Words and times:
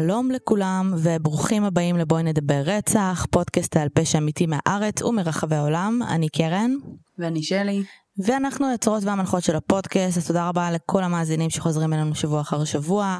שלום 0.00 0.30
לכולם 0.30 0.94
וברוכים 0.98 1.64
הבאים 1.64 1.96
לבואי 1.96 2.22
נדבר 2.22 2.62
רצח, 2.64 3.26
פודקאסט 3.30 3.76
על 3.76 3.88
פשע 3.88 4.18
אמיתי 4.18 4.46
מהארץ 4.46 5.02
ומרחבי 5.02 5.56
העולם, 5.56 6.00
אני 6.08 6.28
קרן. 6.28 6.70
ואני 7.18 7.42
שלי. 7.42 7.82
ואנחנו 8.18 8.68
היוצרות 8.68 9.04
והמנחות 9.04 9.42
של 9.42 9.56
הפודקאסט, 9.56 10.18
אז 10.18 10.26
תודה 10.26 10.48
רבה 10.48 10.70
לכל 10.70 11.02
המאזינים 11.02 11.50
שחוזרים 11.50 11.92
אלינו 11.92 12.14
שבוע 12.14 12.40
אחר 12.40 12.64
שבוע. 12.64 13.18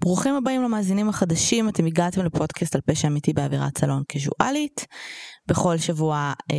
ברוכים 0.00 0.34
הבאים 0.34 0.62
למאזינים 0.62 1.08
החדשים, 1.08 1.68
אתם 1.68 1.86
הגעתם 1.86 2.24
לפודקאסט 2.24 2.74
על 2.74 2.80
פשע 2.80 3.08
אמיתי 3.08 3.32
באווירת 3.32 3.78
סלון 3.78 4.02
קזואלית. 4.08 4.86
בכל 5.48 5.76
שבוע 5.78 6.32
אה, 6.50 6.56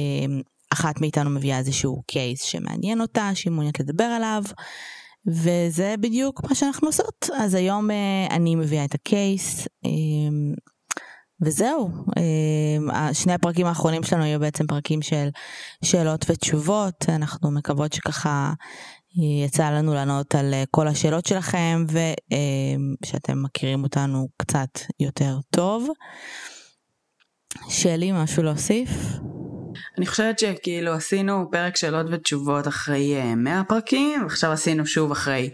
אחת 0.73 1.01
מאיתנו 1.01 1.29
מביאה 1.29 1.57
איזשהו 1.57 2.01
קייס 2.07 2.41
שמעניין 2.41 3.01
אותה, 3.01 3.31
שהיא 3.33 3.51
מעוניינת 3.51 3.79
לדבר 3.79 4.03
עליו. 4.03 4.43
וזה 5.29 5.95
בדיוק 5.99 6.43
מה 6.49 6.55
שאנחנו 6.55 6.87
עושות. 6.87 7.29
אז 7.37 7.53
היום 7.53 7.91
אה, 7.91 8.27
אני 8.29 8.55
מביאה 8.55 8.85
את 8.85 8.95
הקייס, 8.95 9.67
אה, 9.85 9.89
וזהו. 11.41 11.89
אה, 12.91 13.13
שני 13.13 13.33
הפרקים 13.33 13.65
האחרונים 13.65 14.03
שלנו 14.03 14.23
היו 14.23 14.39
בעצם 14.39 14.67
פרקים 14.67 15.01
של 15.01 15.29
שאלות 15.83 16.25
ותשובות. 16.29 17.05
אנחנו 17.09 17.51
מקוות 17.51 17.93
שככה 17.93 18.53
יצא 19.45 19.69
לנו 19.69 19.93
לענות 19.93 20.35
על 20.35 20.53
כל 20.71 20.87
השאלות 20.87 21.25
שלכם, 21.25 21.85
ושאתם 23.03 23.43
מכירים 23.43 23.83
אותנו 23.83 24.27
קצת 24.37 24.79
יותר 24.99 25.37
טוב. 25.49 25.87
שלי, 27.69 28.11
משהו 28.11 28.43
להוסיף? 28.43 28.89
אני 29.97 30.05
חושבת 30.05 30.39
שכאילו 30.39 30.93
עשינו 30.93 31.47
פרק 31.51 31.77
שאלות 31.77 32.05
ותשובות 32.11 32.67
אחרי 32.67 33.35
100 33.35 33.61
פרקים, 33.67 34.23
ועכשיו 34.23 34.51
עשינו 34.51 34.85
שוב 34.85 35.11
אחרי 35.11 35.49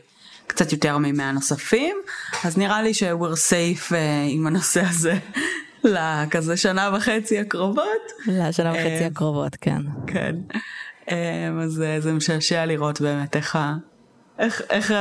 קצת 0.48 0.72
יותר 0.72 0.98
מ-100 0.98 1.24
נוספים, 1.34 1.96
אז 2.44 2.58
נראה 2.58 2.82
לי 2.82 2.94
ש-we're 2.94 3.50
safe 3.50 3.92
uh, 3.92 3.96
עם 4.30 4.48
הנושא 4.48 4.82
הזה 4.90 5.18
לכזה 5.84 6.58
שנה 6.58 6.90
וחצי 6.94 7.40
הקרובות. 7.40 8.12
לשנה 8.28 8.72
וחצי 8.72 9.06
uh, 9.06 9.12
הקרובות, 9.12 9.56
כן. 9.62 9.82
כן. 10.08 10.36
אז 11.62 11.84
זה 12.00 12.14
משעשע 12.14 12.66
לראות 12.66 13.02
באמת 13.02 13.36
איך. 13.36 13.58
איך, 14.40 14.62
איך, 14.70 14.94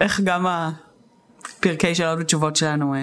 איך 0.00 0.20
גם 0.20 0.46
הפרקי 0.46 1.94
שאלות 1.94 2.18
ותשובות 2.20 2.56
שלנו 2.56 2.94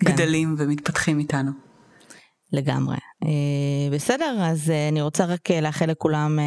כן. 0.00 0.12
גדלים 0.12 0.54
ומתפתחים 0.58 1.18
איתנו. 1.18 1.67
לגמרי. 2.52 2.96
אה, 3.24 3.90
בסדר, 3.92 4.36
אז 4.40 4.70
אה, 4.70 4.88
אני 4.88 5.02
רוצה 5.02 5.24
רק 5.24 5.50
אה, 5.50 5.60
לאחל 5.60 5.86
לכולם 5.86 6.38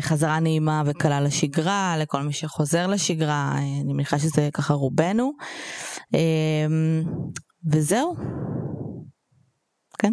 חזרה 0.00 0.40
נעימה 0.40 0.82
וקלה 0.86 1.20
לשגרה, 1.20 1.94
לכל 1.98 2.22
מי 2.22 2.32
שחוזר 2.32 2.86
לשגרה, 2.86 3.52
אני 3.58 3.92
מניחה 3.92 4.18
שזה 4.18 4.48
ככה 4.54 4.74
רובנו. 4.74 5.32
וזהו. 7.72 8.16
כן. 9.98 10.12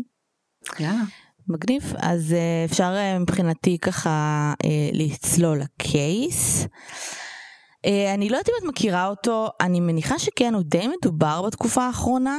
יאללה. 0.80 1.03
מגניב. 1.48 1.94
אז 1.98 2.36
אפשר 2.66 2.95
מבחינתי 3.20 3.78
ככה 3.78 4.53
לצלול 4.94 5.59
לקייס. 5.59 6.67
אני 7.86 8.30
לא 8.30 8.38
יודעת 8.38 8.50
אם 8.50 8.53
את 8.64 8.70
מכירה 8.70 9.08
אותו, 9.08 9.50
אני 9.61 9.80
מניחה 9.80 10.20
שכן, 10.20 10.53
הוא 10.53 10.64
די 10.66 10.88
מדובר 10.88 11.42
בתקופה 11.42 11.83
האחרונה. 11.83 12.38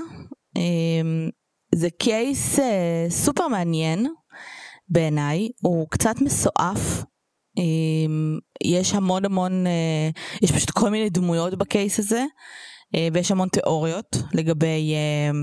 זה 1.75 1.89
קייס 1.91 2.59
uh, 2.59 2.63
סופר 3.11 3.49
מעניין 3.49 4.07
בעיניי, 4.89 5.49
הוא 5.63 5.87
קצת 5.91 6.15
מסועף. 6.21 7.05
יש 8.65 8.95
המון 8.95 9.25
המון, 9.25 9.67
uh, 9.67 10.41
יש 10.43 10.53
פשוט 10.53 10.71
כל 10.71 10.91
מיני 10.91 11.11
דמויות 11.11 11.55
בקייס 11.59 11.99
הזה, 11.99 12.25
uh, 12.97 12.99
ויש 13.13 13.31
המון 13.31 13.49
תיאוריות 13.49 14.17
לגבי 14.35 14.95
uh, 14.95 15.37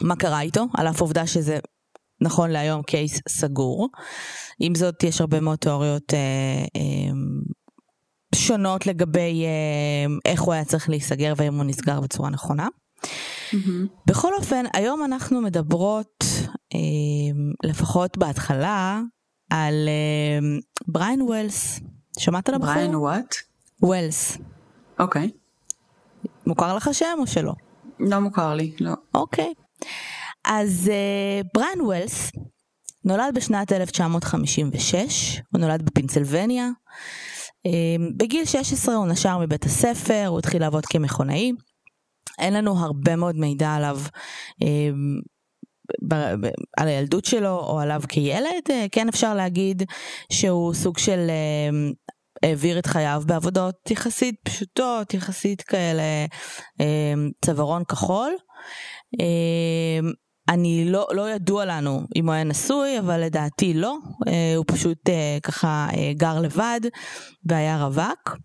מה 0.00 0.16
קרה 0.16 0.40
איתו, 0.40 0.64
על 0.76 0.88
אף 0.88 0.96
העובדה 0.96 1.26
שזה 1.26 1.58
נכון 2.20 2.50
להיום 2.50 2.82
קייס 2.82 3.20
סגור. 3.28 3.88
עם 4.60 4.74
זאת, 4.74 5.02
יש 5.02 5.20
הרבה 5.20 5.40
מאוד 5.40 5.58
תיאוריות 5.58 6.12
שונות 8.34 8.86
לגבי 8.86 9.44
איך 10.24 10.42
הוא 10.42 10.54
היה 10.54 10.64
צריך 10.64 10.90
להיסגר 10.90 11.32
והאם 11.36 11.54
הוא 11.54 11.64
נסגר 11.64 12.00
בצורה 12.00 12.30
נכונה. 12.30 12.68
Mm-hmm. 13.02 14.06
בכל 14.06 14.34
אופן, 14.34 14.64
היום 14.72 15.04
אנחנו 15.04 15.40
מדברות, 15.40 16.24
אה, 16.74 16.78
לפחות 17.64 18.18
בהתחלה, 18.18 19.00
על 19.50 19.88
אה, 19.88 20.58
בריאן 20.88 21.22
וולס. 21.22 21.80
שמעת 22.18 22.48
על 22.48 22.54
הבחור? 22.54 22.74
בריאן 22.74 22.94
what? 22.94 23.34
וולס. 23.82 24.38
אוקיי. 24.98 25.30
מוכר 26.46 26.76
לך 26.76 26.90
שם 26.92 27.18
או 27.18 27.26
שלא? 27.26 27.52
לא 28.00 28.18
מוכר 28.18 28.54
לי, 28.54 28.72
לא. 28.80 28.92
אוקיי. 29.14 29.54
אז 30.44 30.90
אה, 30.92 31.40
בריאן 31.54 31.80
וולס 31.80 32.32
נולד 33.04 33.34
בשנת 33.34 33.72
1956, 33.72 35.40
הוא 35.52 35.60
נולד 35.60 35.82
בפנסילבניה. 35.82 36.68
אה, 37.66 37.70
בגיל 38.16 38.44
16 38.44 38.94
הוא 38.94 39.06
נשר 39.06 39.38
מבית 39.38 39.64
הספר, 39.64 40.24
הוא 40.26 40.38
התחיל 40.38 40.60
לעבוד 40.60 40.86
כמכונאי. 40.86 41.52
אין 42.38 42.54
לנו 42.54 42.78
הרבה 42.78 43.16
מאוד 43.16 43.36
מידע 43.36 43.74
עליו. 43.74 43.98
אמ, 44.62 45.20
על 46.76 46.88
הילדות 46.88 47.24
שלו 47.24 47.58
או 47.58 47.80
עליו 47.80 48.02
כילד, 48.08 48.62
אה, 48.70 48.86
כן 48.92 49.08
אפשר 49.08 49.34
להגיד 49.34 49.82
שהוא 50.32 50.74
סוג 50.74 50.98
של 50.98 51.18
אמ, 51.30 51.92
העביר 52.42 52.78
את 52.78 52.86
חייו 52.86 53.22
בעבודות 53.26 53.90
יחסית 53.90 54.34
פשוטות, 54.44 55.14
יחסית 55.14 55.62
כאלה 55.62 56.02
אמ, 56.80 57.30
צווארון 57.44 57.84
כחול. 57.84 58.32
אני 60.48 60.84
לא, 60.84 61.06
לא 61.12 61.30
ידוע 61.30 61.64
לנו 61.64 62.00
אם 62.16 62.26
הוא 62.26 62.34
היה 62.34 62.44
נשוי, 62.44 62.98
אבל 62.98 63.20
לדעתי 63.20 63.74
לא, 63.74 63.96
אה, 64.28 64.56
הוא 64.56 64.64
פשוט 64.68 65.08
אה, 65.08 65.38
ככה 65.42 65.88
גר 66.16 66.40
לבד 66.40 66.80
והיה 67.44 67.84
רווק. 67.84 68.36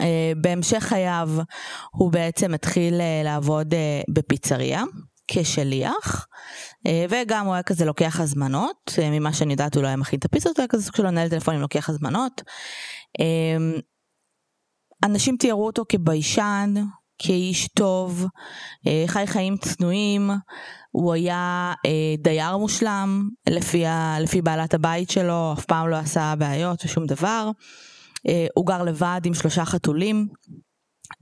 אה, 0.00 0.32
בהמשך 0.36 0.78
חייו 0.78 1.30
הוא 1.92 2.12
בעצם 2.12 2.54
התחיל 2.54 3.00
אה, 3.00 3.22
לעבוד 3.24 3.74
אה, 3.74 4.00
בפיצריה 4.08 4.82
כשליח, 5.28 6.26
וגם 7.08 7.46
הוא 7.46 7.54
היה 7.54 7.62
כזה 7.62 7.84
לוקח 7.84 8.20
הזמנות, 8.20 8.98
ממה 9.02 9.32
שאני 9.32 9.52
יודעת 9.52 9.74
הוא 9.74 9.82
לא 9.82 9.88
היה 9.88 9.96
מכין 9.96 10.18
את 10.18 10.24
הפיצות, 10.24 10.56
הוא 10.56 10.62
היה 10.62 10.68
כזה 10.68 10.84
סוג 10.84 10.96
של 10.96 11.02
מנהל 11.02 11.28
טלפונים 11.28 11.60
לוקח 11.60 11.90
הזמנות. 11.90 12.42
אנשים 15.04 15.36
תיארו 15.36 15.66
אותו 15.66 15.84
כביישן, 15.88 16.74
כאיש 17.18 17.68
טוב, 17.68 18.26
חי 19.06 19.26
חיים 19.26 19.56
צנועים, 19.56 20.30
הוא 20.90 21.12
היה 21.12 21.72
דייר 22.18 22.56
מושלם 22.56 23.28
לפי, 23.48 23.84
לפי 24.20 24.42
בעלת 24.42 24.74
הבית 24.74 25.10
שלו, 25.10 25.54
אף 25.58 25.64
פעם 25.64 25.88
לא 25.88 25.96
עשה 25.96 26.34
בעיות 26.38 26.84
ושום 26.84 27.06
דבר. 27.06 27.50
אה, 28.28 28.46
הוא 28.54 28.66
גר 28.66 28.82
לבד 28.82 29.20
עם 29.24 29.34
שלושה 29.34 29.64
חתולים. 29.64 30.28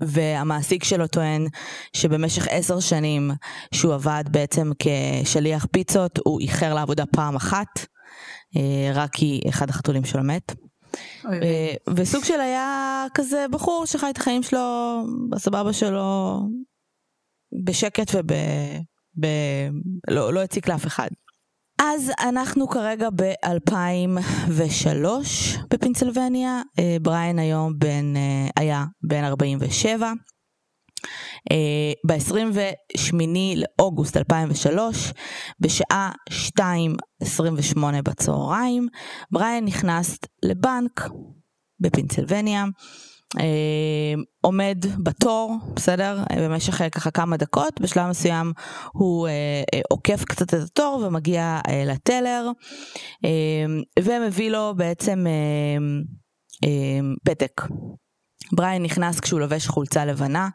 והמעסיק 0.01 0.85
שלו 0.85 1.07
טוען 1.07 1.47
שבמשך 1.93 2.47
עשר 2.51 2.81
שנים 2.81 3.31
שהוא 3.75 3.95
עבד 3.95 4.25
בעצם 4.31 4.71
כשליח 4.79 5.67
פיצות, 5.73 6.19
הוא 6.25 6.41
איחר 6.41 6.75
לעבודה 6.75 7.07
פעם 7.07 7.37
אחת, 7.37 7.87
אה, 8.57 8.93
רק 8.95 9.11
כי 9.13 9.41
אחד 9.49 9.71
החתולים 9.71 10.05
שלו 10.05 10.23
מת. 10.23 10.53
אה, 11.27 11.75
וסוג 11.97 12.25
של 12.25 12.41
היה 12.41 13.07
כזה 13.15 13.47
בחור 13.51 13.87
שחי 13.87 14.11
את 14.11 14.17
החיים 14.17 14.43
שלו 14.43 14.97
בסבבה 15.31 15.73
שלו 15.73 16.41
בשקט 17.65 18.15
וב... 18.15 18.33
ב... 19.21 19.27
לא, 20.11 20.33
לא 20.33 20.41
הציק 20.41 20.69
לאף 20.69 20.87
אחד. 20.87 21.09
אז 21.83 22.11
אנחנו 22.29 22.69
כרגע 22.69 23.09
ב-2003 23.17 25.07
בפנסילבניה, 25.71 26.63
אה, 26.79 26.97
בריין 27.03 27.39
היום 27.39 27.79
בן, 27.79 28.17
אה, 28.17 28.49
היה 28.57 28.85
בן 29.03 29.25
47. 29.25 30.13
ב-28 32.07 33.15
לאוגוסט 33.57 34.17
2003, 34.17 35.13
בשעה 35.61 36.13
2.28 36.31 38.03
בצהריים, 38.05 38.89
בריין 39.31 39.65
נכנס 39.65 40.19
לבנק 40.43 41.11
בפנסילבניה. 41.81 42.65
אה, 43.39 44.15
עומד 44.41 44.85
בתור, 44.99 45.57
בסדר? 45.77 46.19
במשך 46.37 46.83
אה, 46.83 46.91
ככה 46.91 47.11
כמה 47.11 47.37
דקות, 47.37 47.81
בשלב 47.81 48.07
מסוים 48.07 48.53
הוא 48.93 49.29
אה, 49.29 49.33
אה, 49.75 49.81
עוקף 49.91 50.25
קצת 50.25 50.55
את 50.55 50.61
התור 50.63 51.05
ומגיע 51.07 51.61
אה, 51.69 51.85
לטלר, 51.87 52.51
אה, 53.25 53.67
ומביא 53.99 54.51
לו 54.51 54.75
בעצם 54.77 55.27
אה, 55.27 55.79
אה, 56.65 57.01
פתק. 57.25 57.63
בריין 58.53 58.83
נכנס 58.83 59.21
כשהוא 59.21 59.41
לובש 59.41 59.69
חולצה 59.69 60.05
לבנה, 60.05 60.49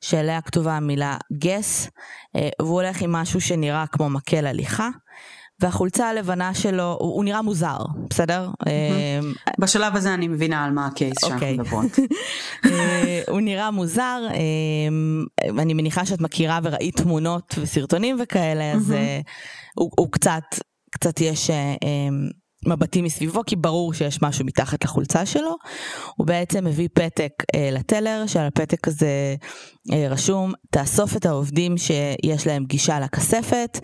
שעליה 0.00 0.40
כתובה 0.40 0.76
המילה 0.76 1.16
גס, 1.38 1.90
אה, 2.36 2.48
והוא 2.60 2.82
הולך 2.82 3.02
עם 3.02 3.12
משהו 3.12 3.40
שנראה 3.40 3.86
כמו 3.86 4.10
מקל 4.10 4.46
הליכה. 4.46 4.88
והחולצה 5.60 6.08
הלבנה 6.08 6.54
שלו, 6.54 6.96
הוא, 7.00 7.14
הוא 7.14 7.24
נראה 7.24 7.42
מוזר, 7.42 7.78
בסדר? 8.10 8.48
Mm-hmm. 8.62 9.52
בשלב 9.58 9.96
הזה 9.96 10.14
אני 10.14 10.28
מבינה 10.28 10.64
על 10.64 10.72
מה 10.72 10.86
הקייס 10.86 11.14
שאנחנו 11.20 11.36
אוקיי. 11.36 11.58
מדברות. 11.58 11.98
אה, 12.66 13.22
הוא 13.28 13.40
נראה 13.40 13.70
מוזר, 13.70 14.26
אה, 14.30 15.48
אני 15.62 15.74
מניחה 15.74 16.06
שאת 16.06 16.20
מכירה 16.20 16.58
וראית 16.62 16.96
תמונות 16.96 17.54
וסרטונים 17.60 18.16
וכאלה, 18.22 18.72
אז 18.72 18.94
הוא, 19.74 19.90
הוא 19.98 20.12
קצת, 20.12 20.44
קצת 20.90 21.20
יש... 21.20 21.50
מבטים 22.66 23.04
מסביבו 23.04 23.40
כי 23.46 23.56
ברור 23.56 23.94
שיש 23.94 24.22
משהו 24.22 24.44
מתחת 24.44 24.84
לחולצה 24.84 25.26
שלו. 25.26 25.56
הוא 26.16 26.26
בעצם 26.26 26.64
מביא 26.64 26.88
פתק 26.94 27.32
אה, 27.54 27.68
לטלר 27.72 28.24
שעל 28.26 28.46
הפתק 28.46 28.88
הזה 28.88 29.34
אה, 29.92 30.06
רשום 30.10 30.52
תאסוף 30.70 31.16
את 31.16 31.26
העובדים 31.26 31.78
שיש 31.78 32.46
להם 32.46 32.64
גישה 32.64 33.00
לכספת, 33.00 33.78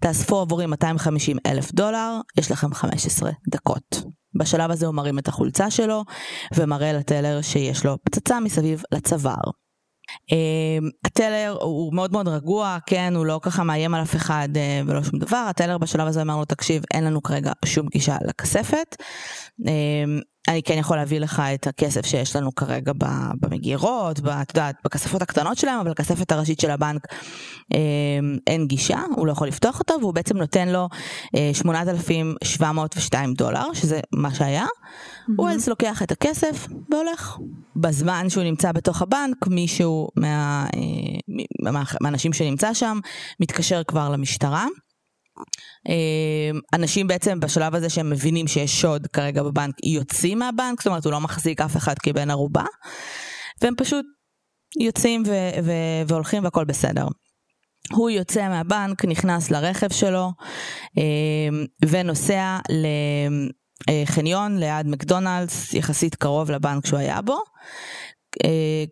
תאספו 0.00 0.40
עבורי 0.40 0.66
250 0.66 1.36
אלף 1.46 1.72
דולר, 1.72 2.20
יש 2.38 2.50
לכם 2.50 2.74
15 2.74 3.30
דקות. 3.50 4.02
בשלב 4.38 4.70
הזה 4.70 4.86
הוא 4.86 4.94
מרים 4.94 5.18
את 5.18 5.28
החולצה 5.28 5.70
שלו 5.70 6.04
ומראה 6.54 6.92
לטלר 6.92 7.42
שיש 7.42 7.84
לו 7.84 7.96
פצצה 8.04 8.40
מסביב 8.40 8.82
לצוואר. 8.92 9.50
Uh, 10.30 10.90
הטלר 11.04 11.56
הוא 11.60 11.94
מאוד 11.94 12.12
מאוד 12.12 12.28
רגוע, 12.28 12.78
כן, 12.86 13.12
הוא 13.16 13.26
לא 13.26 13.40
ככה 13.42 13.64
מאיים 13.64 13.94
על 13.94 14.02
אף 14.02 14.16
אחד 14.16 14.48
uh, 14.54 14.90
ולא 14.90 15.02
שום 15.02 15.18
דבר, 15.18 15.46
הטלר 15.48 15.78
בשלב 15.78 16.06
הזה 16.06 16.20
אומר 16.20 16.36
לו, 16.36 16.44
תקשיב, 16.44 16.82
אין 16.94 17.04
לנו 17.04 17.22
כרגע 17.22 17.52
שום 17.64 17.86
גישה 17.88 18.16
לכספת. 18.24 18.96
Uh, 19.60 19.66
אני 20.48 20.62
כן 20.62 20.78
יכול 20.78 20.96
להביא 20.96 21.20
לך 21.20 21.42
את 21.54 21.66
הכסף 21.66 22.06
שיש 22.06 22.36
לנו 22.36 22.54
כרגע 22.54 22.92
במגירות, 23.40 24.18
את 24.18 24.48
יודעת, 24.48 24.76
בכספות 24.84 25.22
הקטנות 25.22 25.58
שלהם, 25.58 25.80
אבל 25.80 25.90
לכספת 25.90 26.32
הראשית 26.32 26.60
של 26.60 26.70
הבנק 26.70 27.06
אה, 27.72 27.78
אין 28.46 28.66
גישה, 28.66 29.00
הוא 29.16 29.26
לא 29.26 29.32
יכול 29.32 29.48
לפתוח 29.48 29.78
אותו, 29.80 29.94
והוא 30.00 30.14
בעצם 30.14 30.36
נותן 30.36 30.68
לו 30.68 30.88
אה, 31.36 31.50
8,702 31.54 33.34
דולר, 33.34 33.72
שזה 33.72 34.00
מה 34.12 34.34
שהיה. 34.34 34.64
Mm-hmm. 34.64 35.32
הוא 35.36 35.50
אז 35.50 35.68
לוקח 35.68 36.02
את 36.02 36.12
הכסף 36.12 36.66
והולך. 36.90 37.38
בזמן 37.76 38.26
שהוא 38.28 38.44
נמצא 38.44 38.72
בתוך 38.72 39.02
הבנק, 39.02 39.46
מישהו 39.46 40.08
מה, 40.16 40.66
אה, 40.74 41.72
מה, 41.72 41.82
מהאנשים 42.00 42.32
שנמצא 42.32 42.74
שם 42.74 42.98
מתקשר 43.40 43.82
כבר 43.86 44.08
למשטרה. 44.08 44.66
אנשים 46.72 47.06
בעצם 47.06 47.40
בשלב 47.40 47.74
הזה 47.74 47.90
שהם 47.90 48.10
מבינים 48.10 48.46
שיש 48.46 48.80
שוד 48.80 49.06
כרגע 49.06 49.42
בבנק 49.42 49.74
יוצאים 49.84 50.38
מהבנק, 50.38 50.80
זאת 50.80 50.86
אומרת 50.86 51.04
הוא 51.04 51.12
לא 51.12 51.20
מחזיק 51.20 51.60
אף 51.60 51.76
אחד 51.76 51.94
כבן 51.98 52.30
ערובה, 52.30 52.64
והם 53.62 53.74
פשוט 53.76 54.06
יוצאים 54.80 55.22
ו- 55.26 55.60
ו- 55.64 56.08
והולכים 56.08 56.44
והכל 56.44 56.64
בסדר. 56.64 57.06
הוא 57.92 58.10
יוצא 58.10 58.48
מהבנק, 58.48 59.04
נכנס 59.04 59.50
לרכב 59.50 59.88
שלו 59.92 60.30
ונוסע 61.84 62.58
לחניון 63.88 64.58
ליד 64.58 64.86
מקדונלדס, 64.86 65.74
יחסית 65.74 66.14
קרוב 66.14 66.50
לבנק 66.50 66.86
שהוא 66.86 66.98
היה 66.98 67.22
בו. 67.22 67.38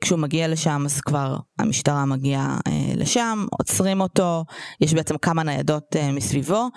כשהוא 0.00 0.19
מגיע 0.19 0.49
לשם 0.49 0.82
אז 0.85 1.00
כבר 1.00 1.37
המשטרה 1.58 2.05
מגיעה 2.05 2.58
לשם, 2.96 3.46
עוצרים 3.58 4.00
אותו, 4.00 4.44
יש 4.81 4.94
בעצם 4.94 5.19
כמה 5.19 5.43
ניידות 5.43 5.96
מסביבו. 6.12 6.69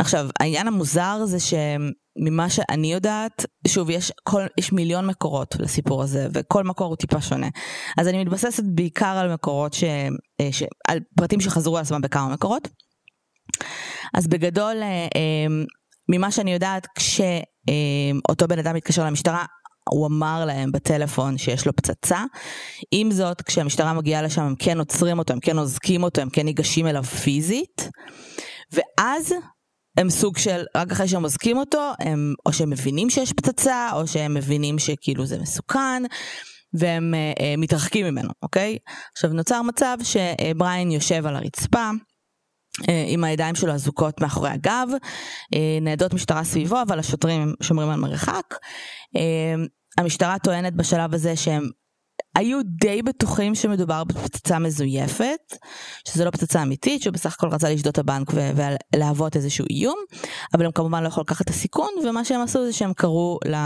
עכשיו 0.00 0.28
העניין 0.40 0.68
המוזר 0.68 1.18
זה 1.24 1.38
שממה 1.40 2.50
שאני 2.50 2.92
יודעת, 2.92 3.46
שוב 3.68 3.90
יש, 3.90 4.12
כל, 4.22 4.42
יש 4.58 4.72
מיליון 4.72 5.06
מקורות 5.06 5.54
לסיפור 5.58 6.02
הזה 6.02 6.28
וכל 6.34 6.64
מקור 6.64 6.86
הוא 6.86 6.96
טיפה 6.96 7.20
שונה. 7.20 7.48
אז 7.98 8.08
אני 8.08 8.24
מתבססת 8.24 8.62
בעיקר 8.74 9.06
על 9.06 9.32
מקורות, 9.32 9.74
ש, 9.74 9.84
ש, 10.50 10.62
על 10.88 10.98
פרטים 11.16 11.40
שחזרו 11.40 11.76
על 11.76 11.82
עצמם 11.82 12.00
בכמה 12.00 12.28
מקורות. 12.28 12.68
אז 14.14 14.26
בגדול 14.26 14.76
ממה 16.08 16.30
שאני 16.30 16.52
יודעת 16.52 16.86
כשאותו 16.94 18.48
בן 18.48 18.58
אדם 18.58 18.74
מתקשר 18.74 19.04
למשטרה 19.04 19.44
הוא 19.92 20.06
אמר 20.06 20.44
להם 20.44 20.72
בטלפון 20.72 21.38
שיש 21.38 21.66
לו 21.66 21.76
פצצה. 21.76 22.24
עם 22.90 23.10
זאת, 23.10 23.42
כשהמשטרה 23.42 23.92
מגיעה 23.92 24.22
לשם 24.22 24.42
הם 24.42 24.54
כן 24.58 24.78
עוצרים 24.78 25.18
אותו, 25.18 25.32
הם 25.32 25.40
כן 25.40 25.58
אוזקים 25.58 26.02
אותו, 26.02 26.20
הם 26.20 26.30
כן 26.30 26.44
ניגשים 26.44 26.86
אליו 26.86 27.04
פיזית. 27.04 27.88
ואז 28.72 29.34
הם 29.96 30.10
סוג 30.10 30.38
של, 30.38 30.64
רק 30.76 30.92
אחרי 30.92 31.08
שהם 31.08 31.24
אוזקים 31.24 31.56
אותו, 31.56 31.92
הם 31.98 32.34
או 32.46 32.52
שהם 32.52 32.70
מבינים 32.70 33.10
שיש 33.10 33.32
פצצה, 33.32 33.90
או 33.92 34.06
שהם 34.06 34.34
מבינים 34.34 34.78
שכאילו 34.78 35.26
זה 35.26 35.38
מסוכן, 35.38 36.02
והם 36.74 37.14
אה, 37.14 37.32
אה, 37.40 37.54
מתרחקים 37.58 38.06
ממנו, 38.06 38.30
אוקיי? 38.42 38.78
עכשיו 39.12 39.30
נוצר 39.30 39.62
מצב 39.62 39.96
שבריין 40.02 40.90
יושב 40.90 41.26
על 41.26 41.36
הרצפה. 41.36 41.90
עם 43.06 43.24
הידיים 43.24 43.54
שלו 43.54 43.72
אזוקות 43.72 44.20
מאחורי 44.20 44.50
הגב, 44.50 44.88
ניידות 45.80 46.14
משטרה 46.14 46.44
סביבו, 46.44 46.82
אבל 46.82 46.98
השוטרים 46.98 47.54
שומרים 47.62 47.90
על 47.90 48.00
מרחק. 48.00 48.54
המשטרה 49.98 50.38
טוענת 50.38 50.74
בשלב 50.74 51.14
הזה 51.14 51.36
שהם 51.36 51.68
היו 52.36 52.58
די 52.62 53.02
בטוחים 53.02 53.54
שמדובר 53.54 54.04
בפצצה 54.04 54.58
מזויפת, 54.58 55.56
שזה 56.08 56.24
לא 56.24 56.30
פצצה 56.30 56.62
אמיתית, 56.62 57.02
שהוא 57.02 57.12
בסך 57.12 57.34
הכל 57.34 57.48
רצה 57.48 57.70
לשדוד 57.70 57.92
את 57.92 57.98
הבנק 57.98 58.32
ולהוות 58.94 59.36
איזשהו 59.36 59.64
איום, 59.70 59.98
אבל 60.54 60.64
הם 60.64 60.72
כמובן 60.72 61.02
לא 61.02 61.08
יכולים 61.08 61.24
לקחת 61.24 61.40
את 61.40 61.50
הסיכון, 61.50 61.90
ומה 62.04 62.24
שהם 62.24 62.40
עשו 62.40 62.66
זה 62.66 62.72
שהם 62.72 62.92
קראו 62.92 63.38
ל... 63.46 63.56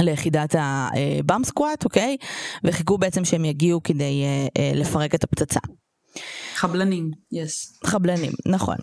ליחידת 0.00 0.54
הבאם 0.58 1.44
סקואט, 1.44 1.84
אוקיי? 1.84 2.16
וחיכו 2.64 2.98
בעצם 2.98 3.24
שהם 3.24 3.44
יגיעו 3.44 3.82
כדי 3.82 4.22
לפרק 4.74 5.14
את 5.14 5.24
הפצצה. 5.24 5.60
חבלנים, 6.54 7.10
יס. 7.32 7.78
Yes. 7.84 7.88
חבלנים, 7.88 8.32
נכון. 8.46 8.76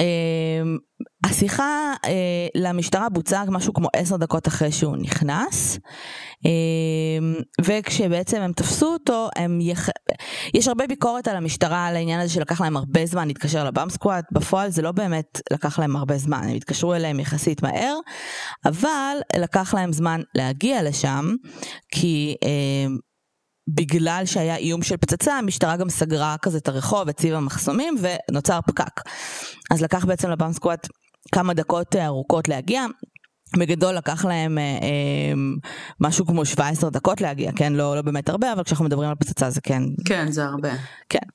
Uh, 0.00 0.78
השיחה 1.24 1.92
uh, 2.06 2.08
למשטרה 2.54 3.08
בוצעה 3.08 3.44
משהו 3.48 3.74
כמו 3.74 3.88
עשר 3.96 4.16
דקות 4.16 4.48
אחרי 4.48 4.72
שהוא 4.72 4.96
נכנס 4.96 5.78
uh, 6.46 7.42
וכשבעצם 7.64 8.40
הם 8.40 8.52
תפסו 8.52 8.92
אותו 8.92 9.28
הם 9.36 9.60
יח... 9.60 9.88
יש 10.54 10.68
הרבה 10.68 10.86
ביקורת 10.86 11.28
על 11.28 11.36
המשטרה 11.36 11.86
על 11.86 11.96
העניין 11.96 12.20
הזה 12.20 12.32
שלקח 12.32 12.60
להם 12.60 12.76
הרבה 12.76 13.06
זמן 13.06 13.28
להתקשר 13.28 13.64
לבאם 13.64 13.90
סקואט 13.90 14.24
בפועל 14.32 14.70
זה 14.70 14.82
לא 14.82 14.92
באמת 14.92 15.40
לקח 15.52 15.78
להם 15.78 15.96
הרבה 15.96 16.18
זמן 16.18 16.42
הם 16.44 16.56
התקשרו 16.56 16.94
אליהם 16.94 17.20
יחסית 17.20 17.62
מהר 17.62 17.98
אבל 18.64 19.16
לקח 19.36 19.74
להם 19.74 19.92
זמן 19.92 20.20
להגיע 20.34 20.82
לשם 20.82 21.34
כי 21.92 22.34
uh, 22.44 23.13
בגלל 23.68 24.22
שהיה 24.26 24.56
איום 24.56 24.82
של 24.82 24.96
פצצה, 24.96 25.38
המשטרה 25.38 25.76
גם 25.76 25.90
סגרה 25.90 26.36
כזה 26.42 26.58
את 26.58 26.68
הרחוב, 26.68 27.08
הציבה 27.08 27.40
מחסומים 27.40 27.94
ונוצר 28.00 28.60
פקק. 28.66 29.00
אז 29.70 29.82
לקח 29.82 30.04
בעצם 30.04 30.30
לבאם 30.30 30.52
סקואט 30.52 30.88
כמה 31.32 31.54
דקות 31.54 31.96
ארוכות 31.96 32.48
להגיע. 32.48 32.86
בגדול 33.58 33.94
לקח 33.94 34.24
להם 34.24 34.58
אה, 34.58 34.62
אה, 34.62 35.32
משהו 36.00 36.26
כמו 36.26 36.44
17 36.44 36.90
דקות 36.90 37.20
להגיע, 37.20 37.52
כן? 37.56 37.72
לא, 37.72 37.96
לא 37.96 38.02
באמת 38.02 38.28
הרבה, 38.28 38.52
אבל 38.52 38.64
כשאנחנו 38.64 38.84
מדברים 38.84 39.08
על 39.08 39.14
פצצה 39.14 39.50
זה 39.50 39.60
כן. 39.60 39.82
כן, 40.04 40.32
זה 40.32 40.44
הרבה. 40.44 40.70
כן. 41.08 41.26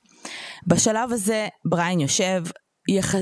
בשלב 0.66 1.12
הזה 1.12 1.48
בריין 1.64 2.00
יושב, 2.00 2.42
יח... 2.88 3.14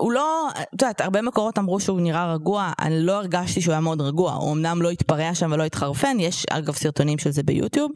הוא 0.00 0.12
לא, 0.12 0.48
את 0.62 0.82
יודעת, 0.82 1.00
הרבה 1.00 1.22
מקורות 1.22 1.58
אמרו 1.58 1.80
שהוא 1.80 2.00
נראה 2.00 2.34
רגוע, 2.34 2.72
אני 2.78 3.00
לא 3.00 3.12
הרגשתי 3.12 3.60
שהוא 3.60 3.72
היה 3.72 3.80
מאוד 3.80 4.00
רגוע, 4.00 4.32
הוא 4.32 4.52
אמנם 4.52 4.82
לא 4.82 4.90
התפרע 4.90 5.34
שם 5.34 5.52
ולא 5.52 5.62
התחרפן, 5.62 6.16
יש 6.20 6.46
אגב 6.50 6.74
סרטונים 6.74 7.18
של 7.18 7.30
זה 7.30 7.42
ביוטיוב, 7.42 7.90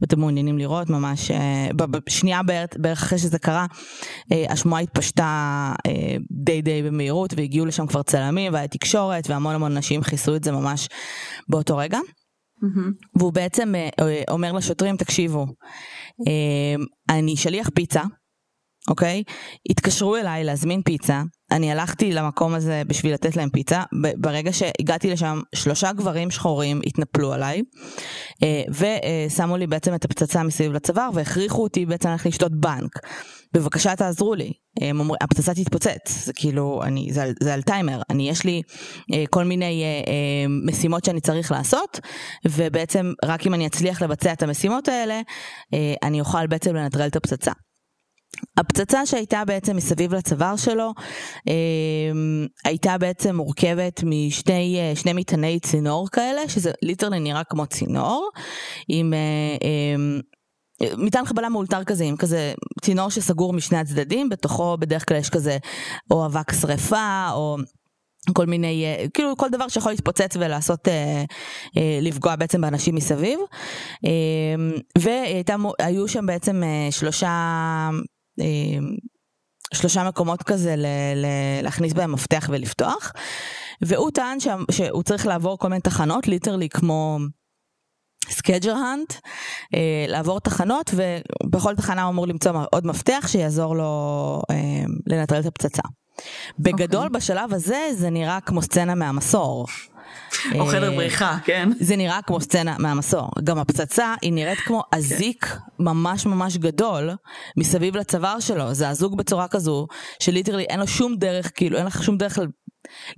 ואתם 0.00 0.20
מעוניינים 0.20 0.58
לראות 0.58 0.90
ממש, 0.90 1.30
בשנייה 1.76 2.40
בערך, 2.42 3.02
אחרי 3.02 3.18
שזה 3.18 3.38
קרה, 3.38 3.66
השמועה 4.30 4.82
התפשטה 4.82 5.72
די 6.44 6.62
די 6.62 6.82
במהירות 6.82 7.34
והגיעו 7.36 7.66
לשם 7.66 7.86
כבר 7.86 8.02
צלמים 8.02 8.52
והיה 8.52 8.68
תקשורת 8.68 9.30
והמון 9.30 9.54
המון 9.54 9.72
אנשים 9.72 10.02
חיסו 10.02 10.36
את 10.36 10.44
זה 10.44 10.52
ממש 10.52 10.88
באותו 11.48 11.76
רגע. 11.76 11.98
Mm-hmm. 11.98 13.18
והוא 13.18 13.32
בעצם 13.32 13.72
אומר 14.30 14.52
לשוטרים, 14.52 14.96
תקשיבו, 14.96 15.46
אני 17.08 17.36
שליח 17.36 17.70
פיצה, 17.74 18.02
אוקיי? 18.90 19.22
התקשרו 19.70 20.16
אליי 20.16 20.44
להזמין 20.44 20.82
פיצה, 20.82 21.22
אני 21.50 21.72
הלכתי 21.72 22.12
למקום 22.12 22.54
הזה 22.54 22.82
בשביל 22.86 23.14
לתת 23.14 23.36
להם 23.36 23.50
פיצה, 23.50 23.82
ברגע 24.16 24.52
שהגעתי 24.52 25.10
לשם 25.10 25.40
שלושה 25.54 25.92
גברים 25.92 26.30
שחורים 26.30 26.80
התנפלו 26.86 27.32
עליי, 27.32 27.62
אה, 28.42 28.62
ושמו 29.28 29.56
לי 29.56 29.66
בעצם 29.66 29.94
את 29.94 30.04
הפצצה 30.04 30.42
מסביב 30.42 30.72
לצוואר 30.72 31.10
והכריחו 31.14 31.62
אותי 31.62 31.86
בעצם 31.86 32.08
ללכת 32.08 32.26
לשתות 32.26 32.60
בנק. 32.60 32.98
בבקשה 33.54 33.96
תעזרו 33.96 34.34
לי, 34.34 34.52
הם 34.80 35.10
הפצצה 35.20 35.54
תתפוצץ, 35.54 36.24
זה 36.24 36.32
כאילו, 36.32 36.82
אני, 36.82 37.08
זה, 37.12 37.32
זה 37.42 37.54
על 37.54 37.62
טיימר, 37.62 38.02
אני 38.10 38.28
יש 38.28 38.44
לי 38.44 38.62
אה, 39.14 39.24
כל 39.30 39.44
מיני 39.44 39.82
אה, 39.82 40.12
אה, 40.12 40.46
משימות 40.66 41.04
שאני 41.04 41.20
צריך 41.20 41.52
לעשות, 41.52 42.00
ובעצם 42.48 43.12
רק 43.24 43.46
אם 43.46 43.54
אני 43.54 43.66
אצליח 43.66 44.02
לבצע 44.02 44.32
את 44.32 44.42
המשימות 44.42 44.88
האלה, 44.88 45.20
אה, 45.74 45.94
אני 46.02 46.20
אוכל 46.20 46.46
בעצם 46.46 46.76
לנטרל 46.76 47.06
את 47.06 47.16
הפצצה. 47.16 47.52
הפצצה 48.56 49.06
שהייתה 49.06 49.44
בעצם 49.44 49.76
מסביב 49.76 50.14
לצוואר 50.14 50.56
שלו 50.56 50.92
אה, 51.48 51.54
הייתה 52.64 52.98
בעצם 52.98 53.36
מורכבת 53.36 54.00
משני 54.04 54.78
אה, 55.06 55.12
מטעני 55.14 55.60
צינור 55.60 56.08
כאלה 56.12 56.48
שזה 56.48 56.70
ליטרלי 56.82 57.20
נראה 57.20 57.44
כמו 57.44 57.66
צינור 57.66 58.30
עם, 58.88 59.14
אה, 59.14 59.96
מטען 60.98 61.24
חבלה 61.24 61.48
מאולתר 61.48 61.84
כזה 61.84 62.04
עם 62.04 62.16
כזה 62.16 62.52
צינור 62.82 63.10
שסגור 63.10 63.52
משני 63.52 63.78
הצדדים 63.78 64.28
בתוכו 64.28 64.76
בדרך 64.80 65.08
כלל 65.08 65.16
יש 65.16 65.30
כזה 65.30 65.58
או 66.10 66.26
אבק 66.26 66.52
שרפה 66.52 67.28
או 67.32 67.56
כל 68.32 68.46
מיני 68.46 68.84
אה, 68.84 69.04
כאילו 69.14 69.36
כל 69.36 69.48
דבר 69.50 69.68
שיכול 69.68 69.92
להתפוצץ 69.92 70.36
ולעשות 70.36 70.88
אה, 70.88 71.24
אה, 71.76 71.98
לפגוע 72.02 72.36
בעצם 72.36 72.60
באנשים 72.60 72.94
מסביב. 72.94 73.38
אה, 74.06 74.90
והיו 74.98 76.08
שם 76.08 76.26
בעצם 76.26 76.62
אה, 76.62 76.88
שלושה 76.90 77.28
אה, 77.28 77.90
שלושה 79.74 80.08
מקומות 80.08 80.42
כזה 80.42 80.76
ל, 80.76 80.86
ל, 81.16 81.26
להכניס 81.62 81.92
בהם 81.92 82.12
מפתח 82.12 82.48
ולפתוח 82.52 83.12
והוא 83.82 84.10
טען 84.10 84.40
שם, 84.40 84.64
שהוא 84.70 85.02
צריך 85.02 85.26
לעבור 85.26 85.58
כל 85.58 85.68
מיני 85.68 85.80
תחנות 85.80 86.28
literally 86.28 86.68
כמו 86.68 87.18
scavenger 88.30 88.74
hunt, 88.74 89.12
אה, 89.74 90.04
לעבור 90.08 90.40
תחנות 90.40 90.90
ובכל 90.94 91.76
תחנה 91.76 92.02
הוא 92.02 92.10
אמור 92.10 92.26
למצוא 92.26 92.52
עוד 92.72 92.86
מפתח 92.86 93.24
שיעזור 93.28 93.76
לו 93.76 94.42
אה, 94.50 94.56
לנטרל 95.06 95.40
את 95.40 95.46
הפצצה. 95.46 95.82
בגדול 96.58 97.02
okay. 97.02 97.06
אוקיי. 97.06 97.20
בשלב 97.20 97.54
הזה 97.54 97.88
זה 97.94 98.10
נראה 98.10 98.40
כמו 98.40 98.62
סצנה 98.62 98.94
מהמסור. 98.94 99.66
או 100.58 100.66
חדר 100.66 100.90
אה, 100.90 100.96
בריחה, 100.96 101.38
כן. 101.44 101.68
זה 101.80 101.96
נראה 101.96 102.22
כמו 102.22 102.40
סצנה 102.40 102.76
מהמסור. 102.78 103.30
גם 103.44 103.58
הפצצה 103.58 104.14
היא 104.22 104.32
נראית 104.32 104.58
כמו 104.58 104.82
כן. 104.90 104.98
אזיק 104.98 105.56
ממש 105.78 106.26
ממש 106.26 106.56
גדול 106.56 107.10
מסביב 107.56 107.96
לצוואר 107.96 108.40
שלו. 108.40 108.74
זה 108.74 108.88
אזוק 108.88 109.14
בצורה 109.14 109.48
כזו 109.48 109.86
שליטרלי 110.20 110.64
אין 110.64 110.80
לו 110.80 110.86
שום 110.86 111.16
דרך, 111.16 111.50
כאילו 111.54 111.78
אין 111.78 111.86
לך 111.86 112.02
שום 112.02 112.16
דרך 112.16 112.38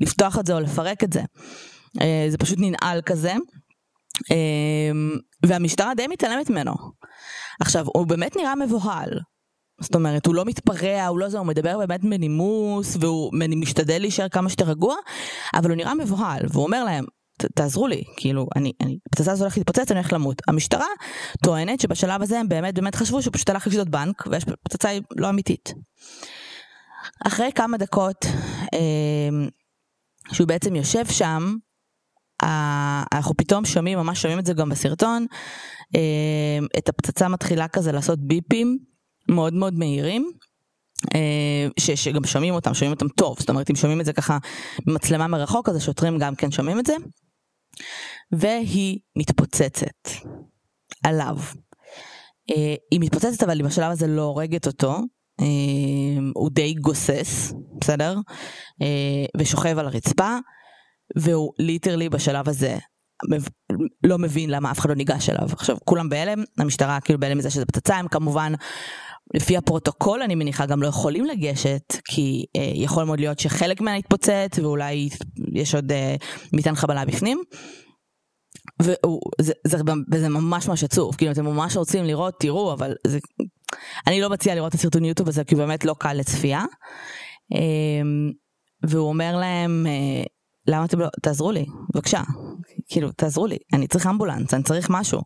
לפתוח 0.01 0.39
את 0.39 0.47
זה 0.47 0.55
או 0.55 0.61
לפרק 0.61 1.05
את 1.05 1.13
זה. 1.13 1.21
זה 2.29 2.39
פשוט 2.39 2.59
ננעל 2.61 3.01
כזה. 3.07 3.33
אמ, 4.31 5.17
והמשטרה 5.47 5.95
די 5.95 6.07
מתעלמת 6.07 6.51
ממנו. 6.51 6.73
עכשיו, 7.61 7.87
הוא 7.87 8.07
באמת 8.07 8.37
נראה 8.37 8.55
מבוהל. 8.55 9.09
זאת 9.83 9.95
אומרת, 9.95 10.27
הוא 10.27 10.35
לא 10.35 10.45
מתפרע, 10.45 11.07
הוא 11.07 11.19
לא 11.19 11.29
זה, 11.29 11.39
הוא 11.39 11.47
מדבר 11.47 11.79
באמת 11.79 12.01
בנימוס, 12.01 12.97
והוא 13.01 13.31
משתדל 13.57 13.99
להישאר 13.99 14.29
כמה 14.29 14.49
שיותר 14.49 14.65
רגוע, 14.65 14.95
אבל 15.55 15.71
הוא 15.71 15.77
נראה 15.77 15.95
מבוהל, 15.95 16.43
והוא 16.51 16.65
אומר 16.65 16.85
להם, 16.85 17.05
תעזרו 17.55 17.87
לי, 17.87 18.03
כאילו, 18.17 18.47
אני, 18.57 18.73
אני, 18.81 18.99
הפצצה 19.09 19.33
הזו 19.33 19.45
הולכת 19.45 19.57
להתפוצץ, 19.57 19.91
אני 19.91 20.01
הולך 20.01 20.13
למות. 20.13 20.43
המשטרה 20.49 20.87
טוענת 21.45 21.81
שבשלב 21.81 22.23
הזה 22.23 22.41
הם 22.41 22.49
באמת 22.49 22.75
באמת 22.75 22.95
חשבו 22.95 23.23
שהוא 23.23 23.35
פשוט 23.35 23.51
הלך 23.51 23.67
לשדות 23.67 23.89
בנק, 23.89 24.27
והפצצה 24.27 24.89
היא 24.89 25.03
לא 25.17 25.31
אמיתית. 25.31 25.75
אחרי 27.27 27.51
כמה 27.55 27.77
דקות, 27.77 28.25
אה, 28.75 29.47
שהוא 30.33 30.49
בעצם 30.49 30.77
יושב 30.77 31.07
שם, 31.07 31.57
אנחנו 33.13 33.37
פתאום 33.37 33.65
שומעים, 33.65 33.99
ממש 33.99 34.23
שומעים 34.23 34.39
את 34.39 34.47
זה 34.47 34.53
גם 34.53 34.69
בסרטון, 34.69 35.27
אה, 35.97 36.67
את 36.79 36.89
הפצצה 36.89 37.29
מתחילה 37.29 37.69
כזה 37.69 37.93
לעשות 37.93 38.19
ביפים 38.19 38.79
מאוד 39.29 39.55
מאוד 39.55 39.75
מהירים. 39.75 40.33
אה, 41.15 41.69
ש, 41.79 41.91
שגם 41.91 42.25
שומעים 42.25 42.55
אותם, 42.55 42.75
שומעים 42.75 42.93
אותם 42.93 43.09
טוב, 43.09 43.37
זאת 43.39 43.51
אומרת 43.51 43.71
אם 43.71 43.77
שומעים 43.77 44.01
את 44.01 44.05
זה 44.05 44.13
ככה 44.13 44.39
במצלמה 44.87 45.27
מרחוק 45.27 45.69
אז 45.69 45.77
השוטרים 45.77 46.19
גם 46.19 46.35
כן 46.35 46.51
שומעים 46.51 46.79
את 46.79 46.87
זה. 46.87 46.95
והיא 48.33 48.99
מתפוצצת 49.17 50.09
עליו. 51.05 51.37
אה, 52.51 52.75
היא 52.91 53.01
מתפוצצת 53.01 53.43
אבל 53.43 53.59
היא 53.59 53.65
בשלב 53.65 53.91
הזה 53.91 54.07
לא 54.07 54.23
הורגת 54.23 54.67
אותו, 54.67 54.99
הוא 56.35 56.51
די 56.51 56.75
גוסס, 56.75 57.53
בסדר? 57.81 58.19
ושוכב 59.37 59.79
על 59.79 59.87
הרצפה. 59.87 60.37
והוא 61.17 61.53
literally 61.59 62.09
בשלב 62.09 62.49
הזה 62.49 62.79
לא 64.05 64.19
מבין 64.19 64.51
למה 64.51 64.71
אף 64.71 64.79
אחד 64.79 64.89
לא 64.89 64.95
ניגש 64.95 65.31
אליו. 65.31 65.49
עכשיו 65.53 65.77
כולם 65.85 66.09
בהלם, 66.09 66.45
המשטרה 66.59 67.01
כאילו 67.01 67.21
בהלם 67.21 67.39
מזה 67.39 67.51
שזה 67.51 67.67
פצצה, 67.67 67.97
הם 67.97 68.09
כמובן 68.09 68.53
לפי 69.35 69.57
הפרוטוקול 69.57 70.23
אני 70.23 70.35
מניחה 70.35 70.67
גם 70.67 70.83
לא 70.83 70.89
יכולים 70.89 71.25
לגשת, 71.25 71.97
כי 72.05 72.45
אה, 72.57 72.73
יכול 72.75 73.05
מאוד 73.05 73.21
להיות 73.21 73.39
שחלק 73.39 73.81
ממנו 73.81 73.99
יתפוצץ 73.99 74.59
ואולי 74.59 75.09
יש 75.53 75.75
עוד 75.75 75.93
אה, 75.93 76.15
מטען 76.53 76.75
חבלה 76.75 77.05
בפנים. 77.05 77.43
וזה 78.83 78.95
זה, 79.69 79.79
זה 80.19 80.29
ממש 80.29 80.69
ממש 80.69 80.85
עצוב, 80.85 81.15
כאילו 81.15 81.33
אתם 81.33 81.45
ממש 81.45 81.77
רוצים 81.77 82.05
לראות, 82.05 82.35
תראו, 82.41 82.73
אבל 82.73 82.95
זה, 83.07 83.19
אני 84.07 84.21
לא 84.21 84.31
מציע 84.31 84.55
לראות 84.55 84.69
את 84.69 84.75
הסרטון 84.75 85.05
יוטיוב 85.05 85.29
הזה 85.29 85.45
כי 85.45 85.55
הוא 85.55 85.65
באמת 85.65 85.85
לא 85.85 85.95
קל 85.99 86.13
לצפייה. 86.13 86.65
אה, 87.55 88.03
והוא 88.83 89.09
אומר 89.09 89.37
להם, 89.37 89.87
אה, 89.87 90.25
למה 90.67 90.85
אתם 90.85 91.01
לא, 91.01 91.07
תעזרו 91.23 91.53
לי, 91.53 91.67
בבקשה, 91.95 92.23
כאילו 92.93 93.13
תעזרו 93.13 93.47
לי, 93.47 93.57
אני 93.73 93.87
צריך 93.87 94.07
אמבולנס, 94.07 94.55
אני 94.55 94.63
צריך 94.63 94.91
משהו. 94.91 95.21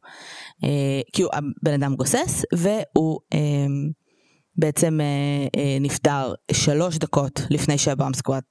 אה, 0.64 1.00
הוא 1.24 1.30
הבן 1.32 1.72
אדם 1.72 1.96
גוסס 1.96 2.42
והוא 2.54 3.18
אה, 3.34 3.66
בעצם 4.58 5.00
אה, 5.00 5.60
אה, 5.60 5.78
נפטר 5.80 6.34
שלוש 6.52 6.98
דקות 6.98 7.40
לפני 7.50 7.78
שהבאם 7.78 8.14
סקואט 8.14 8.44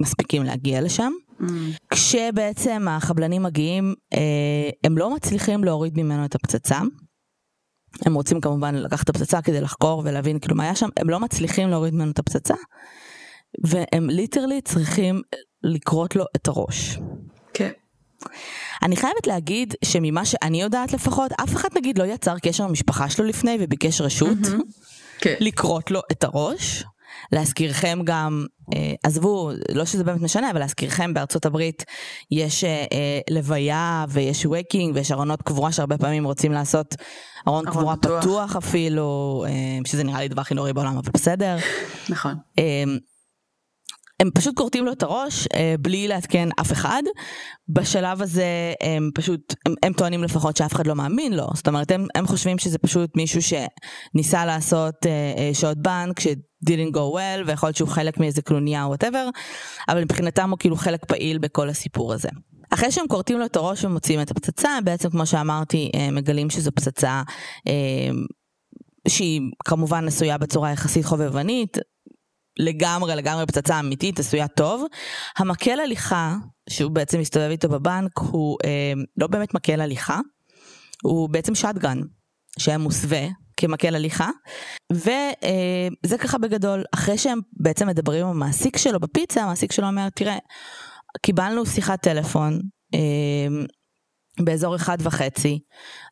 מספיקים 0.00 0.42
להגיע 0.42 0.80
לשם. 0.80 1.12
Mm. 1.40 1.44
כשבעצם 1.90 2.86
החבלנים 2.90 3.42
מגיעים, 3.42 3.94
אה, 4.14 4.70
הם 4.84 4.98
לא 4.98 5.14
מצליחים 5.14 5.64
להוריד 5.64 5.98
ממנו 5.98 6.24
את 6.24 6.34
הפצצה. 6.34 6.80
הם 8.06 8.14
רוצים 8.14 8.40
כמובן 8.40 8.74
לקחת 8.74 9.04
את 9.04 9.16
הפצצה 9.16 9.42
כדי 9.42 9.60
לחקור 9.60 10.02
ולהבין 10.04 10.38
כאילו 10.38 10.56
מה 10.56 10.64
היה 10.64 10.74
שם, 10.74 10.88
הם 10.96 11.10
לא 11.10 11.20
מצליחים 11.20 11.68
להוריד 11.68 11.94
ממנו 11.94 12.10
את 12.10 12.18
הפצצה. 12.18 12.54
והם 13.64 14.10
literally 14.10 14.60
צריכים 14.60 15.22
לכרות 15.62 16.16
לו 16.16 16.24
את 16.36 16.48
הראש. 16.48 16.98
כן. 17.54 17.70
אני 18.82 18.96
חייבת 18.96 19.26
להגיד 19.26 19.74
שממה 19.84 20.24
שאני 20.24 20.62
יודעת 20.62 20.92
לפחות, 20.92 21.32
אף 21.32 21.56
אחד 21.56 21.68
נגיד 21.76 21.98
לא 21.98 22.04
יצר 22.04 22.38
קשר 22.38 22.64
עם 22.64 22.68
המשפחה 22.68 23.08
שלו 23.10 23.24
לפני 23.24 23.56
וביקש 23.60 24.00
רשות 24.00 24.38
כן. 25.18 25.34
לכרות 25.40 25.90
לו 25.90 26.00
את 26.12 26.24
הראש. 26.24 26.84
להזכירכם 27.32 27.98
גם, 28.04 28.46
אה, 28.74 28.94
עזבו, 29.02 29.50
לא 29.74 29.84
שזה 29.84 30.04
באמת 30.04 30.20
משנה, 30.20 30.50
אבל 30.50 30.60
להזכירכם 30.60 31.14
בארצות 31.14 31.46
הברית 31.46 31.84
יש 32.30 32.64
אה, 32.64 32.84
אה, 32.92 33.20
לוויה 33.30 34.04
ויש 34.08 34.46
waking 34.46 34.94
ויש 34.94 35.12
ארונות 35.12 35.42
קבורה 35.42 35.72
שהרבה 35.72 35.98
פעמים 35.98 36.24
רוצים 36.24 36.52
לעשות 36.52 36.94
ארון 37.48 37.70
קבורה 37.70 37.96
פתוח. 37.96 38.22
פתוח 38.22 38.56
אפילו, 38.56 39.44
אה, 39.48 39.78
שזה 39.86 40.04
נראה 40.04 40.20
לי 40.20 40.28
דבר 40.28 40.40
הכי 40.40 40.54
נוראי 40.54 40.72
בעולם, 40.72 40.98
אבל 40.98 41.10
בסדר. 41.14 41.56
נכון. 42.08 42.34
אה, 42.58 42.84
הם 44.22 44.30
פשוט 44.34 44.56
כורתים 44.56 44.84
לו 44.84 44.92
את 44.92 45.02
הראש 45.02 45.48
אה, 45.54 45.74
בלי 45.80 46.08
לעדכן 46.08 46.48
אף 46.60 46.72
אחד. 46.72 47.02
בשלב 47.68 48.22
הזה 48.22 48.72
הם 48.80 49.10
פשוט, 49.14 49.54
הם, 49.66 49.74
הם 49.82 49.92
טוענים 49.92 50.24
לפחות 50.24 50.56
שאף 50.56 50.74
אחד 50.74 50.86
לא 50.86 50.94
מאמין 50.94 51.32
לו. 51.32 51.46
זאת 51.54 51.68
אומרת, 51.68 51.90
הם, 51.90 52.06
הם 52.14 52.26
חושבים 52.26 52.58
שזה 52.58 52.78
פשוט 52.78 53.16
מישהו 53.16 53.40
שניסה 53.42 54.44
לעשות 54.44 55.06
אה, 55.06 55.10
אה, 55.38 55.54
שוד 55.54 55.78
בנק, 55.78 56.20
ש- 56.20 56.26
didn't 56.68 56.94
go 56.94 56.98
well, 57.16 57.46
ויכול 57.46 57.66
להיות 57.66 57.76
שהוא 57.76 57.88
חלק 57.88 58.18
מאיזה 58.18 58.42
קנוניה 58.42 58.84
או 58.84 58.88
whatever, 58.88 59.28
אבל 59.88 60.04
מבחינתם 60.04 60.50
הוא 60.50 60.58
כאילו 60.58 60.76
חלק 60.76 61.04
פעיל 61.04 61.38
בכל 61.38 61.68
הסיפור 61.68 62.12
הזה. 62.12 62.28
אחרי 62.70 62.90
שהם 62.92 63.08
כורתים 63.08 63.38
לו 63.38 63.44
את 63.44 63.56
הראש 63.56 63.84
ומוצאים 63.84 64.20
את 64.20 64.30
הפצצה, 64.30 64.68
בעצם 64.84 65.10
כמו 65.10 65.26
שאמרתי, 65.26 65.90
אה, 65.94 66.10
מגלים 66.10 66.50
שזו 66.50 66.70
פצצה 66.72 67.22
אה, 67.68 68.10
שהיא 69.08 69.40
כמובן 69.64 70.08
עשויה 70.08 70.38
בצורה 70.38 70.70
יחסית 70.70 71.04
חובבנית, 71.04 71.78
לגמרי 72.58 73.16
לגמרי 73.16 73.46
פצצה 73.46 73.80
אמיתית, 73.80 74.18
עשויה 74.18 74.48
טוב. 74.48 74.84
המקל 75.38 75.80
הליכה, 75.80 76.36
שהוא 76.70 76.90
בעצם 76.90 77.20
מסתובב 77.20 77.50
איתו 77.50 77.68
בבנק, 77.68 78.18
הוא 78.18 78.58
אה, 78.64 78.92
לא 79.16 79.26
באמת 79.26 79.54
מקל 79.54 79.80
הליכה, 79.80 80.18
הוא 81.02 81.28
בעצם 81.28 81.54
שטגן, 81.54 82.00
שהיה 82.58 82.78
מוסווה 82.78 83.26
כמקל 83.56 83.94
הליכה, 83.94 84.30
וזה 84.92 85.34
אה, 86.12 86.18
ככה 86.18 86.38
בגדול, 86.38 86.84
אחרי 86.94 87.18
שהם 87.18 87.40
בעצם 87.52 87.86
מדברים 87.86 88.26
עם 88.26 88.30
המעסיק 88.30 88.76
שלו 88.76 89.00
בפיצה, 89.00 89.42
המעסיק 89.42 89.72
שלו 89.72 89.86
אומר, 89.86 90.08
תראה, 90.08 90.38
קיבלנו 91.22 91.66
שיחת 91.66 92.02
טלפון, 92.02 92.60
אה, 92.94 93.64
באזור 94.40 94.76
אחד 94.76 94.98
וחצי. 95.00 95.60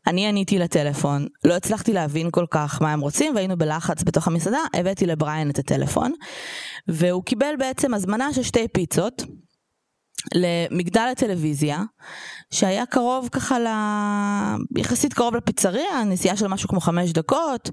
אני 0.07 0.27
עניתי 0.27 0.59
לטלפון, 0.59 1.27
לא 1.45 1.55
הצלחתי 1.55 1.93
להבין 1.93 2.31
כל 2.31 2.47
כך 2.51 2.83
מה 2.83 2.93
הם 2.93 3.01
רוצים 3.01 3.35
והיינו 3.35 3.57
בלחץ 3.57 4.03
בתוך 4.03 4.27
המסעדה, 4.29 4.59
הבאתי 4.75 5.07
לבריין 5.07 5.51
את 5.51 5.59
הטלפון 5.59 6.13
והוא 6.89 7.25
קיבל 7.25 7.55
בעצם 7.59 7.95
הזמנה 7.95 8.33
של 8.33 8.43
שתי 8.43 8.69
פיצות 8.69 9.23
למגדל 10.35 11.09
הטלוויזיה 11.13 11.83
שהיה 12.51 12.87
קרוב 12.87 13.29
ככה 13.33 13.59
ל... 13.59 13.67
יחסית 14.79 15.15
קרוב 15.15 15.37
לפיצריה, 15.37 16.05
נסיעה 16.07 16.37
של 16.37 16.47
משהו 16.47 16.69
כמו 16.69 16.81
חמש 16.81 17.13
דקות, 17.13 17.71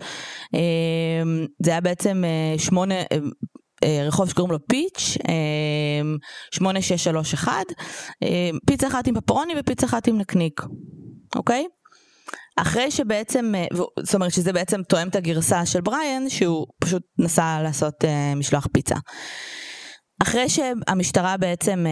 אמ, 0.54 1.46
זה 1.63 1.72
היה 1.72 1.82
בעצם 1.82 2.24
אה, 2.25 2.60
שמונה, 2.60 2.96
אה, 2.96 3.18
רחוב 3.86 4.29
שקוראים 4.29 4.51
לו 4.51 4.60
פיץ', 4.67 5.17
8631, 6.51 7.51
אה, 7.53 7.62
אה, 8.24 8.50
פיצה 8.65 8.88
אחת 8.88 9.07
עם 9.07 9.22
פפרוני 9.22 9.53
ופיצה 9.60 9.86
אחת 9.86 10.07
עם 10.07 10.17
נקניק, 10.17 10.62
אוקיי? 11.36 11.67
אחרי 12.57 12.91
שבעצם, 12.91 13.53
זאת 14.00 14.15
אומרת 14.15 14.31
שזה 14.31 14.53
בעצם 14.53 14.84
תואם 14.84 15.07
את 15.07 15.15
הגרסה 15.15 15.65
של 15.65 15.81
בריאן, 15.81 16.29
שהוא 16.29 16.65
פשוט 16.84 17.03
נסע 17.19 17.60
לעשות 17.63 17.93
משלוח 18.36 18.67
פיצה. 18.74 18.96
אחרי 20.24 20.50
שהמשטרה 20.50 21.38
בעצם 21.38 21.86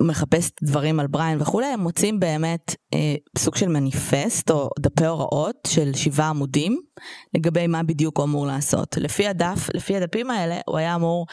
מחפש 0.00 0.50
דברים 0.62 1.00
על 1.00 1.06
בריין 1.06 1.42
וכולי, 1.42 1.66
הם 1.66 1.80
מוצאים 1.80 2.20
באמת 2.20 2.74
אה, 2.94 3.14
סוג 3.38 3.56
של 3.56 3.68
מניפסט 3.68 4.50
או 4.50 4.70
דפי 4.78 5.06
הוראות 5.06 5.56
של 5.66 5.94
שבעה 5.94 6.28
עמודים 6.28 6.80
לגבי 7.34 7.66
מה 7.66 7.82
בדיוק 7.82 8.18
הוא 8.18 8.24
אמור 8.24 8.46
לעשות. 8.46 8.96
לפי 8.96 9.28
הדף, 9.28 9.68
לפי 9.74 9.96
הדפים 9.96 10.30
האלה, 10.30 10.56
הוא 10.66 10.78
היה 10.78 10.94
אמור 10.94 11.26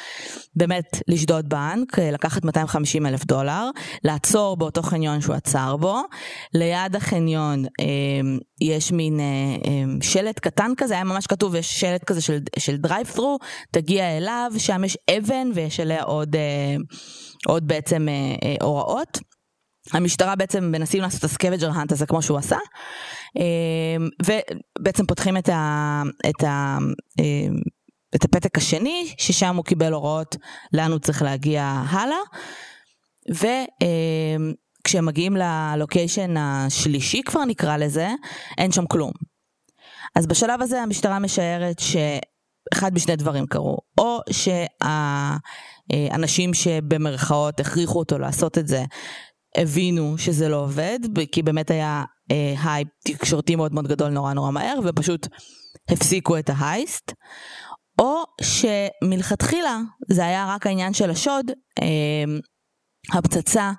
באמת 0.55 1.01
לשדוד 1.07 1.49
בנק, 1.49 1.99
אה, 1.99 2.11
לקחת 2.11 2.45
250 2.45 3.05
אלף 3.05 3.25
דולר, 3.25 3.69
לעצור 4.03 4.57
באותו 4.57 4.81
חניון 4.81 5.21
שהוא 5.21 5.35
עצר 5.35 5.77
בו, 5.77 6.01
ליד 6.53 6.95
החניון 6.95 7.65
אה, 7.65 7.85
יש 8.61 8.91
מין 8.91 9.19
אה, 9.19 9.25
אה, 9.25 9.83
שלט 10.01 10.39
קטן 10.39 10.71
כזה, 10.77 10.93
היה 10.93 11.03
ממש 11.03 11.27
כתוב, 11.27 11.55
יש 11.55 11.79
שלט 11.79 12.03
כזה 12.03 12.21
של, 12.21 12.39
של 12.59 12.77
דרייב-ת'רו, 12.77 13.37
תגיע 13.71 14.17
אליו, 14.17 14.51
שם 14.57 14.83
יש 14.83 14.97
אבן 15.17 15.49
ויש 15.53 15.79
עליה 15.79 16.03
עוד... 16.03 16.35
אה, 16.35 16.75
עוד 17.47 17.67
בעצם 17.67 18.09
אה, 18.09 18.13
אה, 18.43 18.55
הוראות. 18.61 19.19
המשטרה 19.93 20.35
בעצם 20.35 20.63
מנסים 20.63 21.01
לעשות 21.01 21.19
את 21.19 21.23
הסקווג'ר 21.23 21.71
האנט 21.71 21.91
הזה 21.91 22.05
כמו 22.05 22.21
שהוא 22.21 22.37
עשה, 22.37 22.57
אה, 23.37 24.05
ובעצם 24.79 25.05
פותחים 25.05 25.37
את, 25.37 25.49
ה, 25.49 26.01
את, 26.29 26.43
ה, 26.43 26.77
אה, 27.19 27.47
את 28.15 28.25
הפתק 28.25 28.57
השני, 28.57 29.13
ששם 29.17 29.55
הוא 29.55 29.65
קיבל 29.65 29.93
הוראות 29.93 30.35
לאן 30.73 30.91
הוא 30.91 30.99
צריך 30.99 31.21
להגיע 31.21 31.63
הלאה, 31.89 32.17
וכשהם 33.29 35.05
מגיעים 35.05 35.37
ללוקיישן 35.37 36.37
השלישי 36.37 37.21
כבר 37.23 37.45
נקרא 37.45 37.77
לזה, 37.77 38.09
אין 38.57 38.71
שם 38.71 38.85
כלום. 38.85 39.11
אז 40.15 40.27
בשלב 40.27 40.61
הזה 40.61 40.81
המשטרה 40.81 41.19
משערת 41.19 41.79
ש... 41.79 41.95
אחד 42.73 42.93
משני 42.93 43.15
דברים 43.15 43.45
קרו, 43.45 43.77
או 43.97 44.19
שהאנשים 45.91 46.53
שבמרכאות 46.53 47.59
הכריחו 47.59 47.99
אותו 47.99 48.19
לעשות 48.19 48.57
את 48.57 48.67
זה, 48.67 48.83
הבינו 49.57 50.17
שזה 50.17 50.49
לא 50.49 50.55
עובד, 50.63 50.99
כי 51.31 51.43
באמת 51.43 51.71
היה 51.71 52.03
אה, 52.31 52.53
הייפ 52.63 52.87
תקשורתי 53.05 53.55
מאוד 53.55 53.73
מאוד 53.73 53.87
גדול 53.87 54.09
נורא 54.09 54.33
נורא 54.33 54.51
מהר, 54.51 54.79
ופשוט 54.83 55.27
הפסיקו 55.89 56.37
את 56.37 56.49
ה 56.53 56.62
heist, 56.62 57.13
או 58.01 58.23
שמלכתחילה 58.41 59.79
זה 60.09 60.25
היה 60.25 60.45
רק 60.49 60.67
העניין 60.67 60.93
של 60.93 61.09
השוד, 61.09 61.51
אה, 61.81 62.37
הפצצה, 63.13 63.71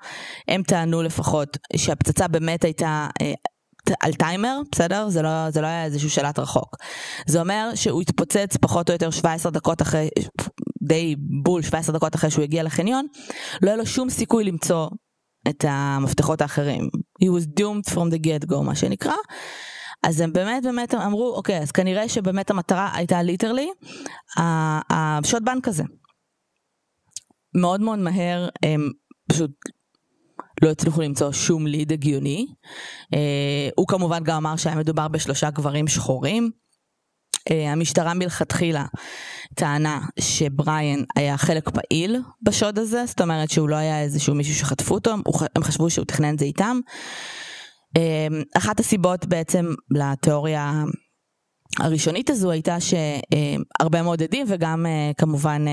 הם 0.49 0.63
טענו 0.63 1.03
לפחות 1.03 1.57
שהפצצה 1.77 2.29
באמת 2.29 2.65
הייתה 2.65 3.09
אה, 3.23 3.33
על 4.01 4.15
טיימר, 4.15 4.61
בסדר? 4.73 5.09
זה 5.09 5.23
לא, 5.23 5.51
זה 5.51 5.61
לא 5.61 5.67
היה 5.67 5.85
איזשהו 5.85 6.11
שלט 6.11 6.39
רחוק. 6.39 6.77
זה 7.27 7.41
אומר 7.41 7.71
שהוא 7.75 8.03
התפוצץ 8.03 8.57
פחות 8.61 8.89
או 8.89 8.93
יותר 8.93 9.11
17 9.11 9.53
דקות 9.53 9.83
אחרי, 9.83 10.09
די 10.89 11.15
בול 11.43 11.63
17 11.63 11.97
דקות 11.97 12.15
אחרי 12.15 12.31
שהוא 12.31 12.45
הגיע 12.45 12.63
לחניון, 12.63 13.07
לא 13.63 13.69
היה 13.69 13.77
לו 13.77 13.87
שום 13.87 14.11
סיכוי 14.11 14.45
למצוא 14.45 14.89
את 15.49 15.65
המפתחות 15.69 16.41
האחרים. 16.41 16.89
He 17.23 17.27
was 17.27 17.61
doomed 17.61 17.93
from 17.93 18.13
the 18.15 18.27
get 18.27 18.51
go 18.51 18.63
מה 18.63 18.75
שנקרא. 18.75 19.15
אז 20.03 20.21
הם 20.21 20.33
באמת 20.33 20.63
באמת 20.63 20.95
אמרו 20.95 21.35
אוקיי 21.37 21.59
אז 21.59 21.71
כנראה 21.71 22.09
שבאמת 22.09 22.51
המטרה 22.51 22.91
הייתה 22.95 23.23
ליטרלי 23.23 23.69
השוד 24.91 25.45
בנק 25.45 25.69
הזה. 25.69 25.85
מאוד 27.55 27.81
מאוד 27.81 27.99
מהר 27.99 28.49
הם 28.63 28.91
פשוט 29.29 29.51
לא 30.63 30.71
הצליחו 30.71 31.01
למצוא 31.01 31.33
שום 31.33 31.67
ליד 31.67 31.93
הגיוני. 31.93 32.47
אה, 33.15 33.69
הוא 33.77 33.89
כמובן 33.89 34.25
גם 34.25 34.37
אמר 34.37 34.57
שהיה 34.57 34.77
מדובר 34.77 35.09
בשלושה 35.09 35.51
גברים 35.51 35.89
שחורים. 35.89 36.51
אה, 37.51 37.73
המשטרה 37.73 38.15
מלכתחילה 38.15 38.85
טענה 39.59 40.01
שבריאן 40.21 41.03
היה 41.17 41.37
חלק 41.37 41.71
פעיל 41.71 42.17
בשוד 42.43 42.79
הזה, 42.79 43.07
זאת 43.07 43.21
אומרת 43.21 43.51
שהוא 43.51 43.69
לא 43.69 43.77
היה 43.77 44.03
איזשהו 44.03 44.35
מישהו 44.35 44.55
שחטפו 44.55 44.95
אותו, 44.95 45.15
הם 45.57 45.63
חשבו 45.63 45.91
שהוא 45.91 46.05
תכנן 46.05 46.35
את 46.35 46.39
זה 46.39 46.45
איתם. 46.45 46.81
אה, 47.97 48.27
אחת 48.57 48.81
הסיבות 48.81 49.27
בעצם 49.27 49.67
לתיאוריה 49.91 50.85
הראשונית 51.79 52.31
הזו 52.31 52.51
הייתה 52.51 52.77
שהרבה 52.81 54.03
מאוד 54.03 54.23
עדים 54.23 54.47
וגם 54.49 54.87
כמובן 55.19 55.65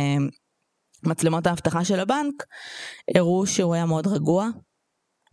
מצלמות 1.04 1.48
האבטחה 1.48 1.86
של 1.86 2.00
הבנק 2.00 2.34
הראו 3.16 3.46
שהוא 3.46 3.74
היה 3.74 3.86
מאוד 3.86 4.08
רגוע, 4.08 4.50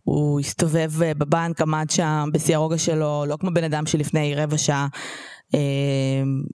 הוא 0.03 0.39
הסתובב 0.39 1.01
אה, 1.01 1.13
בבנק, 1.13 1.61
עמד 1.61 1.89
שם 1.89 2.29
בשיא 2.33 2.55
הרוגע 2.55 2.77
שלו, 2.77 3.25
לא 3.27 3.37
כמו 3.39 3.51
בן 3.53 3.63
אדם 3.63 3.85
שלפני 3.85 4.35
רבע 4.35 4.57
שעה 4.57 4.87
אה, 4.93 4.99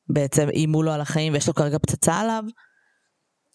בעצם 0.10 0.50
איימו 0.50 0.84
לו 0.84 0.92
על 0.92 1.02
החיים 1.02 1.34
ויש 1.34 1.48
לו 1.48 1.54
כרגע 1.54 1.78
פצצה 1.78 2.20
עליו. 2.20 2.44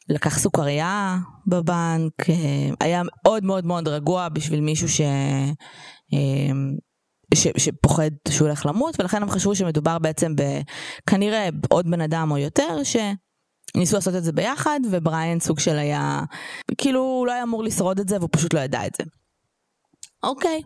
לקח 0.09 0.39
סוכריה 0.39 1.19
בבנק, 1.47 2.31
אה, 2.31 2.71
היה 2.81 3.03
מאוד 3.05 3.45
מאוד 3.45 3.67
מאוד 3.67 3.89
רגוע 3.89 4.29
בשביל 4.29 4.61
מישהו 4.61 4.89
ש... 4.89 5.01
ש, 7.35 7.49
שפוחד 7.57 8.11
שהוא 8.29 8.49
הולך 8.49 8.67
למות 8.67 9.01
ולכן 9.01 9.23
הם 9.23 9.31
חשבו 9.31 9.55
שמדובר 9.55 9.99
בעצם 9.99 10.35
בכנראה 10.37 11.49
עוד 11.69 11.91
בן 11.91 12.01
אדם 12.01 12.31
או 12.31 12.39
יותר 12.39 12.77
שניסו 12.85 13.97
לעשות 13.97 14.15
את 14.15 14.25
זה 14.25 14.33
ביחד 14.33 14.81
ובריאן 14.91 15.41
סוג 15.41 15.59
של 15.59 15.79
היה 15.79 16.21
כאילו 16.79 17.01
הוא 17.01 17.27
לא 17.27 17.33
היה 17.33 17.43
אמור 17.43 17.65
לשרוד 17.65 18.01
את 18.01 18.09
זה 18.09 18.19
והוא 18.19 18.29
פשוט 18.33 18.55
לא 18.55 18.61
ידע 18.61 18.87
את 18.87 18.95
זה. 18.99 19.05
אוקיי. 20.23 20.63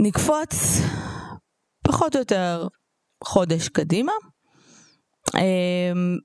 נקפוץ 0.00 0.80
פחות 1.86 2.14
או 2.14 2.20
יותר 2.20 2.68
חודש 3.24 3.68
קדימה. 3.68 4.12
אמ, 5.34 6.18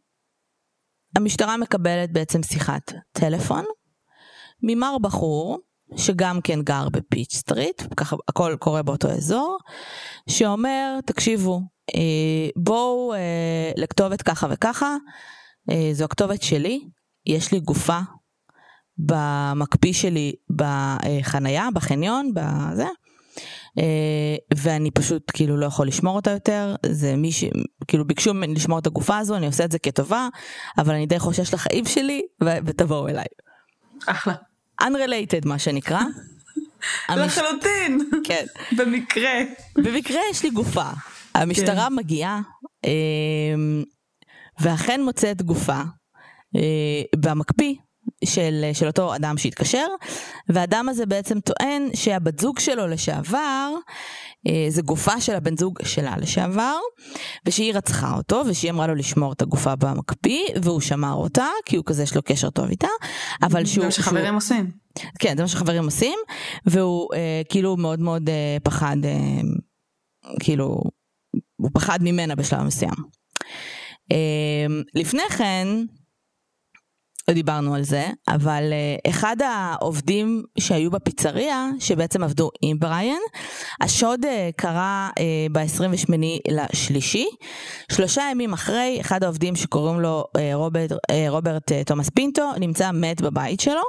המשטרה 1.15 1.57
מקבלת 1.57 2.11
בעצם 2.11 2.43
שיחת 2.43 2.93
טלפון 3.11 3.65
ממר 4.63 4.97
בחור 5.01 5.59
שגם 5.95 6.41
כן 6.41 6.61
גר 6.61 6.89
בפיץ' 6.89 7.35
סטריט, 7.35 7.81
ככה 7.97 8.15
הכל 8.27 8.55
קורה 8.59 8.83
באותו 8.83 9.07
אזור, 9.11 9.57
שאומר, 10.29 10.99
תקשיבו, 11.05 11.61
אה, 11.95 12.49
בואו 12.55 13.13
אה, 13.13 13.71
לכתובת 13.77 14.21
ככה 14.21 14.47
וככה, 14.49 14.95
אה, 15.71 15.89
זו 15.93 16.05
הכתובת 16.05 16.41
שלי, 16.41 16.81
יש 17.25 17.51
לי 17.51 17.59
גופה 17.59 17.99
במקפיא 18.97 19.93
שלי 19.93 20.33
בחנייה, 20.55 21.67
בחניון, 21.73 22.31
בזה. 22.33 22.87
אה, 23.77 24.35
ואני 24.57 24.91
פשוט 24.91 25.31
כאילו 25.33 25.57
לא 25.57 25.65
יכול 25.65 25.87
לשמור 25.87 26.15
אותה 26.15 26.31
יותר, 26.31 26.75
זה 26.85 27.15
מי 27.15 27.31
ש... 27.31 27.43
כאילו 27.87 28.05
ביקשו 28.05 28.33
ממני 28.33 28.53
לשמור 28.53 28.79
את 28.79 28.87
הגופה 28.87 29.17
הזו, 29.17 29.35
אני 29.35 29.45
עושה 29.45 29.65
את 29.65 29.71
זה 29.71 29.79
כטובה, 29.79 30.27
אבל 30.77 30.93
אני 30.93 31.05
די 31.05 31.19
חושש 31.19 31.53
לחיים 31.53 31.85
שלי, 31.85 32.21
ו... 32.43 32.49
ותבואו 32.65 33.07
אליי. 33.07 33.25
אחלה. 34.05 34.33
Unrelated 34.83 35.45
מה 35.45 35.59
שנקרא. 35.59 36.01
לחלוטין. 37.09 38.09
כן. 38.23 38.45
במקרה. 38.77 39.31
במקרה 39.75 40.19
יש 40.31 40.43
לי 40.43 40.49
גופה. 40.49 40.89
המשטרה 41.35 41.87
כן. 41.89 41.95
מגיעה, 41.95 42.41
אה, 42.85 42.91
ואכן 44.59 45.01
מוצאת 45.03 45.41
גופה 45.41 45.81
אה, 46.55 47.01
במקפיא 47.15 47.75
של, 48.25 48.69
של 48.73 48.87
אותו 48.87 49.15
אדם 49.15 49.37
שהתקשר, 49.37 49.87
והאדם 50.49 50.89
הזה 50.89 51.05
בעצם 51.05 51.39
טוען 51.39 51.89
שהבת 51.93 52.39
זוג 52.39 52.59
שלו 52.59 52.87
לשעבר, 52.87 53.73
אה, 54.47 54.65
זה 54.69 54.81
גופה 54.81 55.21
של 55.21 55.35
הבן 55.35 55.57
זוג 55.57 55.79
שלה 55.83 56.15
לשעבר, 56.17 56.77
ושהיא 57.45 57.73
רצחה 57.73 58.13
אותו, 58.17 58.43
ושהיא 58.47 58.71
אמרה 58.71 58.87
לו 58.87 58.95
לשמור 58.95 59.33
את 59.33 59.41
הגופה 59.41 59.75
במקפיא, 59.75 60.43
והוא 60.61 60.81
שמר 60.81 61.13
אותה, 61.13 61.47
כי 61.65 61.75
הוא 61.75 61.85
כזה 61.85 62.03
יש 62.03 62.15
לו 62.15 62.21
קשר 62.21 62.49
טוב 62.49 62.69
איתה, 62.69 62.87
אבל 63.43 63.65
שהוא... 63.65 63.81
זה 63.81 63.85
מה 63.85 63.91
שחברים 63.91 64.25
שהוא... 64.25 64.35
עושים. 64.35 64.71
כן, 65.19 65.37
זה 65.37 65.43
מה 65.43 65.47
שחברים 65.47 65.83
עושים, 65.83 66.17
והוא 66.65 67.13
אה, 67.13 67.41
כאילו 67.49 67.77
מאוד 67.77 67.99
מאוד 67.99 68.29
אה, 68.29 68.57
פחד, 68.63 68.97
אה, 69.03 69.41
כאילו, 70.39 70.81
הוא 71.55 71.69
פחד 71.73 71.99
ממנה 72.01 72.35
בשלב 72.35 72.61
מסוים. 72.63 72.93
אה, 74.11 74.81
לפני 74.95 75.23
כן, 75.37 75.67
לא 77.29 77.33
דיברנו 77.33 77.75
על 77.75 77.83
זה, 77.83 78.07
אבל 78.27 78.63
uh, 78.69 79.09
אחד 79.09 79.35
העובדים 79.41 80.43
שהיו 80.59 80.91
בפיצריה, 80.91 81.69
שבעצם 81.79 82.23
עבדו 82.23 82.49
עם 82.61 82.79
בריאן, 82.79 83.19
השוד 83.81 84.25
uh, 84.25 84.27
קרה 84.55 85.09
uh, 85.19 85.21
ב-28 85.51 86.13
לשלישי. 86.51 87.25
שלושה 87.91 88.23
ימים 88.31 88.53
אחרי, 88.53 88.97
אחד 89.01 89.23
העובדים 89.23 89.55
שקוראים 89.55 89.99
לו 89.99 90.23
רוברט, 90.53 90.91
רוברט 91.29 91.71
תומאס 91.85 92.09
פינטו, 92.09 92.51
נמצא 92.59 92.91
מת 92.91 93.21
בבית 93.21 93.59
שלו, 93.59 93.83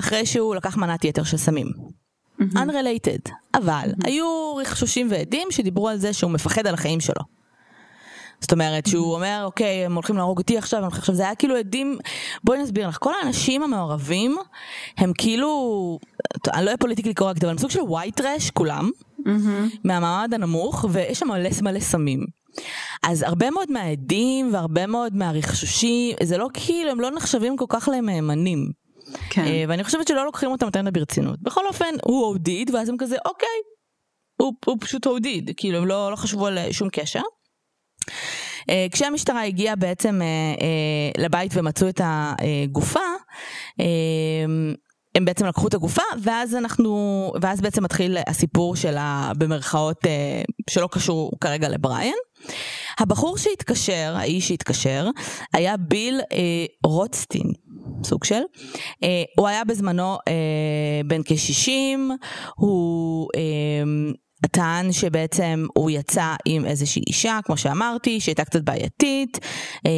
אחרי 0.00 0.26
שהוא 0.26 0.54
לקח 0.54 0.76
מנת 0.76 1.04
יתר 1.04 1.24
של 1.24 1.36
סמים. 1.36 1.66
Mm-hmm. 1.66 2.56
Unrelated, 2.56 3.30
אבל 3.54 3.88
mm-hmm. 3.90 4.06
היו 4.06 4.56
רכשושים 4.56 5.06
ועדים 5.10 5.48
שדיברו 5.50 5.88
על 5.88 5.96
זה 5.96 6.12
שהוא 6.12 6.30
מפחד 6.30 6.66
על 6.66 6.74
החיים 6.74 7.00
שלו. 7.00 7.41
זאת 8.42 8.52
אומרת 8.52 8.86
שהוא 8.86 9.14
אומר 9.14 9.42
אוקיי 9.44 9.84
הם 9.84 9.94
הולכים 9.94 10.16
להרוג 10.16 10.38
אותי 10.38 10.58
עכשיו, 10.58 10.84
עכשיו 10.84 11.14
זה 11.14 11.22
היה 11.22 11.34
כאילו 11.34 11.56
עדים, 11.56 11.98
בואי 12.44 12.58
נסביר 12.58 12.88
לך, 12.88 12.98
כל 13.00 13.12
האנשים 13.22 13.62
המעורבים 13.62 14.36
הם 14.98 15.12
כאילו, 15.18 15.98
אני 16.54 16.64
לא 16.64 16.66
אהיה 16.66 16.76
פוליטיקלי 16.76 17.14
קורקט 17.14 17.44
אבל 17.44 17.50
הם 17.50 17.58
סוג 17.58 17.70
של 17.70 17.80
white 17.80 18.20
trash 18.20 18.50
כולם, 18.54 18.90
מהמעמד 19.84 20.34
הנמוך 20.34 20.84
ויש 20.90 21.18
שם 21.18 21.28
מלא 21.28 21.50
מלא 21.62 21.80
סמים. 21.80 22.24
אז 23.02 23.22
הרבה 23.22 23.50
מאוד 23.50 23.70
מהעדים 23.70 24.54
והרבה 24.54 24.86
מאוד 24.86 25.16
מהרכשושים, 25.16 26.16
זה 26.22 26.38
לא 26.38 26.48
כאילו, 26.54 26.90
הם 26.90 27.00
לא 27.00 27.10
נחשבים 27.10 27.56
כל 27.56 27.66
כך 27.68 27.88
למהימנים. 27.96 28.70
כן. 29.30 29.44
אה, 29.44 29.64
ואני 29.68 29.84
חושבת 29.84 30.08
שלא 30.08 30.24
לוקחים 30.24 30.50
אותם 30.50 30.66
יותר 30.66 30.82
ברצינות. 30.92 31.42
בכל 31.42 31.66
אופן, 31.66 31.94
הוא 32.04 32.26
הודיד, 32.26 32.74
ואז 32.74 32.88
הם 32.88 32.96
כזה, 32.96 33.16
אוקיי, 33.24 33.48
הוא, 34.40 34.52
הוא 34.64 34.76
פשוט 34.80 35.06
הודיד, 35.06 35.50
כאילו 35.56 35.78
הם 35.78 35.86
לא, 35.86 36.10
לא 36.10 36.16
חשבו 36.16 36.46
על 36.46 36.58
שום 36.72 36.88
קשר. 36.92 37.22
Uh, 38.02 38.72
כשהמשטרה 38.92 39.44
הגיעה 39.44 39.76
בעצם 39.76 40.20
uh, 40.20 40.60
uh, 40.60 41.22
לבית 41.22 41.52
ומצאו 41.54 41.88
את 41.88 42.00
הגופה, 42.04 43.00
הם 45.14 45.24
בעצם 45.24 45.46
לקחו 45.46 45.68
את 45.68 45.74
הגופה 45.74 46.02
ואז 46.22 46.54
אנחנו 46.54 47.32
ואז 47.42 47.60
בעצם 47.60 47.84
מתחיל 47.84 48.18
הסיפור 48.26 48.76
של 48.76 48.96
ה... 48.96 49.32
במרכאות 49.38 50.04
שלא 50.70 50.88
קשור 50.92 51.30
כרגע 51.40 51.68
לבריאן. 51.68 52.12
הבחור 52.98 53.38
שהתקשר, 53.38 54.14
האיש 54.16 54.48
שהתקשר, 54.48 55.08
היה 55.54 55.76
ביל 55.76 56.20
אה, 56.32 56.66
רוטסטין, 56.84 57.46
סוג 58.04 58.24
של. 58.24 58.42
אה, 59.04 59.22
הוא 59.38 59.48
היה 59.48 59.64
בזמנו 59.64 60.18
אה, 60.28 61.00
בן 61.06 61.22
כ-60, 61.24 61.70
הוא... 62.56 63.28
אה, 63.36 64.12
טען 64.46 64.92
שבעצם 64.92 65.66
הוא 65.74 65.90
יצא 65.90 66.34
עם 66.44 66.66
איזושהי 66.66 67.02
אישה, 67.06 67.38
כמו 67.44 67.56
שאמרתי, 67.56 68.20
שהייתה 68.20 68.44
קצת 68.44 68.62
בעייתית. 68.62 69.38
אה, 69.86 69.90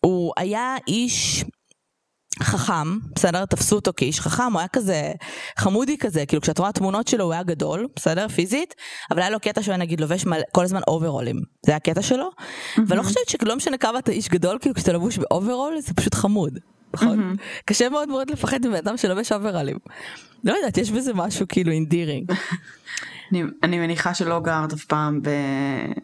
הוא 0.00 0.32
היה 0.36 0.76
איש 0.88 1.44
חכם, 2.42 2.98
בסדר? 3.14 3.44
תפסו 3.44 3.76
אותו 3.76 3.92
כאיש 3.96 4.20
חכם, 4.20 4.52
הוא 4.52 4.58
היה 4.58 4.68
כזה 4.68 5.12
חמודי 5.58 5.98
כזה, 5.98 6.26
כאילו 6.26 6.42
כשאת 6.42 6.58
רואה 6.58 6.72
תמונות 6.72 7.08
שלו 7.08 7.24
הוא 7.24 7.32
היה 7.32 7.42
גדול, 7.42 7.86
בסדר? 7.96 8.28
פיזית, 8.28 8.74
אבל 9.10 9.20
היה 9.20 9.30
לו 9.30 9.40
קטע 9.40 9.62
שהוא 9.62 9.72
היה 9.72 9.78
נגיד 9.78 10.00
לובש 10.00 10.26
מלא, 10.26 10.42
כל 10.52 10.64
הזמן 10.64 10.80
אוברולים, 10.88 11.36
זה 11.66 11.72
היה 11.72 11.76
הקטע 11.76 12.02
שלו, 12.02 12.30
mm-hmm. 12.30 12.80
ואני 12.86 12.98
לא 12.98 13.02
חושבת 13.02 13.28
שלא 13.28 13.56
משנה 13.56 13.78
כמה 13.78 13.98
אתה 13.98 14.12
איש 14.12 14.28
גדול, 14.28 14.58
כאילו 14.60 14.74
כשאתה 14.74 14.92
לבוש 14.92 15.18
באוברול 15.18 15.80
זה 15.80 15.94
פשוט 15.94 16.14
חמוד, 16.14 16.58
נכון? 16.94 17.34
Mm-hmm. 17.34 17.62
קשה 17.64 17.88
מאוד 17.88 18.08
מאוד 18.08 18.30
לפחד 18.30 18.66
מבן 18.66 18.74
אדם 18.74 18.96
שלובש 18.96 19.32
אוברולים. 19.32 19.76
לא 20.44 20.52
יודעת, 20.52 20.78
יש 20.78 20.90
בזה 20.90 21.14
משהו 21.14 21.46
כאילו 21.48 21.72
endearing. 21.72 22.32
אני, 23.32 23.42
אני 23.62 23.78
מניחה 23.78 24.14
שלא 24.14 24.40
גרת 24.40 24.72
אף 24.72 24.84
פעם 24.84 25.20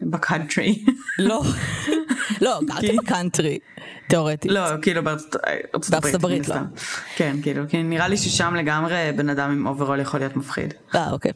בקאנטרי. 0.01 0.85
לא, 1.19 1.43
לא, 2.41 2.59
גרתי 2.65 2.97
בקאנטרי. 2.97 3.59
תיאורטית. 4.07 4.51
לא, 4.51 4.61
כאילו 4.81 5.03
בארצות 5.03 5.35
הברית 6.13 6.47
לא. 6.47 6.55
כן, 7.15 7.35
כאילו, 7.41 7.63
כי 7.69 7.83
נראה 7.83 8.07
לי 8.07 8.17
ששם 8.17 8.55
לגמרי 8.55 9.11
בן 9.15 9.29
אדם 9.29 9.51
עם 9.51 9.67
אוברול 9.67 9.99
יכול 9.99 10.19
להיות 10.19 10.35
מפחיד. 10.35 10.73
אה, 10.95 11.11
אוקיי. 11.11 11.31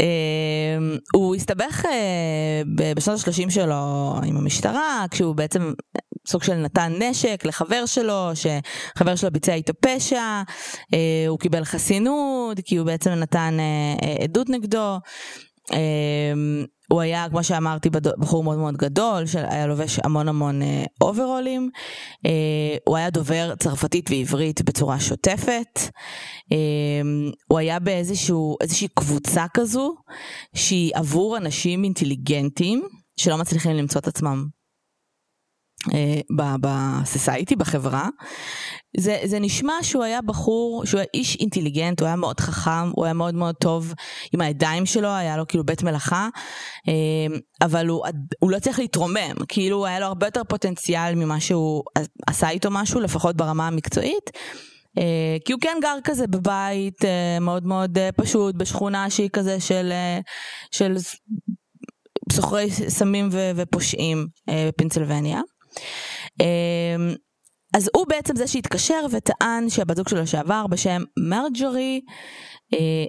אמ, 0.00 0.96
הוא 1.14 1.34
הסתבך 1.34 1.86
אה, 1.86 2.62
בשנות 2.94 3.20
ה-30 3.28 3.50
שלו 3.50 4.14
עם 4.24 4.36
המשטרה, 4.36 5.06
כשהוא 5.10 5.34
בעצם 5.34 5.72
סוג 6.26 6.42
של 6.42 6.54
נתן 6.54 6.92
נשק 6.98 7.42
לחבר 7.44 7.86
שלו, 7.86 8.30
שחבר 8.34 9.16
שלו 9.16 9.30
ביצע 9.30 9.54
איתו 9.54 9.72
פשע, 9.80 10.42
אה, 10.94 11.24
הוא 11.28 11.38
קיבל 11.38 11.64
חסינות, 11.64 12.60
כי 12.64 12.76
הוא 12.76 12.86
בעצם 12.86 13.10
נתן 13.10 13.56
אה, 13.60 14.24
עדות 14.24 14.48
נגדו. 14.48 14.98
אמ, 15.72 16.64
הוא 16.90 17.00
היה, 17.00 17.28
כמו 17.30 17.44
שאמרתי, 17.44 17.90
בחור 17.90 18.44
מאוד 18.44 18.58
מאוד 18.58 18.76
גדול, 18.76 19.26
שהיה 19.26 19.66
לובש 19.66 19.98
המון 20.04 20.28
המון 20.28 20.62
אה, 20.62 20.84
אוברולים. 21.00 21.70
אה, 22.26 22.76
הוא 22.84 22.96
היה 22.96 23.10
דובר 23.10 23.54
צרפתית 23.58 24.10
ועברית 24.10 24.62
בצורה 24.62 25.00
שוטפת. 25.00 25.80
אה, 26.52 26.56
הוא 27.48 27.58
היה 27.58 27.78
באיזושהי 27.78 28.88
קבוצה 28.94 29.44
כזו, 29.54 29.94
שהיא 30.54 30.92
עבור 30.94 31.36
אנשים 31.36 31.84
אינטליגנטים, 31.84 32.82
שלא 33.16 33.36
מצליחים 33.38 33.72
למצוא 33.72 34.00
את 34.00 34.08
עצמם 34.08 34.55
בסוסייטי, 36.60 37.56
בחברה. 37.56 38.08
זה, 38.96 39.18
זה 39.24 39.38
נשמע 39.38 39.72
שהוא 39.82 40.04
היה 40.04 40.22
בחור, 40.22 40.82
שהוא 40.86 40.98
היה 40.98 41.06
איש 41.14 41.36
אינטליגנט, 41.36 42.00
הוא 42.00 42.06
היה 42.06 42.16
מאוד 42.16 42.40
חכם, 42.40 42.90
הוא 42.94 43.04
היה 43.04 43.14
מאוד 43.14 43.34
מאוד 43.34 43.54
טוב 43.54 43.94
עם 44.32 44.40
הידיים 44.40 44.86
שלו, 44.86 45.08
היה 45.08 45.36
לו 45.36 45.46
כאילו 45.46 45.64
בית 45.64 45.82
מלאכה, 45.82 46.28
אה, 46.88 47.36
אבל 47.62 47.86
הוא, 47.86 48.06
הוא 48.38 48.50
לא 48.50 48.58
צריך 48.58 48.78
להתרומם, 48.78 49.34
כאילו 49.48 49.86
היה 49.86 50.00
לו 50.00 50.06
הרבה 50.06 50.26
יותר 50.26 50.42
פוטנציאל 50.48 51.14
ממה 51.14 51.40
שהוא 51.40 51.82
עשה 52.26 52.50
איתו 52.50 52.70
משהו, 52.70 53.00
לפחות 53.00 53.36
ברמה 53.36 53.66
המקצועית. 53.66 54.30
אה, 54.98 55.36
כי 55.44 55.52
הוא 55.52 55.60
כן 55.60 55.76
גר 55.82 55.98
כזה 56.04 56.26
בבית 56.26 57.04
אה, 57.04 57.38
מאוד 57.40 57.66
מאוד 57.66 57.98
פשוט, 58.16 58.54
בשכונה 58.54 59.10
שהיא 59.10 59.30
כזה 59.32 59.60
של, 59.60 59.92
של 60.70 60.96
סוחרי 62.32 62.70
סמים 62.70 63.28
ופושעים 63.56 64.26
בפנסילבניה. 64.50 65.40
אמ, 66.40 67.14
אז 67.76 67.90
הוא 67.96 68.06
בעצם 68.08 68.36
זה 68.36 68.46
שהתקשר 68.46 69.06
וטען 69.10 69.70
שהבת 69.70 69.96
זוג 69.96 70.08
שלו 70.08 70.22
לשעבר 70.22 70.66
בשם 70.66 71.02
מרג'ורי 71.18 72.00
אה, 72.74 73.04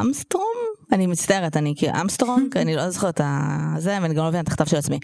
אמסטרום? 0.00 0.56
אני 0.92 1.06
מצטערת, 1.06 1.56
אני 1.56 1.74
כאילו 1.76 1.92
אמסטרונג, 2.00 2.56
אני 2.62 2.76
לא 2.76 2.90
זוכרת 2.90 3.20
את 3.20 3.26
זה, 3.78 3.98
ואני 4.02 4.14
גם 4.14 4.22
לא 4.22 4.28
מבינה 4.28 4.42
את 4.42 4.48
הכתב 4.48 4.64
של 4.66 4.76
עצמי. 4.76 4.98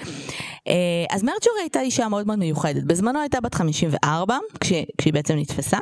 אה, 0.68 1.04
אז 1.10 1.22
מרג'ורי 1.22 1.60
הייתה 1.60 1.80
אישה 1.80 2.08
מאוד 2.08 2.26
מאוד 2.26 2.38
מיוחדת. 2.38 2.84
בזמנו 2.84 3.20
הייתה 3.20 3.40
בת 3.40 3.54
54, 3.54 4.38
כשהיא, 4.60 4.86
כשהיא 4.98 5.12
בעצם 5.12 5.34
נתפסה. 5.36 5.78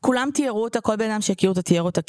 כולם 0.00 0.28
תיארו 0.34 0.64
אותה, 0.64 0.80
כל 0.80 0.96
בן 0.96 1.10
אדם 1.10 1.20
שהכיר 1.20 1.50
אותה 1.50 1.62
תיאר 1.62 1.82
אותה 1.82 2.02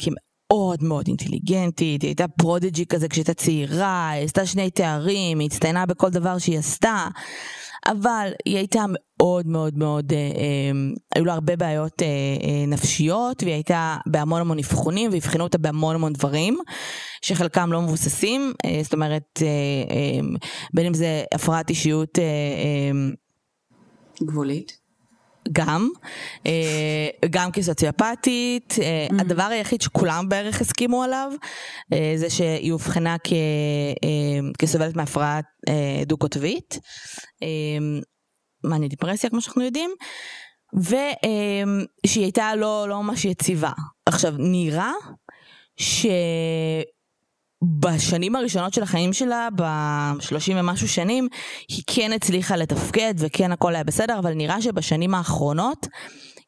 מאוד 0.52 0.82
מאוד 0.82 1.08
אינטליגנטית, 1.08 2.02
היא 2.02 2.08
הייתה 2.08 2.28
פרודג'י 2.28 2.86
כזה 2.86 3.08
כשהייתה 3.08 3.34
צעירה, 3.34 4.10
היא 4.10 4.24
עשתה 4.24 4.46
שני 4.46 4.70
תארים, 4.70 5.38
היא 5.38 5.46
הצטיינה 5.46 5.86
בכל 5.86 6.10
דבר 6.10 6.38
שהיא 6.38 6.58
עשתה, 6.58 7.08
אבל 7.86 8.30
היא 8.44 8.56
הייתה 8.56 8.84
מאוד 9.18 9.46
מאוד 9.46 9.78
מאוד, 9.78 10.12
אה, 10.12 10.18
אה, 10.18 10.70
היו 11.14 11.24
לה 11.24 11.32
הרבה 11.32 11.56
בעיות 11.56 12.02
אה, 12.02 12.06
אה, 12.06 12.66
נפשיות, 12.66 13.42
והיא 13.42 13.54
הייתה 13.54 13.96
בהמון 14.06 14.40
המון 14.40 14.58
אבחונים, 14.58 15.10
ואבחנו 15.12 15.44
אותה 15.44 15.58
בהמון 15.58 15.94
המון 15.94 16.12
דברים, 16.12 16.58
שחלקם 17.22 17.72
לא 17.72 17.82
מבוססים, 17.82 18.52
אה, 18.64 18.80
זאת 18.82 18.92
אומרת, 18.92 19.42
אה, 19.42 19.46
אה, 19.94 20.28
בין 20.74 20.86
אם 20.86 20.94
זה 20.94 21.24
הפרעת 21.34 21.70
אישיות 21.70 22.18
אה, 22.18 22.24
אה, 22.24 23.10
גבולית. 24.26 24.81
גם, 25.52 25.88
אה, 26.46 27.08
גם 27.30 27.52
כסוציופטית, 27.52 28.74
אה, 28.82 29.06
mm-hmm. 29.10 29.20
הדבר 29.20 29.42
היחיד 29.42 29.80
שכולם 29.82 30.28
בערך 30.28 30.60
הסכימו 30.60 31.02
עליו 31.02 31.32
אה, 31.92 32.12
זה 32.16 32.30
שהיא 32.30 32.72
אובחנה 32.72 33.16
כסובלת 34.58 34.96
מהפרעה 34.96 35.40
דו-קוטבית, 36.06 36.78
מאניה 38.64 38.88
דיפרסיה 38.88 39.30
כמו 39.30 39.40
שאנחנו 39.40 39.62
יודעים, 39.62 39.90
ושהיא 40.76 42.24
הייתה 42.24 42.54
לא, 42.56 42.86
לא 42.88 43.02
ממש 43.02 43.24
יציבה. 43.24 43.70
עכשיו 44.06 44.34
נראה 44.38 44.92
ש... 45.76 46.06
בשנים 47.62 48.36
הראשונות 48.36 48.74
של 48.74 48.82
החיים 48.82 49.12
שלה, 49.12 49.48
בשלושים 49.56 50.56
ומשהו 50.60 50.88
שנים, 50.88 51.28
היא 51.68 51.82
כן 51.86 52.12
הצליחה 52.12 52.56
לתפקד 52.56 53.14
וכן 53.18 53.52
הכל 53.52 53.74
היה 53.74 53.84
בסדר, 53.84 54.18
אבל 54.18 54.34
נראה 54.34 54.62
שבשנים 54.62 55.14
האחרונות 55.14 55.86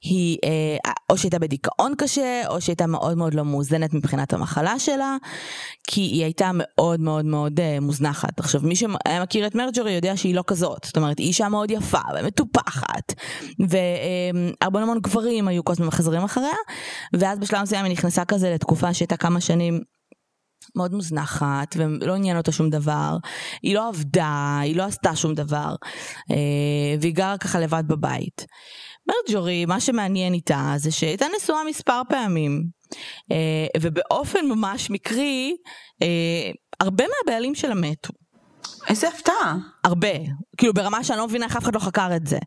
היא 0.05 0.38
אה, 0.44 0.92
או 1.11 1.18
שהייתה 1.18 1.38
בדיכאון 1.38 1.94
קשה, 1.98 2.42
או 2.48 2.61
שהייתה 2.61 2.87
מאוד 2.87 3.18
מאוד 3.18 3.35
לא 3.35 3.44
מאוזנת 3.44 3.94
מבחינת 3.94 4.33
המחלה 4.33 4.79
שלה, 4.79 5.16
כי 5.87 6.00
היא 6.00 6.24
הייתה 6.24 6.50
מאוד 6.55 7.00
מאוד 7.00 7.24
מאוד 7.24 7.61
אה, 7.61 7.81
מוזנחת. 7.81 8.40
עכשיו, 8.40 8.61
מי 8.64 8.77
שהיה 8.77 9.22
מכיר 9.22 9.46
את 9.46 9.55
מרג'ורי 9.55 9.92
יודע 9.92 10.16
שהיא 10.16 10.35
לא 10.35 10.44
כזאת. 10.46 10.85
זאת 10.85 10.96
אומרת, 10.96 11.18
היא 11.18 11.27
אישה 11.27 11.48
מאוד 11.48 11.70
יפה 11.70 11.98
ומטופחת, 12.20 13.14
והרבה 13.59 14.83
המון 14.83 15.00
גברים 15.00 15.48
היו 15.48 15.64
כל 15.64 15.72
הזמן 15.72 15.87
מחזרים 15.87 16.22
אחריה, 16.22 16.57
ואז 17.12 17.38
בשלב 17.38 17.62
מסוים 17.62 17.85
היא 17.85 17.92
נכנסה 17.92 18.24
כזה 18.24 18.50
לתקופה 18.50 18.94
שהייתה 18.94 19.16
כמה 19.16 19.40
שנים 19.40 19.81
מאוד 20.76 20.94
מוזנחת 20.94 21.76
ולא 21.76 22.14
עניין 22.14 22.37
אותה 22.37 22.52
שום 22.52 22.70
דבר, 22.70 23.16
היא 23.62 23.74
לא 23.74 23.88
עבדה, 23.88 24.58
היא 24.62 24.76
לא 24.76 24.82
עשתה 24.82 25.16
שום 25.16 25.34
דבר 25.34 25.74
אה, 26.30 26.96
והיא 27.00 27.14
גרה 27.14 27.38
ככה 27.38 27.60
לבד 27.60 27.84
בבית. 27.87 28.46
מרג'ורי, 29.08 29.66
מה 29.66 29.80
שמעניין 29.80 30.34
איתה 30.34 30.74
זה 30.76 30.90
שהייתה 30.90 31.26
נשואה 31.37 31.64
מספר 31.68 32.00
פעמים 32.08 32.64
אה, 33.32 33.66
ובאופן 33.80 34.46
ממש 34.46 34.90
מקרי 34.90 35.56
אה, 36.02 36.50
הרבה 36.80 37.04
מהבעלים 37.04 37.54
שלה 37.54 37.74
מתו. 37.74 38.12
איזה 38.88 39.08
הפתעה. 39.08 39.56
הרבה, 39.84 40.08
כאילו 40.56 40.74
ברמה 40.74 41.04
שאני 41.04 41.18
לא 41.18 41.26
מבינה 41.26 41.46
איך 41.46 41.56
אף 41.56 41.62
אחד 41.62 41.74
לא 41.74 41.80
חקר 41.80 42.16
את 42.16 42.26
זה. 42.26 42.38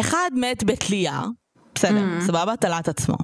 אחד 0.00 0.30
מת 0.34 0.64
בתלייה, 0.64 1.22
בסדר, 1.74 2.04
mm. 2.18 2.26
סבבה, 2.26 2.56
תלת 2.56 2.88
עצמו. 2.88 3.16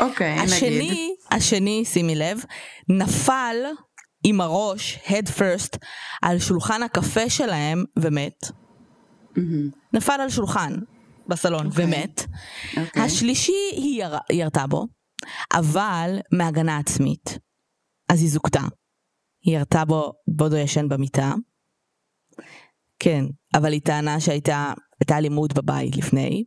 אוקיי, 0.00 0.38
okay, 0.38 0.42
השני, 0.42 0.68
נגיד. 0.68 1.10
השני, 1.30 1.84
שימי 1.84 2.14
לב, 2.14 2.44
נפל 2.88 3.56
עם 4.28 4.40
הראש, 4.40 4.98
head 5.04 5.28
first, 5.38 5.78
על 6.22 6.38
שולחן 6.38 6.82
הקפה 6.82 7.30
שלהם 7.30 7.84
ומת. 7.98 8.44
Mm-hmm. 8.44 9.40
נפל 9.92 10.20
על 10.20 10.30
שולחן 10.30 10.74
בסלון 11.28 11.66
okay. 11.66 11.70
אוקיי. 11.70 11.84
ומת. 11.84 12.20
Okay. 12.20 12.80
אוקיי. 12.80 13.02
השלישי 13.02 13.70
היא 13.72 14.02
יר... 14.02 14.16
ירתה 14.32 14.66
בו, 14.66 14.86
אבל 15.52 16.18
מהגנה 16.32 16.78
עצמית. 16.78 17.38
אז 18.08 18.20
היא 18.20 18.30
זוכתה. 18.30 18.60
היא 19.42 19.58
ירתה 19.58 19.84
בו 19.84 20.12
בעודו 20.28 20.56
ישן 20.56 20.88
במיטה. 20.88 21.34
כן, 22.98 23.24
אבל 23.54 23.72
היא 23.72 23.80
טענה 23.80 24.20
שהייתה 24.20 24.72
אלימות 25.10 25.52
בבית 25.52 25.96
לפני. 25.96 26.44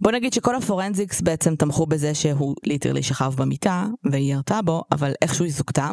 בוא 0.00 0.12
נגיד 0.12 0.32
שכל 0.32 0.56
הפורנזיקס 0.56 1.20
בעצם 1.20 1.56
תמכו 1.56 1.86
בזה 1.86 2.14
שהוא 2.14 2.54
ליטרלי 2.66 3.02
שכב 3.02 3.34
במיטה 3.36 3.86
והיא 4.10 4.34
ירתה 4.34 4.62
בו, 4.62 4.82
אבל 4.92 5.12
איכשהו 5.22 5.44
היא 5.44 5.52
זוכתה. 5.52 5.90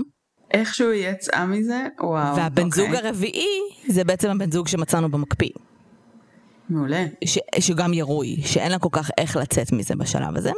איכשהו 0.52 0.90
היא 0.90 1.10
יצאה 1.10 1.46
מזה, 1.46 1.88
וואו. 2.00 2.36
והבן 2.36 2.64
אוקיי. 2.64 2.86
זוג 2.86 2.96
הרביעי 2.96 3.60
זה 3.88 4.04
בעצם 4.04 4.30
הבן 4.30 4.52
זוג 4.52 4.68
שמצאנו 4.68 5.12
במקפיא. 5.12 5.50
מעולה. 6.70 7.06
ש, 7.26 7.40
שגם 7.60 7.94
ירוי, 7.94 8.42
שאין 8.46 8.72
לה 8.72 8.80
כל 8.80 8.90
כך 8.92 9.12
איך 9.18 9.36
לצאת 9.36 9.72
מזה 9.72 9.96
בשלב 9.96 10.38
הזה. 10.38 10.52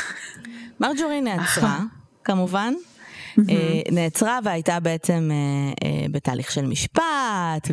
מרג'ורי 0.80 1.20
נעצרה, 1.20 1.80
כמובן. 2.24 2.74
אה, 3.48 3.82
נעצרה 3.92 4.38
והייתה 4.44 4.80
בעצם 4.80 5.30
אה, 5.32 5.88
אה, 5.88 6.06
בתהליך 6.10 6.50
של 6.50 6.66
משפט 6.66 7.68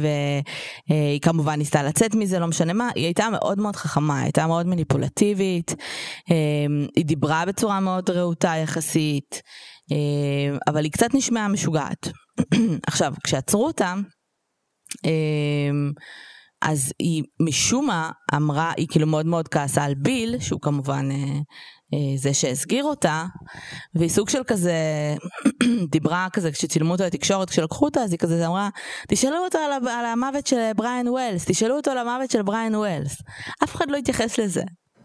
והיא 0.90 1.22
כמובן 1.22 1.56
ניסתה 1.56 1.84
לצאת 1.84 2.16
מזה 2.16 2.40
לא 2.40 2.48
משנה 2.48 2.74
מה 2.74 2.90
היא 2.96 3.06
הייתה 3.06 3.30
מאוד 3.30 3.60
מאוד 3.60 3.76
חכמה 3.76 4.18
היא 4.18 4.24
הייתה 4.24 4.48
מאוד 4.48 4.68
מניפולטיבית 4.68 5.76
היא 6.96 7.06
דיברה 7.06 7.46
בצורה 7.46 7.80
מאוד 7.80 8.10
רהוטה 8.10 8.54
יחסית 8.64 9.42
אבל 10.68 10.84
היא 10.84 10.92
קצת 10.92 11.14
נשמעה 11.14 11.48
משוגעת 11.48 12.08
עכשיו 12.88 13.14
כשעצרו 13.24 13.66
אותה 13.66 13.94
אה, 15.06 15.90
אז 16.62 16.94
היא 17.00 17.24
משום 17.42 17.88
מה 17.88 18.12
אמרה, 18.36 18.74
היא 18.78 18.88
כאילו 18.92 19.08
מאוד 19.08 19.26
מאוד 19.26 19.48
כעסה 19.48 19.84
על 19.84 19.94
ביל, 19.94 20.40
שהוא 20.40 20.62
כמובן 20.62 21.10
אה, 21.12 21.18
אה, 21.94 22.18
זה 22.18 22.34
שהסגיר 22.34 22.84
אותה, 22.84 23.26
והיא 23.96 24.10
סוג 24.10 24.30
של 24.30 24.44
כזה, 24.48 24.76
דיברה 25.92 26.28
כזה, 26.34 26.52
כשצילמו 26.52 26.92
אותו 26.92 27.04
לתקשורת, 27.04 27.50
כשלקחו 27.50 27.86
אותה, 27.86 28.00
אז 28.04 28.12
היא 28.12 28.20
כזה 28.20 28.48
אמרה, 28.48 28.70
תשאלו 29.08 29.38
אותו 29.38 29.58
על, 29.58 29.88
על 29.90 30.06
המוות 30.06 30.48
של 30.48 30.72
בריאן 30.76 31.08
ווילס, 31.08 31.46
תשאלו 31.46 31.76
אותו 31.76 31.92
על 31.92 31.98
המוות 31.98 32.32
של 32.32 32.42
בריאן 32.42 32.76
ווילס. 32.76 33.22
אף 33.64 33.76
אחד 33.76 33.92
לא 33.92 33.98
התייחס 33.98 34.38
לזה. 34.38 34.64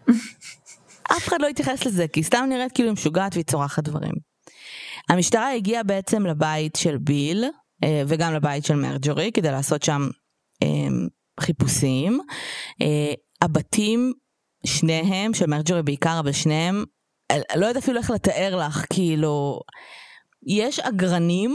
אף 1.17 1.29
אחד 1.29 1.37
לא 1.41 1.47
התייחס 1.47 1.87
לזה, 1.87 2.09
כי 2.09 2.21
היא 2.21 2.25
סתם 2.25 2.47
נראית 2.49 2.73
כאילו 2.73 2.89
היא 2.89 2.93
משוגעת 2.93 3.35
והיא 3.35 3.45
צורחת 3.45 3.85
דברים. 3.85 4.32
המשטרה 5.09 5.53
הגיעה 5.53 5.83
בעצם 5.83 6.27
לבית 6.27 6.77
של 6.77 6.99
ביל, 6.99 7.45
אה, 7.85 8.03
וגם 8.07 8.35
לבית 8.35 8.65
של 8.65 8.75
מרג'ורי, 8.75 9.31
כדי 9.35 9.51
לעשות 9.51 9.83
שם 9.83 10.09
אה, 10.63 10.69
חיפושים. 11.41 12.21
אה, 12.83 13.13
הבתים, 13.43 14.13
שניהם, 14.67 15.35
של 15.35 15.47
מרג'ורי 15.47 15.83
בעיקר, 15.83 16.21
אבל 16.21 16.33
שניהם, 16.33 16.85
לא 17.57 17.67
יודעת 17.67 17.83
אפילו 17.83 17.99
איך 17.99 18.11
לתאר 18.11 18.57
לך, 18.57 18.85
כאילו, 18.93 19.61
יש 20.47 20.81
אגרנים 20.81 21.55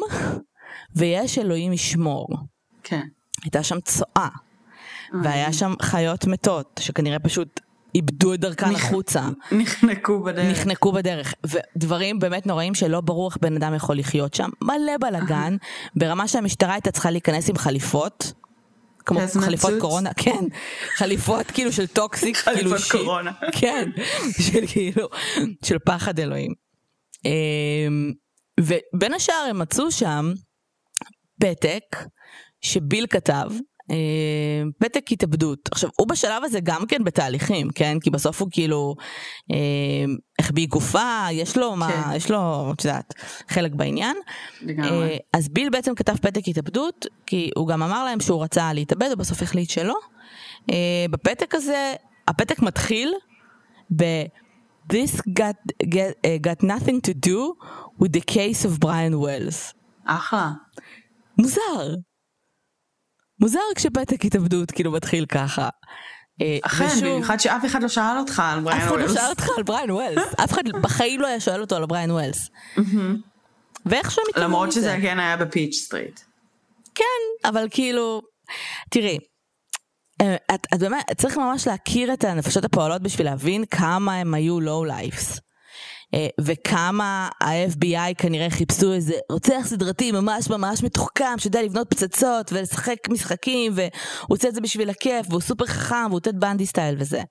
ויש 0.96 1.38
אלוהים 1.38 1.74
ישמור. 1.74 2.28
כן. 2.84 3.08
הייתה 3.44 3.64
שם 3.64 3.80
צואה, 3.80 4.30
והיה 5.24 5.54
שם 5.54 5.74
חיות 5.82 6.26
מתות, 6.26 6.80
שכנראה 6.84 7.20
פשוט 7.20 7.60
איבדו 7.98 8.34
את 8.34 8.40
דרכן 8.40 8.66
נכ- 8.72 8.76
החוצה. 8.76 9.28
נחנקו 9.52 10.24
בדרך. 10.24 10.46
נחנקו 10.52 10.92
בדרך, 10.92 11.34
ודברים 11.46 12.20
באמת 12.20 12.46
נוראים 12.48 12.76
שלא 12.76 13.02
ברור 13.02 13.30
איך 13.30 13.38
בן 13.42 13.56
אדם 13.56 13.74
יכול 13.76 13.98
לחיות 13.98 14.34
שם. 14.34 14.50
מלא 14.62 14.98
בלאגן, 15.02 15.58
ברמה 15.96 16.28
שהמשטרה 16.28 16.74
הייתה 16.74 16.92
צריכה 16.92 17.12
להיכנס 17.12 17.50
עם 17.50 17.58
חליפות. 17.58 18.34
כמו 19.06 19.20
חליפות 19.42 19.74
suits? 19.74 19.80
קורונה, 19.82 20.10
כן, 20.14 20.44
חליפות 20.96 21.52
כאילו 21.52 21.72
של 21.72 21.88
toxic, 21.88 22.38
כאילו 22.38 22.58
חליפות 22.58 22.80
shit. 22.80 22.92
קורונה. 22.92 23.32
כן, 23.52 23.90
של 24.42 24.68
כאילו, 24.68 25.08
של 25.66 25.80
פחד 25.80 26.20
אלוהים. 26.20 26.54
אמ, 27.26 28.12
ובין 28.60 29.14
השאר 29.14 29.46
הם 29.50 29.60
מצאו 29.60 29.92
שם 29.92 30.34
פתק 31.42 31.82
שביל 32.62 33.08
כתב, 33.10 33.50
פתק 34.80 35.12
התאבדות. 35.12 35.70
עכשיו, 35.72 35.90
הוא 36.00 36.08
בשלב 36.08 36.44
הזה 36.44 36.60
גם 36.64 36.86
כן 36.86 37.04
בתהליכים, 37.04 37.70
כן? 37.70 38.00
כי 38.00 38.10
בסוף 38.10 38.42
הוא 38.42 38.50
כאילו 38.52 38.96
אמ, 39.52 39.56
החביא 40.40 40.68
גופה, 40.68 41.26
יש 41.32 41.58
לו 41.58 41.76
מה, 41.76 41.88
כן. 41.92 42.16
יש 42.16 42.32
לו, 42.32 42.72
את 42.76 42.86
יודעת, 42.86 43.14
חלק 43.50 43.72
בעניין. 43.74 44.18
לגמרי. 44.62 44.90
אה, 45.12 45.18
אז 45.34 45.50
ביל 45.50 45.70
בעצם 45.70 45.96
כתב 45.96 46.16
פתק 46.22 46.42
התאבדות, 46.48 47.06
כי 47.26 47.50
הוא 47.58 47.68
גם 47.68 47.84
אמר 47.84 48.06
להם 48.06 48.20
שהוא 48.20 48.44
רצה 48.44 48.74
להתאבד, 48.74 49.10
ובסוף 49.14 49.42
החליט 49.42 49.70
שלא. 49.70 49.96
אה, 50.72 51.06
בפתק 51.12 51.56
הזה, 51.56 51.94
הפתק 52.28 52.60
מתחיל 52.60 53.14
ב- 53.96 54.26
This 54.94 55.22
got, 55.40 55.60
get, 55.84 56.14
uh, 56.26 56.40
got 56.48 56.64
nothing 56.64 57.02
to 57.02 57.14
do 57.30 57.40
with 58.00 58.12
the 58.14 58.22
case 58.36 58.66
of 58.66 58.80
Brian 58.80 59.16
Wells. 59.24 59.74
אחלה. 60.06 60.52
מוזר. 61.38 61.96
מוזר 63.40 63.60
כשפתק 63.76 64.26
התאבדות 64.26 64.72
כאילו 64.72 64.92
מתחיל 64.92 65.26
ככה. 65.26 65.70
אה, 66.42 66.58
אכן, 66.62 66.88
במיוחד 67.02 67.40
שאף 67.40 67.66
אחד 67.66 67.82
לא 67.84 67.88
שאל 67.88 68.18
אותך 68.20 68.40
על 68.46 68.60
אף 68.60 68.64
בריאן 68.64 68.80
אחד 68.80 68.92
לא 68.92 68.96
וולס. 68.96 69.14
שאל 69.14 69.30
אותך 69.30 69.48
על 69.58 69.64
בריאן 69.64 69.92
וולס, 69.92 70.34
אף 70.44 70.54
אחד 70.54 70.64
בחיים 70.82 71.22
לא 71.22 71.28
היה 71.28 71.40
שואל 71.40 71.62
אותו 71.62 71.76
על 71.76 71.86
בריאן 71.86 72.12
וולס. 72.12 72.50
ואיכשהו 73.86 74.22
הם 74.22 74.28
התעלמו 74.30 74.48
למרות. 74.48 74.72
שזה 74.72 74.98
כן 75.02 75.20
היה 75.20 75.38
בפיץ' 75.38 75.76
סטריט. 75.76 76.20
כן, 76.96 77.50
אבל 77.50 77.68
כאילו, 77.72 78.22
תראי, 78.90 79.18
אה, 80.22 80.36
את, 80.56 80.68
את 80.74 80.80
באמת, 80.80 81.12
צריך 81.18 81.38
ממש 81.38 81.68
להכיר 81.68 82.14
את 82.14 82.24
הנפשות 82.24 82.66
הפועלות 82.66 83.02
בשביל 83.02 83.28
להבין 83.28 83.66
כמה 83.66 84.16
הם 84.16 84.34
היו 84.34 84.62
low 84.62 84.86
lifes. 84.86 85.40
וכמה 86.42 87.30
ה-FBI 87.42 88.14
כנראה 88.18 88.50
חיפשו 88.50 88.94
איזה 88.94 89.14
רוצח 89.32 89.62
סדרתי 89.66 90.12
ממש 90.12 90.50
ממש 90.50 90.84
מתוחכם 90.84 91.38
שיודע 91.38 91.62
לבנות 91.64 91.90
פצצות 91.90 92.54
ולשחק 92.54 93.10
משחקים 93.10 93.72
והוא 93.76 93.90
עושה 94.28 94.48
את 94.48 94.56
זה 94.56 94.62
בשביל 94.62 94.90
הכיף 94.90 95.26
והוא 95.30 95.42
סופר 95.42 95.66
חכם 95.66 96.08
והוא 96.10 96.20
טד 96.20 96.40
בנדי 96.40 96.66
style 96.66 96.96
וזה. 97.00 97.22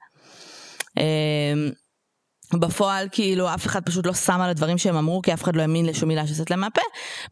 בפועל 2.54 3.09
כאילו 3.12 3.54
אף 3.54 3.66
אחד 3.66 3.82
פשוט 3.82 4.06
לא 4.06 4.14
שם 4.14 4.40
על 4.40 4.50
הדברים 4.50 4.78
שהם 4.78 4.96
אמרו 4.96 5.22
כי 5.22 5.35
אף 5.35 5.42
אחד 5.42 5.56
לא 5.56 5.62
האמין 5.62 5.87
לשום 5.87 6.09
מילה 6.09 6.26
שיוצאת 6.26 6.50
להם 6.50 6.61
מהפה 6.61 6.80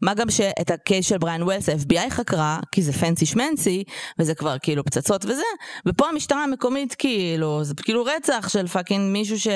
מה 0.01 0.13
גם 0.13 0.29
שאת 0.29 0.71
ה 0.71 0.78
case 0.78 1.07
של 1.07 1.17
בריאן 1.17 1.43
ווילס 1.43 1.69
ה-FBI 1.69 2.09
חקרה 2.09 2.59
כי 2.71 2.81
זה 2.81 2.93
fancy 2.93 3.25
shmancy 3.25 3.83
וזה 4.19 4.35
כבר 4.35 4.55
כאילו 4.61 4.83
פצצות 4.83 5.25
וזה 5.25 5.43
ופה 5.87 6.09
המשטרה 6.09 6.43
המקומית 6.43 6.95
כאילו 6.95 7.63
זה 7.63 7.73
כאילו 7.83 8.03
רצח 8.05 8.49
של 8.49 8.67
fucking 8.67 9.13
מישהו 9.13 9.39
ש... 9.39 9.47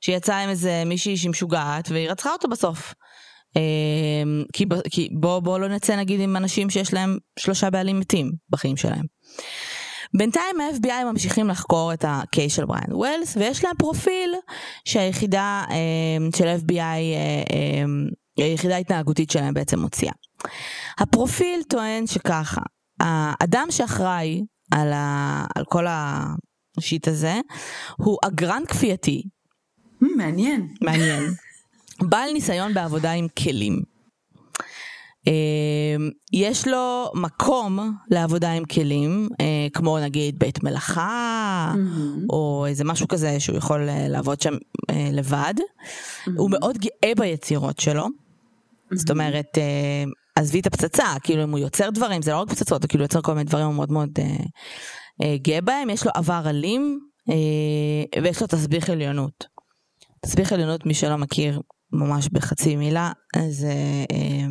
שיצא 0.00 0.36
עם 0.36 0.50
איזה 0.50 0.82
מישהי 0.86 1.16
שהיא 1.16 1.30
משוגעת 1.30 1.90
והיא 1.90 2.10
רצחה 2.10 2.32
אותו 2.32 2.48
בסוף. 2.48 2.94
אמ, 3.56 4.44
כי, 4.52 4.64
כי 4.90 5.08
בוא, 5.12 5.40
בוא 5.40 5.58
לא 5.58 5.68
נצא 5.68 5.96
נגיד 5.96 6.20
עם 6.20 6.36
אנשים 6.36 6.70
שיש 6.70 6.94
להם 6.94 7.18
שלושה 7.38 7.70
בעלים 7.70 8.00
מתים 8.00 8.32
בחיים 8.50 8.76
שלהם. 8.76 9.04
בינתיים 10.16 10.60
ה-FBI 10.60 11.04
ממשיכים 11.04 11.48
לחקור 11.48 11.92
את 11.92 12.04
ה 12.08 12.18
case 12.18 12.56
של 12.56 12.64
בריאן 12.64 12.92
ווילס 12.92 13.36
ויש 13.36 13.64
להם 13.64 13.76
פרופיל 13.78 14.34
שהיחידה 14.84 15.64
אה, 15.70 15.76
של 16.36 16.48
ה-FBI, 16.48 16.72
אה, 16.74 17.42
אה, 17.52 18.44
היחידה 18.44 18.74
ההתנהגותית 18.74 19.30
שלהם 19.30 19.54
בעצם 19.54 19.78
מוציאה. 19.78 20.12
הפרופיל 20.98 21.62
טוען 21.68 22.06
שככה, 22.06 22.60
האדם 23.00 23.66
שאחראי 23.70 24.42
על, 24.70 24.92
ה, 24.92 25.44
על 25.54 25.64
כל 25.64 25.86
השיט 25.88 27.08
הזה 27.08 27.34
הוא 27.96 28.18
אגרן 28.24 28.62
כפייתי, 28.68 29.22
Hmm, 30.02 30.06
מעניין. 30.16 30.68
מעניין, 30.82 31.22
בעל 32.02 32.32
ניסיון 32.32 32.74
בעבודה 32.74 33.12
עם 33.12 33.26
כלים. 33.28 33.97
אה, 35.28 36.06
יש 36.32 36.68
לו 36.68 37.10
מקום 37.14 37.96
לעבודה 38.10 38.52
עם 38.52 38.64
כלים, 38.64 39.28
אה, 39.40 39.66
כמו 39.72 39.98
נגיד 39.98 40.38
בית 40.38 40.62
מלאכה, 40.62 41.74
או 42.30 42.64
איזה 42.68 42.84
משהו 42.84 43.08
כזה 43.08 43.40
שהוא 43.40 43.56
יכול 43.56 43.88
אה, 43.88 44.08
לעבוד 44.08 44.40
שם 44.40 44.54
אה, 44.90 45.08
לבד. 45.12 45.54
הוא 46.36 46.50
מאוד 46.50 46.78
גאה 46.78 47.12
ביצירות 47.16 47.80
שלו. 47.80 48.06
זאת 48.92 49.10
אומרת, 49.10 49.58
עזבי 50.38 50.60
את 50.60 50.66
הפצצה, 50.66 51.04
כאילו 51.22 51.42
אם 51.42 51.50
הוא 51.50 51.58
יוצר 51.58 51.90
דברים, 51.90 52.22
זה 52.22 52.32
לא 52.32 52.40
רק 52.40 52.50
פצצות, 52.50 52.82
הוא 52.82 52.88
כאילו 52.88 53.04
יוצר 53.04 53.20
כל 53.22 53.34
מיני 53.34 53.44
דברים, 53.44 53.66
הוא 53.66 53.74
מאוד 53.74 53.92
מאוד 53.92 54.10
אה, 54.18 54.24
אה, 55.22 55.36
גאה 55.42 55.60
בהם. 55.60 55.90
יש 55.90 56.06
לו 56.06 56.12
עבר 56.14 56.42
אלים, 56.46 57.00
ויש 58.22 58.40
לו 58.40 58.46
תסביך 58.46 58.90
עליונות. 58.90 59.46
תסביך 60.20 60.52
עליונות, 60.52 60.86
מי 60.86 60.94
שלא 60.94 61.16
מכיר, 61.16 61.60
ממש 61.92 62.28
בחצי 62.32 62.76
מילה, 62.76 63.12
זה 63.48 63.72
אה, 64.12 64.46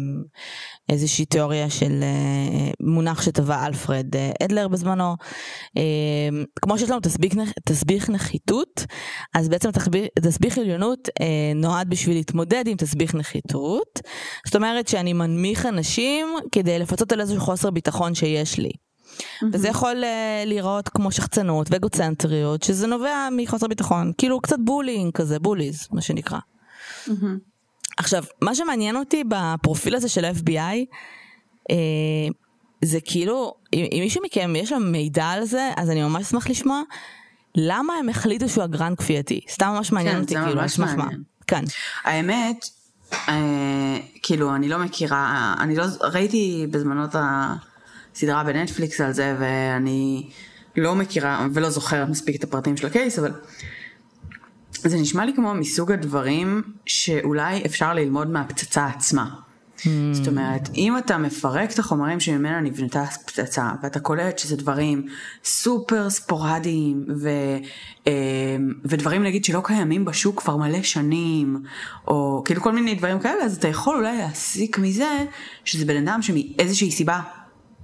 איזושהי 0.90 1.26
תיאוריה 1.26 1.70
של 1.70 2.04
אה, 2.04 2.72
מונח 2.80 3.22
שטבע 3.22 3.66
אלפרד 3.66 4.16
אה, 4.16 4.32
אדלר 4.44 4.68
בזמנו. 4.68 5.16
אה, 5.78 5.84
כמו 6.62 6.78
שיש 6.78 6.90
לנו 6.90 7.00
תסביך, 7.00 7.34
תסביך 7.66 8.10
נחיתות, 8.10 8.86
אז 9.36 9.50
בעצם 9.50 9.72
תסביך, 9.72 10.08
תסביך 10.20 10.58
עליונות 10.58 11.10
אה, 11.22 11.52
נועד 11.56 11.90
בשביל 11.90 12.16
להתמודד 12.16 12.68
עם 12.68 12.78
תסביך 12.78 13.16
נחיתות. 13.16 14.02
זאת 14.46 14.56
אומרת 14.56 14.88
שאני 14.88 15.14
מנמיך 15.14 15.66
אנשים 15.66 16.28
כדי 16.52 16.80
לפצות 16.80 17.12
על 17.12 17.22
איזשהו 17.22 17.42
חוסר 17.42 17.70
ביטחון 17.70 18.16
שיש 18.16 18.58
לי. 18.58 18.72
וזה 19.54 19.68
יכול 19.68 20.04
אה, 20.04 20.44
להיראות 20.46 20.90
כמו 20.90 21.12
שחצנות 21.12 21.68
ואגוצנטריות, 21.72 22.64
שזה 22.64 22.88
נובע 22.88 23.28
מחוסר 23.32 23.68
ביטחון, 23.68 24.12
כאילו 24.18 24.42
קצת 24.42 24.58
בולינג 24.66 25.12
כזה, 25.14 25.40
בוליז, 25.40 25.88
מה 25.92 26.02
שנקרא. 26.02 26.40
עכשיו, 27.98 28.24
מה 28.42 28.56
שמעניין 28.56 28.96
אותי 28.96 29.24
בפרופיל 29.28 29.96
הזה 29.96 30.10
של 30.10 30.26
ה-FBI, 30.26 30.86
אה, 31.72 31.76
זה 32.82 33.00
כאילו, 33.06 33.54
אם, 33.74 33.86
אם 33.92 34.00
מישהו 34.02 34.22
מכם 34.26 34.54
יש 34.56 34.72
לו 34.72 34.80
מידע 34.80 35.26
על 35.26 35.46
זה, 35.46 35.72
אז 35.78 35.90
אני 35.90 36.04
ממש 36.04 36.26
אשמח 36.26 36.50
לשמוע, 36.50 36.82
למה 37.56 37.94
הם 37.94 38.10
החליטו 38.10 38.50
שהוא 38.50 38.64
אגרן 38.64 38.96
כפייתי? 38.96 39.42
סתם 39.50 39.68
ממש 39.68 39.92
מעניין 39.92 40.16
כן, 40.16 40.22
אותי, 40.22 40.36
כאילו, 40.36 40.62
על 40.62 40.68
סמך 40.68 40.94
מה. 40.94 41.08
כן. 41.48 41.64
האמת, 42.04 42.70
אה, 43.14 43.98
כאילו 44.24 44.56
אני 44.56 44.70
לא 44.70 44.80
מכירה, 44.80 45.56
אני 45.60 45.76
לא, 45.76 45.86
ראיתי 46.02 46.68
בזמנו 46.72 47.06
את 47.06 47.16
הסדרה 48.16 48.44
בנטפליקס 48.44 49.02
על 49.02 49.12
זה 49.12 49.36
ואני 49.40 50.30
לא 50.78 50.96
מכירה 50.96 51.48
ולא 51.54 51.70
זוכרת 51.70 52.10
מספיק 52.10 52.36
את 52.36 52.44
הפרטים 52.44 52.78
של 52.78 52.88
הקייס, 52.88 53.20
אבל 53.20 53.32
זה 54.74 54.98
נשמע 54.98 55.26
לי 55.26 55.34
כמו 55.36 55.54
מסוג 55.54 55.92
הדברים 55.92 56.62
שאולי 56.86 57.66
אפשר 57.66 57.94
ללמוד 57.94 58.30
מהפצצה 58.30 58.86
עצמה. 58.86 59.30
זאת 60.14 60.28
אומרת, 60.28 60.70
אם 60.76 60.98
אתה 60.98 61.18
מפרק 61.18 61.72
את 61.72 61.80
החומרים 61.80 62.20
שממנה 62.20 62.62
נבנתה 62.62 63.02
הפצצה, 63.02 63.72
ואתה 63.84 64.00
קולט 64.00 64.40
שזה 64.40 64.56
דברים 64.56 65.06
סופר 65.44 66.10
ספורדיים, 66.10 67.06
ו, 67.22 67.30
אה, 68.08 68.12
ודברים 68.86 69.24
נגיד 69.24 69.46
שלא 69.46 69.62
קיימים 69.64 70.06
בשוק 70.06 70.42
כבר 70.42 70.58
מלא 70.58 70.82
שנים, 70.82 71.64
או 72.08 72.42
כאילו 72.46 72.62
כל 72.62 72.72
מיני 72.72 72.96
דברים 72.96 73.20
כאלה, 73.20 73.44
אז 73.44 73.58
אתה 73.58 73.68
יכול 73.68 73.96
אולי 73.98 74.18
להסיק 74.18 74.78
מזה 74.78 75.26
שזה 75.66 75.86
בן 75.86 76.08
אדם 76.08 76.22
שמאיזושהי 76.22 76.92
סיבה 76.92 77.20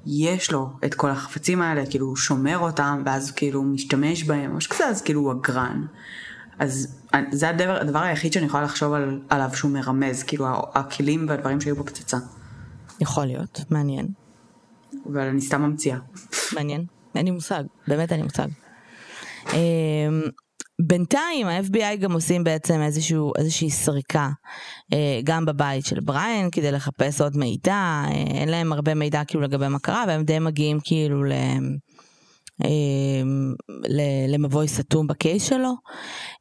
יש 0.06 0.52
לו 0.52 0.70
את 0.86 0.94
כל 0.94 1.10
החפצים 1.10 1.62
האלה, 1.62 1.86
כאילו 1.86 2.08
הוא 2.08 2.16
שומר 2.16 2.58
אותם, 2.58 3.02
ואז 3.06 3.32
כאילו 3.32 3.60
הוא 3.60 3.68
משתמש 3.68 4.24
בהם, 4.24 4.58
משהו 4.58 4.72
כזה, 4.72 4.88
אז 4.88 5.02
כאילו 5.02 5.22
הוא 5.22 5.32
אגרן. 5.32 5.86
אז 6.60 7.00
זה 7.32 7.50
הדבר, 7.50 7.78
הדבר 7.82 8.00
היחיד 8.00 8.34
שאני 8.34 8.46
יכולה 8.46 8.64
לחשוב 8.64 8.94
על, 8.94 9.22
עליו 9.30 9.50
שהוא 9.54 9.72
מרמז, 9.72 10.24
כאילו 10.24 10.46
הכלים 10.74 11.26
והדברים 11.30 11.62
שהיו 11.62 11.76
בפצצה. 11.76 12.18
יכול 13.00 13.26
להיות, 13.26 13.62
מעניין. 13.70 14.08
אבל 15.12 15.22
אני 15.22 15.42
סתם 15.42 15.62
ממציאה. 15.62 15.98
מעניין. 16.56 16.86
אין 17.16 17.26
לי 17.26 17.32
מושג, 17.32 17.64
באמת 17.88 18.12
אין 18.12 18.20
לי 18.20 18.24
מושג. 18.24 18.48
אמ, 19.54 20.22
בינתיים 20.82 21.48
ה-FBI 21.48 21.96
גם 22.00 22.12
עושים 22.12 22.44
בעצם 22.44 22.82
איזשהו, 22.82 23.32
איזושהי 23.38 23.70
סריקה 23.70 24.30
אה, 24.94 25.20
גם 25.24 25.46
בבית 25.46 25.86
של 25.86 26.00
בריין 26.00 26.50
כדי 26.52 26.72
לחפש 26.72 27.22
עוד 27.22 27.38
מידע, 27.38 27.74
אה, 27.74 28.12
אין 28.12 28.50
להם 28.50 28.74
הרבה 28.74 28.94
מידע 28.94 29.22
כאילו 29.28 29.44
לגבי 29.44 29.68
מה 29.68 29.80
קרה 29.80 30.04
והם 30.08 30.24
די 30.24 30.40
מגיעים 30.40 30.80
כאילו 30.84 31.24
ל... 31.24 31.34
ל- 31.34 31.78
למבוי 34.28 34.68
סתום 34.68 35.08
ב 35.08 35.16
case 35.16 35.50
שלו. 35.50 35.74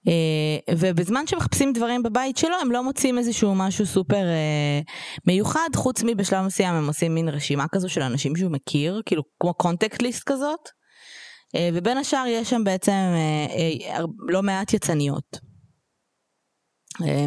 אה, 0.08 0.74
ובזמן 0.76 1.26
שמחפשים 1.26 1.72
דברים 1.72 2.02
בבית 2.02 2.37
שלו 2.37 2.56
הם 2.61 2.72
לא 2.72 2.85
מוצאים 2.85 3.18
איזשהו 3.18 3.54
משהו 3.54 3.87
סופר 3.87 4.24
אה, 4.24 4.80
מיוחד. 5.26 5.68
חוץ 5.76 6.02
מבשלב 6.06 6.46
מסוים 6.46 6.74
הם 6.74 6.87
עושים 6.87 7.14
מין 7.14 7.28
רשימה 7.28 7.64
כזו 7.72 7.88
של 7.88 8.02
אנשים 8.02 8.37
שהוא 8.37 8.50
מכיר 8.50 9.02
כאילו 9.06 9.22
כמו 9.40 9.54
contact 9.55 10.02
list 10.02 10.22
כזאת. 10.26 10.68
אה, 11.56 11.70
ובין 11.74 11.98
השאר 11.98 12.24
יש 12.26 12.50
שם 12.50 12.64
בעצם 12.64 13.14
לא 14.28 14.42
מעט 14.42 14.74
יצאניות. 14.74 15.52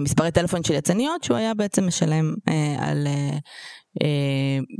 מספרי 0.01 0.31
טלפון 0.31 0.63
של 0.63 0.73
יצאניות 0.73 1.23
שהוא 1.23 1.37
היה 1.37 1.53
בעצם 1.53 1.87
משלם 1.87 2.33
אה, 2.49 2.89
על 2.89 3.07
אה, 3.07 3.37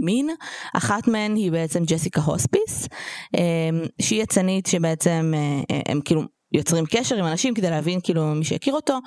מין. 0.05 0.29
אחת 0.73 1.07
מהן 1.07 1.35
היא 1.35 1.51
בעצם 1.51 1.83
ג'סיקה 1.85 2.21
הופסיק, 2.21 2.87
אה, 3.35 3.69
שהיא 4.01 4.23
יצנית 4.23 4.65
שבעצם 4.65 5.33
אה, 5.35 5.79
הם 5.85 6.01
כאילו 6.01 6.21
יוצרים 6.53 6.85
קשר 6.85 7.15
עם 7.15 7.25
אנשים 7.25 7.53
כדי 7.53 7.69
להבין 7.69 7.99
כאילו 8.03 8.25
מי 8.25 8.45
שהכיר 8.45 8.73
אותו, 8.73 8.99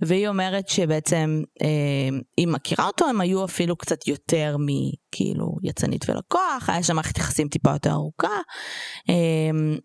והיא 0.00 0.28
אומרת 0.28 0.68
שבעצם 0.68 1.42
אה, 1.62 2.18
היא 2.36 2.48
מכירה 2.48 2.86
אותו, 2.86 3.06
הם 3.06 3.20
היו 3.20 3.44
אפילו 3.44 3.76
קצת 3.76 4.08
יותר 4.08 4.56
מכאילו 4.58 5.46
יצנית 5.62 6.10
ולקוח, 6.10 6.68
היה 6.68 6.82
שם 6.82 6.94
מערכת 6.94 7.18
יחסים 7.18 7.48
טיפה 7.48 7.70
יותר 7.70 7.90
ארוכה. 7.90 8.40
אה, 9.10 9.76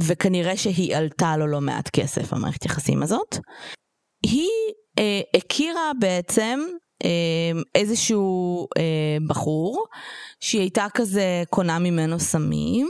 וכנראה 0.00 0.56
שהיא 0.56 0.96
עלתה 0.96 1.36
לו 1.36 1.46
לא 1.46 1.60
מעט 1.60 1.88
כסף 1.88 2.32
המערכת 2.32 2.64
יחסים 2.64 3.02
הזאת. 3.02 3.38
היא 4.22 4.50
אה, 4.98 5.20
הכירה 5.36 5.90
בעצם 6.00 6.60
אה, 6.60 6.87
איזשהו 7.74 8.66
אה, 8.78 9.16
בחור 9.28 9.84
שהיא 10.40 10.60
הייתה 10.60 10.86
כזה 10.94 11.42
קונה 11.50 11.78
ממנו 11.78 12.20
סמים. 12.20 12.88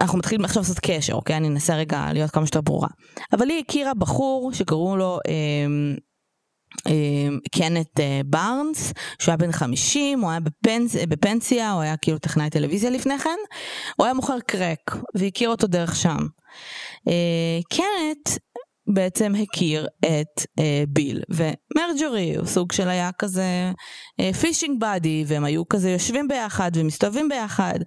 אנחנו 0.00 0.18
מתחילים 0.18 0.44
עכשיו 0.44 0.62
לעשות 0.62 0.78
קשר, 0.78 1.12
אוקיי? 1.12 1.36
אני 1.36 1.48
אנסה 1.48 1.76
רגע 1.76 2.06
להיות 2.12 2.30
כמה 2.30 2.46
שיותר 2.46 2.60
ברורה. 2.60 2.88
אבל 3.32 3.48
היא 3.48 3.62
הכירה 3.68 3.94
בחור 3.94 4.50
שקראו 4.52 4.96
לו 4.96 5.18
אה, 5.28 5.94
אה, 6.86 7.28
קנט 7.56 8.00
אה, 8.00 8.20
בארנס, 8.26 8.92
שהוא 9.18 9.32
היה 9.32 9.36
בן 9.36 9.52
50, 9.52 10.20
הוא 10.20 10.30
היה 10.30 10.40
בפנס, 10.40 10.96
בפנסיה, 11.08 11.72
הוא 11.72 11.82
היה 11.82 11.96
כאילו 11.96 12.18
טכנאי 12.18 12.50
טלוויזיה 12.50 12.90
לפני 12.90 13.18
כן, 13.18 13.38
הוא 13.96 14.04
היה 14.04 14.14
מוכר 14.14 14.40
קרק, 14.46 14.96
והכיר 15.14 15.48
אותו 15.48 15.66
דרך 15.66 15.96
שם. 15.96 16.18
אה, 17.08 17.60
קנט 17.70 18.38
בעצם 18.86 19.32
הכיר 19.42 19.86
את 20.04 20.46
אה, 20.58 20.84
ביל 20.88 21.22
ומרג'ורי 21.30 22.36
הוא 22.36 22.46
סוג 22.46 22.72
של 22.72 22.88
היה 22.88 23.10
כזה 23.18 23.72
פישינג 24.40 24.80
באדי 24.80 25.24
והם 25.26 25.44
היו 25.44 25.68
כזה 25.68 25.90
יושבים 25.90 26.28
ביחד 26.28 26.70
ומסתובבים 26.74 27.28
ביחד. 27.28 27.78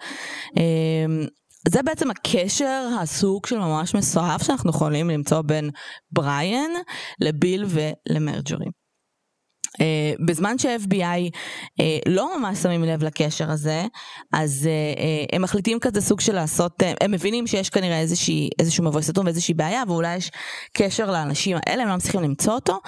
אה, 0.57 1.25
זה 1.67 1.83
בעצם 1.83 2.11
הקשר 2.11 2.87
הסוג 3.01 3.45
של 3.45 3.57
ממש 3.57 3.95
מסועף 3.95 4.43
שאנחנו 4.43 4.69
יכולים 4.69 5.09
למצוא 5.09 5.41
בין 5.41 5.69
בריאן 6.11 6.71
לביל 7.21 7.65
ולמרג'ורי. 7.67 8.65
Uh, 9.75 10.25
בזמן 10.25 10.57
שה-FBI 10.57 11.29
uh, 11.81 11.83
לא 12.07 12.39
ממש 12.39 12.57
שמים 12.57 12.83
לב 12.83 13.03
לקשר 13.03 13.51
הזה, 13.51 13.83
אז 14.33 14.69
uh, 14.95 14.97
uh, 14.97 15.35
הם 15.35 15.41
מחליטים 15.41 15.79
כזה 15.79 16.01
סוג 16.01 16.21
של 16.21 16.35
לעשות, 16.35 16.83
uh, 16.83 16.85
הם 17.01 17.11
מבינים 17.11 17.47
שיש 17.47 17.69
כנראה 17.69 17.99
איזושהי, 17.99 18.49
איזשהו 18.59 18.83
מבוי 18.83 19.03
סתום 19.03 19.25
ואיזושהי 19.25 19.53
בעיה, 19.53 19.83
ואולי 19.87 20.15
יש 20.15 20.31
קשר 20.73 21.11
לאנשים 21.11 21.57
האלה, 21.65 21.83
הם 21.83 21.89
לא 21.89 21.95
מצליחים 21.95 22.21
למצוא 22.21 22.53
אותו, 22.53 22.79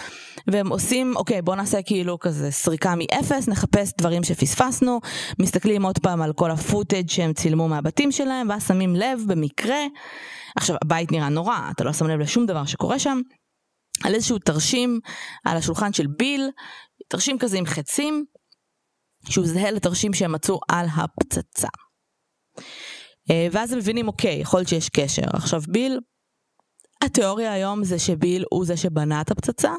והם 0.48 0.68
עושים, 0.68 1.14
אוקיי, 1.16 1.42
בוא 1.42 1.56
נעשה 1.56 1.82
כאילו 1.82 2.20
כזה 2.20 2.52
סריקה 2.52 2.94
מאפס, 2.98 3.48
נחפש 3.48 3.94
דברים 3.98 4.24
שפספסנו, 4.24 5.00
מסתכלים 5.40 5.84
עוד 5.84 6.00
פעם 6.00 6.22
על 6.22 6.34
כל 6.34 6.52
הפוטאג' 6.52 7.10
שהם 7.10 7.34
צילמו 7.34 7.68
מהבתים 7.68 8.12
שלהם, 8.12 8.50
ואז 8.50 8.68
שמים 8.68 8.96
לב 8.96 9.20
במקרה, 9.28 9.80
עכשיו 10.56 10.76
הבית 10.82 11.12
נראה 11.12 11.30
נורא, 11.30 11.58
אתה 11.72 11.84
לא 11.84 11.94
שם 11.94 12.08
לב 12.08 12.20
לשום 12.20 12.46
דבר 12.46 12.66
שקורה 12.66 13.00
שם. 13.00 13.22
על 14.04 14.16
איזשהו 14.16 14.40
תרשים 14.40 15.00
על 15.46 15.58
השולחן 15.58 15.94
של 15.94 16.08
ביל, 16.08 16.50
תרשים 17.08 17.40
כזה 17.40 17.58
עם 17.58 17.66
חצים, 17.66 18.26
שהוא 19.30 19.46
זהה 19.46 19.72
לתרשים 19.72 20.14
שהם 20.14 20.32
מצאו 20.32 20.60
על 20.70 20.86
הפצצה. 20.96 21.68
אה, 23.32 23.48
ואז 23.52 23.72
הם 23.72 23.78
מבינים, 23.78 24.08
אוקיי, 24.08 24.40
יכול 24.42 24.60
להיות 24.60 24.70
שיש 24.70 24.90
קשר. 24.90 25.22
עכשיו 25.34 25.62
ביל, 25.68 26.00
התיאוריה 27.02 27.54
היום 27.54 27.84
זה 27.84 28.00
שביל 28.00 28.46
הוא 28.50 28.66
זה 28.66 28.78
שבנה 28.78 29.22
את 29.22 29.32
הפצצה. 29.32 29.72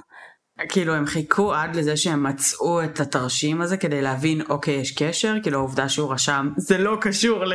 כאילו 0.69 0.95
הם 0.95 1.07
חיכו 1.07 1.55
עד 1.55 1.77
לזה 1.77 1.97
שהם 1.97 2.23
מצאו 2.23 2.85
את 2.85 3.01
התרשים 3.01 3.61
הזה 3.61 3.77
כדי 3.77 4.03
להבין 4.03 4.41
אוקיי 4.49 4.75
יש 4.75 4.93
קשר 4.93 5.35
כאילו 5.43 5.59
העובדה 5.59 5.89
שהוא 5.89 6.13
רשם 6.13 6.49
זה 6.57 6.79
לא 6.79 6.97
קשור 7.01 7.45
ל... 7.45 7.53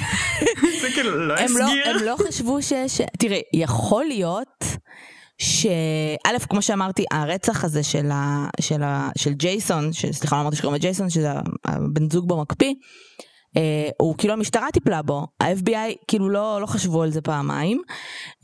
זה 0.82 0.88
כאילו 0.94 1.26
לא 1.28 1.34
הם 1.34 1.56
לא, 1.58 1.64
הסגיר. 1.64 1.88
הם 1.88 2.02
לא 2.04 2.16
חשבו 2.28 2.62
שיש... 2.62 3.00
תראה, 3.18 3.38
יכול 3.54 4.04
להיות 4.04 4.64
שא', 5.42 6.46
כמו 6.48 6.62
שאמרתי, 6.62 7.04
הרצח 7.10 7.64
הזה 7.64 7.82
של, 7.82 8.10
ה, 8.10 8.46
של, 8.60 8.82
ה, 8.82 9.08
של 9.18 9.32
ג'ייסון, 9.32 9.92
ש- 9.92 10.06
סליחה, 10.06 10.36
לא 10.36 10.40
אמרתי 10.40 10.56
שקוראים 10.56 10.74
לו 10.74 10.80
ג'ייסון, 10.80 11.10
שזה 11.10 11.32
הבן 11.64 12.10
זוג 12.10 12.28
בו 12.28 12.40
מקפיא, 12.40 12.74
אה, 13.56 13.88
הוא 14.00 14.14
כאילו 14.18 14.32
המשטרה 14.32 14.66
טיפלה 14.72 15.02
בו, 15.02 15.26
ה-FBI 15.40 15.94
כאילו 16.08 16.28
לא, 16.28 16.58
לא 16.60 16.66
חשבו 16.66 17.02
על 17.02 17.10
זה 17.10 17.20
פעמיים. 17.20 17.82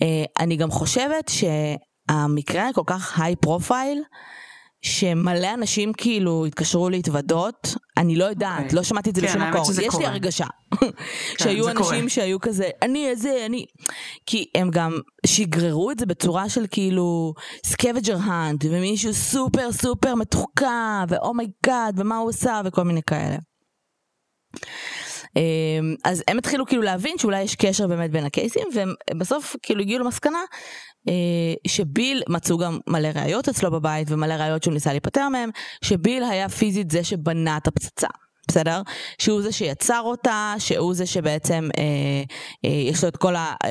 אה, 0.03 0.25
אני 0.41 0.57
גם 0.57 0.71
חושבת 0.71 1.29
שהמקרה 1.29 2.69
כל 2.75 2.83
כך 2.87 3.21
high 3.21 3.37
profile, 3.37 4.03
שמלא 4.83 5.55
אנשים 5.55 5.93
כאילו 5.93 6.47
התקשרו 6.47 6.91
להתוודות, 6.91 7.75
אני 7.97 8.17
לא 8.17 8.25
יודעת, 8.25 8.63
אוקיי. 8.63 8.77
לא 8.77 8.83
שמעתי 8.83 9.11
את 9.11 9.15
זה 9.15 9.21
כן, 9.21 9.27
בשום 9.27 9.43
מקור, 9.43 9.65
שזה 9.65 9.83
יש 9.83 9.87
לי 9.87 9.91
קורה. 9.91 10.09
הרגשה. 10.09 10.47
שהיו 11.39 11.65
זה 11.65 11.71
אנשים 11.71 11.85
קורה. 11.85 12.09
שהיו 12.09 12.41
כזה, 12.41 12.71
אני 12.83 13.09
איזה, 13.09 13.47
אני, 13.47 13.65
כי 14.27 14.45
הם 14.55 14.71
גם 14.71 14.93
שגררו 15.27 15.91
את 15.91 15.99
זה 15.99 16.07
בצורה 16.07 16.49
של 16.49 16.67
כאילו 16.71 17.35
scavenger 17.67 18.17
hunt, 18.25 18.65
ומישהו 18.71 19.15
סופר 19.15 19.73
סופר 19.73 20.15
מתוחכם, 20.15 21.05
ו 21.09 21.19
oh 21.19 21.38
my 21.38 21.57
god, 21.57 21.95
ומה 21.97 22.17
הוא 22.17 22.31
עשה, 22.31 22.61
וכל 22.65 22.83
מיני 22.83 23.03
כאלה. 23.03 23.37
אמ, 25.37 25.95
אז 26.05 26.23
הם 26.29 26.39
התחילו 26.39 26.67
כאילו 26.67 26.83
להבין 26.83 27.19
שאולי 27.19 27.43
יש 27.43 27.55
קשר 27.55 27.87
באמת 27.87 28.11
בין 28.11 28.25
הקייסים 28.25 28.69
והם 28.75 28.95
בסוף 29.19 29.57
כאילו 29.63 29.81
הגיעו 29.81 30.05
למסקנה 30.05 30.39
שביל 31.67 32.23
מצאו 32.29 32.59
גם 32.59 32.79
מלא 32.87 33.09
ראיות 33.15 33.49
אצלו 33.49 33.71
בבית 33.71 34.11
ומלא 34.11 34.35
ראיות 34.35 34.63
שהוא 34.63 34.75
ניסה 34.75 34.91
להיפטר 34.91 35.29
מהם 35.29 35.51
שביל 35.83 36.25
היה 36.25 36.49
פיזית 36.49 36.91
זה 36.91 37.05
שבנה 37.05 37.57
את 37.57 37.67
הפצצה. 37.67 38.09
בסדר? 38.49 38.83
שהוא 39.19 39.43
זה 39.43 39.53
שיצר 39.53 40.01
אותה, 40.05 40.55
שהוא 40.59 40.95
זה 40.95 41.07
שבעצם 41.07 41.69
אה, 41.79 41.85
אה, 42.65 42.71
יש 42.71 43.03
לו 43.05 43.09
את 43.09 43.17
כל 43.17 43.37
ה... 43.37 43.55
אה, 43.65 43.71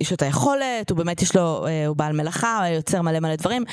יש 0.00 0.10
לו 0.10 0.14
את 0.14 0.22
היכולת, 0.22 0.90
הוא 0.90 0.98
באמת 0.98 1.22
יש 1.22 1.36
לו, 1.36 1.66
אה, 1.66 1.86
הוא 1.86 1.96
בעל 1.96 2.12
מלאכה, 2.12 2.58
הוא 2.58 2.74
יוצר 2.74 3.02
מלא 3.02 3.20
מלא 3.20 3.36
דברים. 3.36 3.64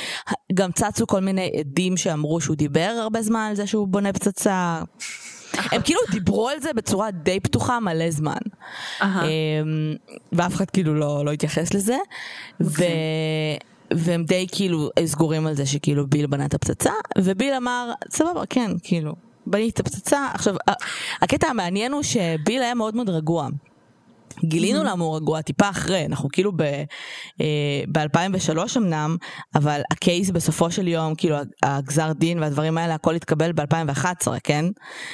גם 0.54 0.72
צצו 0.72 1.08
כל 1.08 1.20
מיני 1.20 1.52
עדים 1.60 1.98
שאמרו 1.98 2.42
שהוא 2.42 2.56
דיבר 2.56 2.96
הרבה 3.02 3.22
זמן 3.22 3.48
על 3.50 3.56
זה 3.56 3.68
שהוא 3.68 3.88
בונה 3.88 4.14
פצצה. 4.14 4.82
הם 5.72 5.82
כאילו 5.82 6.00
דיברו 6.12 6.50
על 6.50 6.60
זה 6.60 6.74
בצורה 6.74 7.12
די 7.12 7.40
פתוחה 7.40 7.80
מלא 7.80 8.12
זמן. 8.12 8.38
אמ, 9.02 9.08
ואף 10.32 10.56
אחד 10.56 10.70
כאילו 10.70 10.96
לא, 10.96 11.26
לא 11.26 11.32
התייחס 11.32 11.74
לזה. 11.74 11.98
ו... 12.62 12.84
והם 13.92 14.24
די 14.24 14.48
כאילו 14.52 14.90
סגורים 15.06 15.48
על 15.48 15.54
זה 15.54 15.66
שכאילו 15.66 16.08
ביל 16.08 16.28
בנה 16.28 16.46
את 16.46 16.54
הפצצה, 16.54 16.92
וביל 17.18 17.54
אמר, 17.54 17.92
סבבה, 18.10 18.42
כן, 18.50 18.72
כאילו, 18.84 19.14
בניתי 19.46 19.70
את 19.70 19.80
הפצצה. 19.80 20.28
עכשיו, 20.34 20.56
הקטע 21.22 21.48
המעניין 21.48 21.92
הוא 21.92 22.04
שביל 22.04 22.64
היה 22.64 22.74
מאוד 22.74 22.96
מאוד 22.96 23.10
רגוע. 23.10 23.48
גילינו 24.46 24.84
למה 24.84 25.04
הוא 25.04 25.16
רגוע 25.16 25.42
טיפה 25.42 25.70
אחרי, 25.70 26.06
אנחנו 26.06 26.30
כאילו 26.30 26.52
ב-2003 27.92 28.78
אמנם, 28.78 29.18
אבל 29.56 29.82
הקייס 29.92 30.30
בסופו 30.30 30.72
של 30.72 30.88
יום, 30.88 31.16
כאילו 31.16 31.36
הגזר 31.64 32.14
דין 32.14 32.40
והדברים 32.40 32.78
האלה, 32.78 32.94
הכל 32.94 33.16
התקבל 33.16 33.52
ב-2011, 33.52 34.28
כן? 34.44 34.66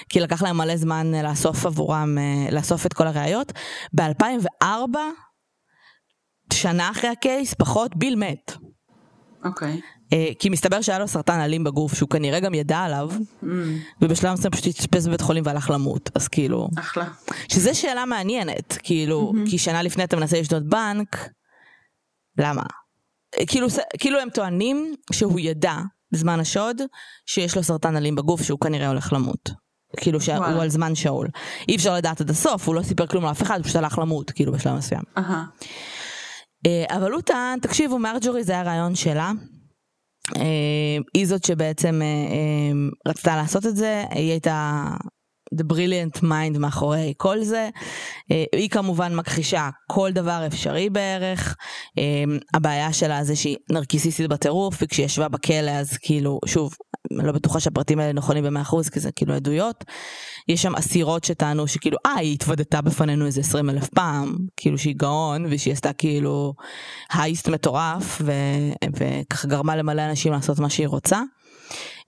כי 0.09 0.20
לקח 0.20 0.43
להם 0.43 0.57
מלא 0.57 0.78
זמן 0.78 1.13
אה, 1.15 1.24
לאסוף 1.24 1.65
עבורם, 1.65 2.17
אה, 2.17 2.51
לאסוף 2.51 2.86
את 2.86 2.93
כל 2.93 3.07
הראיות. 3.07 3.51
ב-2004, 3.93 4.97
שנה 6.53 6.89
אחרי 6.91 7.09
הקייס, 7.09 7.53
פחות, 7.53 7.95
ביל 7.95 8.15
מת. 8.15 8.51
אוקיי. 9.45 9.72
אה, 9.72 9.98
כי 10.39 10.49
מסתבר 10.49 10.82
שהיה 10.82 10.99
לו 10.99 11.07
סרטן 11.07 11.39
אלים 11.39 11.64
בגוף, 11.64 11.93
שהוא 11.95 12.10
כנראה 12.10 12.39
גם 12.39 12.53
ידע 12.53 12.78
עליו, 12.78 13.10
Mm, 13.43 13.45
ובשלב 14.01 14.34
מסוים 14.34 14.51
פשוט 14.51 14.66
התאשפז 14.68 15.07
בבית 15.07 15.22
חולים 15.22 15.43
והלך 15.45 15.70
למות, 15.70 16.10
אז 16.16 16.28
כאילו... 16.28 16.68
אחלה. 16.80 17.05
שזה 17.51 17.74
שאלה 17.74 18.05
מעניינת, 18.05 18.78
כאילו, 18.84 19.34
כי 19.49 19.57
שנה 19.57 19.82
לפני 19.82 20.03
אתה 20.03 20.16
מנסה 20.18 20.39
לשדוד 20.39 20.70
בנק, 20.70 21.30
למה? 22.38 22.64
כאילו, 23.47 23.70
ס- 23.70 23.80
כאילו 23.99 24.20
הם 24.20 24.30
טוענים 24.30 24.95
שהוא 25.12 25.39
ידע 25.39 25.76
בזמן 26.12 26.39
השוד 26.39 26.82
שיש 27.26 27.55
לו 27.57 27.64
סרטן 27.64 27.95
אלים 27.95 28.16
בגוף 28.16 28.41
שהוא 28.41 28.60
כנראה 28.60 28.88
הולך 28.88 29.14
למות. 29.14 29.49
כאילו 29.97 30.22
שהוא 30.22 30.36
וואלה. 30.38 30.62
על 30.62 30.70
זמן 30.70 30.95
שאול. 30.95 31.28
אי 31.70 31.76
אפשר 31.76 31.95
לדעת 31.95 32.22
עד 32.22 32.30
הסוף, 32.30 32.68
הוא 32.68 32.76
לא 32.76 32.82
סיפר 32.82 33.07
כלום 33.07 33.26
לאף 33.26 33.41
אחד, 33.41 33.57
הוא 33.57 33.64
פשוט 33.64 33.76
הלך 33.76 33.99
למות, 33.99 34.32
כאילו 34.32 34.51
בשלב 34.51 34.78
מסוים. 34.78 35.01
אה, 36.66 36.86
אבל 36.97 37.12
הוא 37.12 37.22
טען, 37.22 37.60
תקשיבו, 37.60 37.99
מרג'ורי 37.99 38.43
זה 38.43 38.53
היה 38.53 38.64
רעיון 38.64 38.95
שלה. 38.95 39.32
אה, 40.38 40.97
היא 41.13 41.27
זאת 41.27 41.43
שבעצם 41.43 42.01
אה, 42.01 42.07
אה, 42.07 42.89
רצתה 43.07 43.36
לעשות 43.36 43.65
את 43.65 43.75
זה, 43.75 44.03
היא 44.11 44.32
הייתה 44.32 44.88
the 45.55 45.63
brilliant 45.63 46.23
mind 46.23 46.59
מאחורי 46.59 47.13
כל 47.17 47.43
זה. 47.43 47.69
אה, 48.31 48.43
היא 48.55 48.69
כמובן 48.69 49.15
מכחישה 49.15 49.69
כל 49.87 50.11
דבר 50.11 50.43
אפשרי 50.47 50.89
בערך. 50.89 51.55
אה, 51.97 52.03
הבעיה 52.53 52.93
שלה 52.93 53.23
זה 53.23 53.35
שהיא 53.35 53.57
נרקיסיסטית 53.69 54.29
בטירוף, 54.29 54.77
וכשהיא 54.81 55.05
ישבה 55.05 55.27
בכלא 55.27 55.71
אז 55.71 55.97
כאילו, 55.97 56.39
שוב, 56.45 56.73
אני 57.19 57.27
לא 57.27 57.31
בטוחה 57.31 57.59
שהפרטים 57.59 57.99
האלה 57.99 58.13
נכונים 58.13 58.43
במאה 58.43 58.61
אחוז, 58.61 58.89
כי 58.89 58.99
זה 58.99 59.11
כאילו 59.11 59.33
עדויות. 59.33 59.83
יש 60.47 60.61
שם 60.61 60.75
אסירות 60.75 61.23
שטענו 61.23 61.67
שכאילו, 61.67 61.97
אה, 62.05 62.15
היא 62.15 62.33
התוודתה 62.33 62.81
בפנינו 62.81 63.25
איזה 63.25 63.41
20 63.41 63.69
אלף 63.69 63.89
פעם, 63.89 64.35
כאילו 64.57 64.77
שהיא 64.77 64.95
גאון, 64.97 65.45
ושהיא 65.49 65.73
עשתה 65.73 65.93
כאילו 65.93 66.53
הייסט 67.13 67.47
מטורף, 67.47 68.21
ו... 68.21 68.31
וככה 68.95 69.47
גרמה 69.47 69.75
למלא 69.75 70.01
אנשים 70.09 70.33
לעשות 70.33 70.59
מה 70.59 70.69
שהיא 70.69 70.87
רוצה. 70.87 71.21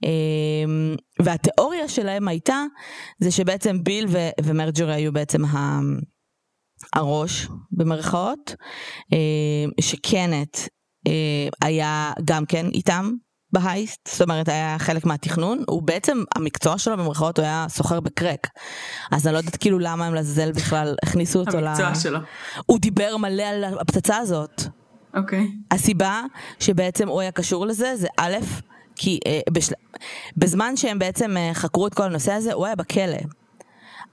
אמ, 0.03 0.95
והתיאוריה 1.21 1.87
שלהם 1.87 2.27
הייתה, 2.27 2.63
זה 3.19 3.31
שבעצם 3.31 3.83
ביל 3.83 4.05
ו... 4.09 4.17
ומרג'ורי 4.43 4.93
היו 4.93 5.13
בעצם 5.13 5.45
ה... 5.45 5.79
הראש, 6.93 7.47
במרכאות, 7.71 8.55
אמ, 9.11 9.69
שקנט 9.81 10.57
אה, 11.07 11.47
היה 11.61 12.11
גם 12.25 12.45
כן 12.45 12.65
איתם 12.65 13.11
בהייסט, 13.53 14.09
זאת 14.11 14.21
אומרת 14.21 14.49
היה 14.49 14.75
חלק 14.79 15.05
מהתכנון, 15.05 15.63
הוא 15.67 15.81
בעצם, 15.81 16.23
המקצוע 16.35 16.77
שלו 16.77 16.97
במרכאות 16.97 17.39
הוא 17.39 17.45
היה 17.45 17.65
סוחר 17.69 17.99
בקרק. 17.99 18.47
אז 19.11 19.27
אני 19.27 19.33
לא 19.33 19.37
יודעת 19.37 19.55
כאילו 19.55 19.79
למה 19.79 20.05
הם 20.05 20.13
לעזאזל 20.13 20.51
בכלל 20.51 20.95
הכניסו 21.03 21.39
אותו 21.39 21.59
ל... 21.59 21.67
המקצוע 21.67 21.95
שלו. 21.95 22.19
הוא 22.65 22.79
דיבר 22.79 23.17
מלא 23.17 23.43
על 23.43 23.63
הפצצה 23.63 24.17
הזאת. 24.17 24.61
אוקיי. 25.15 25.47
הסיבה 25.71 26.21
שבעצם 26.59 27.07
הוא 27.07 27.21
היה 27.21 27.31
קשור 27.31 27.65
לזה 27.65 27.95
זה 27.95 28.07
א', 28.17 28.37
כי 29.01 29.19
אה, 29.27 29.39
בשל... 29.51 29.73
בזמן 30.37 30.77
שהם 30.77 30.99
בעצם 30.99 31.37
אה, 31.37 31.51
חקרו 31.53 31.87
את 31.87 31.93
כל 31.93 32.03
הנושא 32.03 32.31
הזה, 32.31 32.53
הוא 32.53 32.65
היה 32.65 32.75
בכלא. 32.75 33.17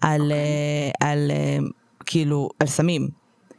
על, 0.00 0.32
אה, 0.32 1.08
על 1.08 1.30
אה, 1.30 1.58
כאילו, 2.06 2.48
על 2.60 2.66
סמים. 2.66 3.08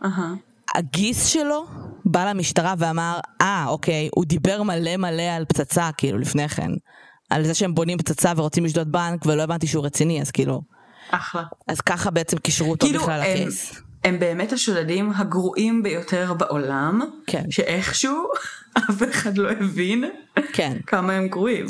אהה. 0.06 0.34
הגיס 0.76 1.26
שלו 1.26 1.66
בא 2.06 2.30
למשטרה 2.30 2.74
ואמר, 2.78 3.20
אה, 3.42 3.66
אוקיי, 3.68 4.10
הוא 4.16 4.26
דיבר 4.26 4.64
מלא 4.64 4.98
מלא 4.98 5.22
על 5.22 5.46
פצצה, 5.46 5.90
כאילו, 5.98 6.18
לפני 6.18 6.50
כן. 6.50 6.72
על 7.30 7.46
זה 7.46 7.54
שהם 7.54 7.76
בונים 7.76 7.98
פצצה 7.98 8.34
ורוצים 8.36 8.66
לשדוד 8.66 8.92
בנק, 8.92 9.26
ולא 9.26 9.44
הבנתי 9.44 9.68
שהוא 9.68 9.86
רציני, 9.86 10.22
אז 10.22 10.32
כאילו... 10.32 10.62
אחלה. 11.12 11.44
אז 11.68 11.82
ככה 11.82 12.12
בעצם 12.12 12.38
קישרו 12.38 12.72
אותו 12.72 12.88
כאילו, 12.88 13.02
בכלל 13.02 13.22
הם- 13.22 13.34
לקייס. 13.34 13.82
הם 14.04 14.20
באמת 14.20 14.54
השודדים 14.54 15.12
הגרועים 15.16 15.84
ביותר 15.84 16.34
בעולם, 16.34 17.02
כן. 17.28 17.44
שאיכשהו 17.52 18.18
אף 18.78 19.04
אחד 19.10 19.38
לא 19.38 19.50
הבין 19.52 20.04
כן. 20.60 20.78
כמה 20.88 21.14
הם 21.14 21.28
גרועים. 21.28 21.66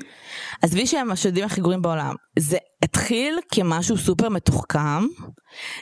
עזבי 0.62 0.88
שהם 0.88 1.12
השודדים 1.12 1.46
הכי 1.46 1.62
גרועים 1.62 1.82
בעולם. 1.82 2.16
זה 2.40 2.58
התחיל 2.84 3.40
כמשהו 3.52 3.98
סופר 3.98 4.30
מתוחכם. 4.30 5.06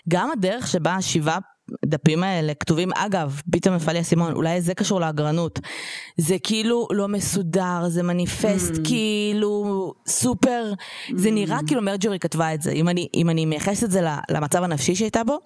גם 0.09 0.31
הדרך 0.31 0.67
שבה 0.67 0.95
השבעה 0.95 1.37
דפים 1.85 2.23
האלה 2.23 2.53
כתובים, 2.53 2.89
אגב, 2.95 3.41
פתאום 3.51 3.75
נפל 3.75 3.91
לי 3.91 3.97
האסימון, 3.97 4.33
אולי 4.33 4.61
זה 4.61 4.73
קשור 4.73 5.01
לאגרנות. 5.01 5.59
זה 6.17 6.35
כאילו 6.43 6.87
לא 6.91 7.07
מסודר, 7.07 7.83
זה 7.87 8.03
מניפסט 8.03 8.73
Mm. 8.75 8.87
כאילו 8.87 9.93
סופר, 10.07 10.73
זה 11.15 11.31
נראה 11.31 11.59
כאילו 11.67 11.81
מרג'ורי 11.81 12.19
כתבה 12.19 12.53
את 12.53 12.61
זה. 12.61 12.71
אם 12.71 12.89
אני, 12.89 13.07
אם 13.13 13.29
אני 13.29 13.45
מייחסת 13.45 13.83
את 13.83 13.91
זה 13.91 14.01
למצב 14.29 14.63
הנפשי 14.63 14.95
שהייתה 14.95 15.23
בו, 15.23 15.37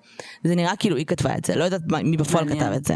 זה 0.44 0.56
נראה 0.56 0.76
כאילו 0.76 0.96
היא 0.96 1.06
כתבה 1.06 1.38
את 1.38 1.46
זה. 1.46 1.56
לא 1.56 1.64
יודעת 1.64 1.82
מי 2.04 2.18
בפועל. 2.18 2.50
כתב 2.50 2.72
את 2.76 2.86
זה. 2.86 2.96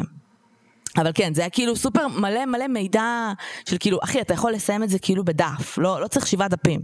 אבל 0.98 1.12
כן, 1.16 1.34
זה 1.34 1.42
היה 1.42 1.50
כאילו 1.50 1.76
סופר 1.76 2.08
מלא 2.08 2.46
מלא 2.46 2.68
מידע 2.68 3.32
של 3.70 3.78
כאילו, 3.80 4.00
אחי, 4.04 4.22
אתה 4.22 4.34
יכול 4.34 4.52
לסיים 4.52 4.84
את 4.84 4.90
זה 4.90 5.00
כאילו 5.00 5.26
בדף, 5.26 5.78
לא, 5.78 6.02
לא 6.02 6.08
צריך 6.08 6.28
שבעה 6.28 6.48
דפים. 6.48 6.80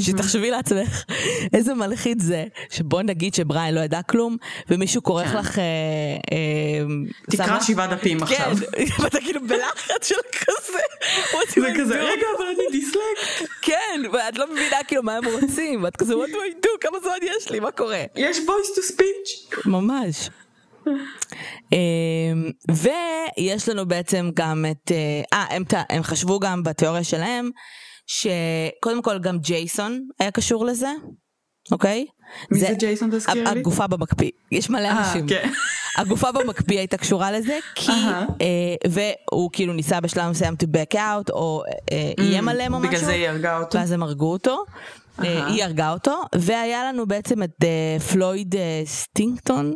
שתחשבי 0.00 0.50
לעצמך 0.50 1.04
איזה 1.54 1.74
מלחיץ 1.74 2.22
זה, 2.22 2.44
שבוא 2.70 3.02
נגיד 3.02 3.34
שבריין 3.34 3.74
לא 3.74 3.80
ידע 3.80 4.02
כלום, 4.02 4.36
ומישהו 4.68 5.02
כורך 5.02 5.34
לך... 5.34 5.58
אה, 5.58 5.64
אה, 6.32 6.84
תקרא 7.30 7.46
שמה- 7.46 7.62
שבעה 7.62 7.86
דפים 7.86 8.22
עכשיו. 8.22 8.52
כן, 8.72 8.84
ואתה 9.02 9.20
כאילו 9.20 9.40
בלחץ 9.46 10.08
של 10.08 10.14
כזה. 10.40 10.78
זה 11.62 11.72
כזה? 11.78 12.00
רגע, 12.02 12.26
אבל 12.38 12.46
אני 12.46 12.64
דיסלקט. 12.70 13.50
כן, 13.62 14.02
ואת 14.12 14.38
לא 14.38 14.52
מבינה 14.52 14.76
כאילו 14.88 15.02
מה 15.02 15.16
הם 15.16 15.24
רוצים, 15.26 15.84
ואת 15.84 15.96
כזה, 15.96 16.14
what 16.14 16.28
do 16.28 16.62
I 16.62 16.64
do? 16.66 16.68
כמה 16.80 16.98
זמן 17.02 17.12
יש 17.38 17.50
לי? 17.50 17.60
מה 17.60 17.70
קורה? 17.70 18.04
יש 18.16 18.36
voice 18.38 18.78
to 18.78 18.92
speech. 18.94 19.60
ממש. 19.68 20.30
אמ, 21.72 22.50
ויש 22.70 23.68
לנו 23.68 23.88
בעצם 23.88 24.30
גם 24.34 24.64
את, 24.70 24.92
אה, 24.92 25.22
אה, 25.32 25.56
הם, 25.56 25.62
הם 25.90 26.02
חשבו 26.02 26.40
גם 26.40 26.62
בתיאוריה 26.62 27.04
שלהם, 27.04 27.50
שקודם 28.06 29.02
כל 29.02 29.18
גם 29.18 29.38
ג'ייסון 29.38 30.08
היה 30.20 30.30
קשור 30.30 30.64
לזה, 30.64 30.90
אוקיי? 31.72 32.06
מי 32.50 32.60
זה 32.60 32.74
ג'ייסון 32.78 33.10
תזכירי 33.10 33.44
לי? 33.44 33.50
הגופה 33.50 33.86
במקפיא, 33.86 34.30
יש 34.52 34.70
מלא 34.70 34.88
אה, 34.88 34.98
אנשים. 34.98 35.28
כן. 35.28 35.50
הגופה 35.98 36.32
במקפיא 36.32 36.78
הייתה 36.78 36.96
קשורה 36.96 37.32
לזה, 37.32 37.58
כי. 37.74 37.92
אה, 38.40 38.74
והוא 38.88 39.50
כאילו 39.52 39.72
ניסה 39.72 40.00
בשלב 40.00 40.30
מסוים 40.30 40.54
to 40.62 40.66
back 40.66 40.94
out, 40.94 41.32
או 41.32 41.62
אה, 41.92 42.12
איים 42.18 42.48
עליהם 42.48 42.74
או 42.74 42.78
משהו. 42.78 42.90
בגלל 42.90 43.04
זה 43.04 43.12
היא 43.12 43.28
הרגה 43.28 43.58
אותו. 43.58 43.78
ואז 43.78 43.92
הם 43.92 44.02
הרגו 44.02 44.32
אותו. 44.32 44.64
אהה. 45.24 45.46
היא 45.46 45.64
הרגה 45.64 45.92
אותו, 45.92 46.20
והיה 46.34 46.84
לנו 46.84 47.06
בעצם 47.06 47.42
את 47.42 47.64
אה, 47.64 48.00
פלויד 48.12 48.56
אה, 48.56 48.82
סטינקטון, 48.84 49.72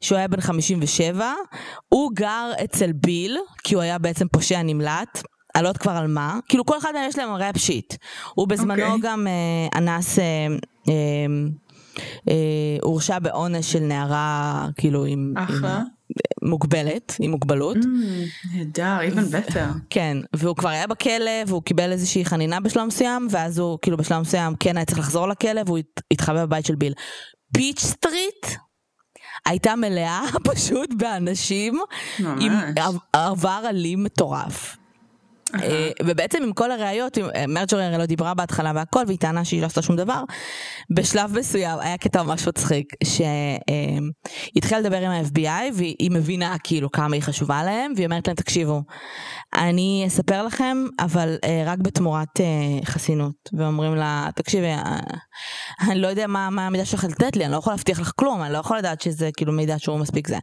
שהוא 0.00 0.18
היה 0.18 0.28
בן 0.28 0.40
57, 0.40 1.32
הוא 1.88 2.10
גר 2.14 2.50
אצל 2.64 2.92
ביל, 2.92 3.38
כי 3.64 3.74
הוא 3.74 3.82
היה 3.82 3.98
בעצם 3.98 4.26
פושע 4.32 4.62
נמלט. 4.62 5.22
אני 5.54 5.62
לא 5.62 5.68
יודעת 5.68 5.82
כבר 5.82 5.92
על 5.92 6.06
מה, 6.06 6.38
כאילו 6.48 6.66
כל 6.66 6.78
אחד 6.78 6.92
מהם 6.94 7.08
יש 7.08 7.18
להם 7.18 7.30
ראפ 7.30 7.56
שיט. 7.56 7.94
הוא 8.34 8.48
בזמנו 8.48 8.84
אוקיי. 8.84 8.98
גם 9.02 9.26
אה, 9.26 9.78
אנס, 9.78 10.18
הורשע 12.82 13.18
בעונש 13.18 13.72
של 13.72 13.80
נערה, 13.80 14.66
כאילו 14.76 15.04
עם, 15.04 15.34
עם 15.36 15.44
אחלה. 15.44 15.82
מוגבלת, 16.42 17.16
עם 17.20 17.30
מוגבלות. 17.30 17.76
Mm, 17.76 17.86
נהדר, 18.56 18.96
even 19.08 19.50
better. 19.50 19.58
כן, 19.90 20.16
והוא 20.36 20.56
כבר 20.56 20.68
היה 20.68 20.86
בכלא, 20.86 21.30
והוא 21.46 21.62
קיבל 21.62 21.92
איזושהי 21.92 22.24
חנינה 22.24 22.60
בשלב 22.60 22.84
מסוים, 22.86 23.28
ואז 23.30 23.58
הוא 23.58 23.78
כאילו 23.82 23.96
בשלב 23.96 24.20
מסוים 24.20 24.54
כן 24.60 24.76
היה 24.76 24.86
צריך 24.86 24.98
לחזור 24.98 25.28
לכלא, 25.28 25.60
והוא 25.66 25.78
הת- 25.78 26.00
התחבא 26.10 26.46
בבית 26.46 26.66
של 26.66 26.74
ביל. 26.74 26.92
פיץ' 27.54 27.80
סטריט 27.84 28.46
הייתה 29.46 29.76
מלאה 29.76 30.22
פשוט 30.52 30.90
באנשים 30.98 31.80
עם 32.18 32.26
ממש. 32.52 32.74
עב- 32.78 32.98
עבר 33.12 33.62
אלים 33.68 34.04
מטורף. 34.04 34.76
אה, 35.54 35.90
ובעצם 36.02 36.42
עם 36.42 36.52
כל 36.52 36.70
הראיות, 36.70 37.18
אה, 37.18 37.44
מרג'ורי 37.48 37.84
הרי 37.84 37.98
לא 37.98 38.06
דיברה 38.06 38.34
בהתחלה 38.34 38.72
והכל, 38.74 39.04
והיא 39.06 39.18
טענה 39.18 39.44
שהיא 39.44 39.60
לא 39.60 39.66
עשתה 39.66 39.82
שום 39.82 39.96
דבר. 39.96 40.22
בשלב 40.96 41.38
מסוים 41.38 41.78
היה 41.80 41.98
קטע 41.98 42.22
ממש 42.22 42.48
מצחיק, 42.48 42.86
שהיא 43.04 44.00
התחילה 44.56 44.80
לדבר 44.80 45.00
עם 45.00 45.10
ה-FBI, 45.10 45.72
והיא 45.74 46.10
מבינה 46.10 46.56
כאילו 46.64 46.90
כמה 46.90 47.14
היא 47.14 47.22
חשובה 47.22 47.62
להם, 47.62 47.92
והיא 47.96 48.06
אומרת 48.06 48.26
להם, 48.26 48.36
תקשיבו, 48.36 48.82
אני 49.54 50.04
אספר 50.06 50.42
לכם, 50.42 50.84
אבל 51.00 51.36
אה, 51.44 51.62
רק 51.66 51.78
בתמורת 51.78 52.40
אה, 52.40 52.84
חסינות. 52.84 53.34
ואומרים 53.52 53.94
לה, 53.94 54.28
תקשיבי, 54.34 54.66
אה, 54.66 54.98
אני 55.80 56.00
לא 56.00 56.08
יודע 56.08 56.26
מה, 56.26 56.50
מה 56.50 56.66
המידע 56.66 56.84
שלך 56.84 57.04
לתת 57.04 57.36
לי, 57.36 57.44
אני 57.44 57.52
לא 57.52 57.56
יכול 57.56 57.72
להבטיח 57.72 58.00
לך 58.00 58.12
כלום, 58.16 58.42
אני 58.42 58.52
לא 58.52 58.58
יכול 58.58 58.78
לדעת 58.78 59.00
שזה 59.00 59.30
כאילו 59.36 59.52
מידע 59.52 59.78
שהוא 59.78 59.98
מספיק 59.98 60.28
זה. 60.28 60.36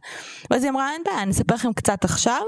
ואז 0.50 0.62
היא 0.62 0.70
אמרה, 0.70 0.92
אין 0.92 1.02
בעיה, 1.04 1.22
אני 1.22 1.30
אספר 1.30 1.54
לכם 1.54 1.72
קצת 1.72 2.04
עכשיו, 2.04 2.42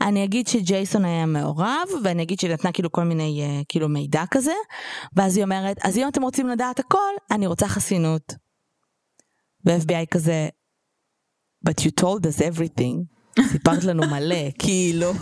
אני 0.00 0.24
אגיד 0.24 0.48
שג'ייסון 0.48 1.04
היה 1.04 1.26
מעורב, 1.26 1.88
ואני 2.04 2.22
אגיד 2.22 2.40
שהיא 2.40 2.52
נתנה 2.52 2.72
כאילו 2.72 2.92
כל 2.92 3.04
מיני 3.04 3.42
אה, 3.42 3.60
כאילו 3.68 3.88
מידע 3.88 4.24
כזה, 4.30 4.52
ואז 5.16 5.36
היא 5.36 5.44
אומרת, 5.44 5.76
אז 5.84 5.98
אם 5.98 6.08
אתם 6.08 6.22
רוצים 6.22 6.48
לדעת 6.48 6.78
הכל, 6.78 7.12
אני 7.30 7.46
רוצה 7.46 7.68
חסינות. 7.68 8.34
ו-FBI 9.66 10.06
כזה, 10.10 10.48
but 11.68 11.82
you 11.82 11.90
told 12.00 12.22
us 12.22 12.40
everything. 12.40 13.18
סיפרת 13.48 13.84
לנו 13.84 14.02
מלא, 14.06 14.50
כאילו, 14.62 15.12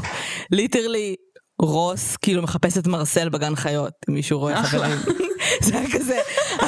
ליטרלי, 0.52 1.14
רוס 1.62 2.16
כאילו 2.16 2.42
מחפש 2.42 2.78
את 2.78 2.86
מרסל 2.86 3.28
בגן 3.28 3.56
חיות, 3.56 3.92
אם 4.08 4.14
מישהו 4.14 4.38
רואה 4.38 4.64
חברים. 4.64 4.98
זה 5.64 5.78
היה 5.78 5.88
כזה, 5.92 6.18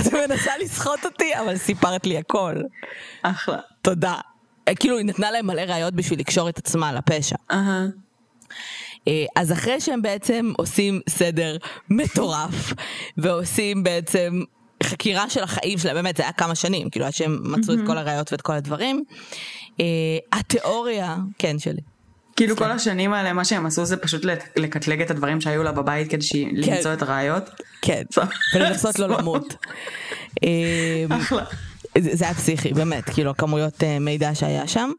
את 0.01 0.13
מנסה 0.13 0.53
לסחוט 0.59 1.05
אותי, 1.05 1.39
אבל 1.41 1.57
סיפרת 1.57 2.07
לי 2.07 2.19
הכל. 2.19 2.55
אחלה. 3.23 3.59
תודה. 3.83 4.15
אה, 4.69 4.75
כאילו, 4.75 4.97
היא 4.99 5.07
נתנה 5.07 5.31
להם 5.31 5.47
מלא 5.47 5.61
ראיות 5.61 5.95
בשביל 5.95 6.21
לקשור 6.21 6.49
את 6.49 6.59
עצמה 6.59 6.93
לפשע. 6.93 7.37
אהה. 7.51 7.87
אה, 9.09 9.25
אז 9.37 9.53
אחרי 9.53 9.81
שהם 9.81 10.03
בעצם 10.03 10.53
עושים 10.57 11.01
סדר 11.09 11.57
מטורף, 11.91 12.73
ועושים 13.19 13.83
בעצם 13.83 14.43
חקירה 14.83 15.31
של 15.31 15.43
החיים 15.43 15.79
שלהם, 15.79 15.95
באמת 15.95 16.17
זה 16.17 16.23
היה 16.23 16.33
כמה 16.33 16.55
שנים, 16.55 16.91
כאילו 16.91 17.07
עד 17.07 17.13
שהם 17.13 17.39
מצאו 17.45 17.75
את 17.75 17.79
כל 17.87 17.99
הראיות 17.99 18.33
ואת 18.33 18.41
כל 18.43 18.53
הדברים. 18.53 19.05
אה, 19.81 19.85
התיאוריה, 20.33 21.17
כן 21.39 21.59
שלי. 21.59 21.81
כאילו 22.37 22.57
כל 22.57 22.71
השנים 22.71 23.13
האלה 23.13 23.33
מה 23.33 23.45
שהם 23.45 23.67
עשו 23.67 23.85
זה 23.85 23.97
פשוט 23.97 24.25
לק- 24.25 24.59
לקטלג 24.59 25.03
את 25.03 25.11
הדברים 25.11 25.41
שהיו 25.41 25.63
לה 25.63 25.73
בבית 25.73 26.11
כדי 26.11 26.23
שהיא- 26.23 26.49
למצוא 26.53 26.93
את 26.93 27.03
הראיות. 27.03 27.43
כן, 27.83 28.03
ולנסות 28.55 28.99
לא 28.99 29.07
למות. 29.19 29.55
אה, 30.45 31.17
אחלה. 31.17 31.45
זה 31.99 32.25
היה 32.25 32.35
פסיכי, 32.35 32.73
באמת, 32.73 33.05
כאילו 33.05 33.31
הכמויות 33.31 33.83
אה, 33.85 33.99
מידע 33.99 34.35
שהיה 34.35 34.67
שם. 34.67 34.91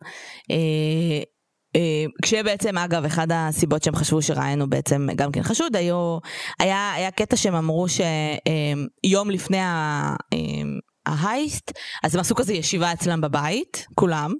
אה, 1.75 1.79
אה, 1.79 2.05
כשבעצם 2.21 2.77
אגב 2.77 3.05
אחד 3.05 3.27
הסיבות 3.31 3.83
שהם 3.83 3.95
חשבו 3.95 4.21
שראינו 4.21 4.69
בעצם 4.69 5.07
גם 5.15 5.31
כן 5.31 5.43
חשוד 5.43 5.75
היו 5.75 6.17
היה 6.59 6.93
היה 6.93 7.11
קטע 7.11 7.35
שהם 7.35 7.55
אמרו 7.55 7.85
שיום 7.89 9.31
לפני 9.31 9.59
ה- 9.59 10.15
אה, 10.33 10.37
ההייסט 11.05 11.71
אז 12.03 12.15
הם 12.15 12.21
עשו 12.21 12.35
כזה 12.35 12.53
ישיבה 12.53 12.93
אצלם 12.93 13.21
בבית 13.21 13.87
כולם. 13.95 14.33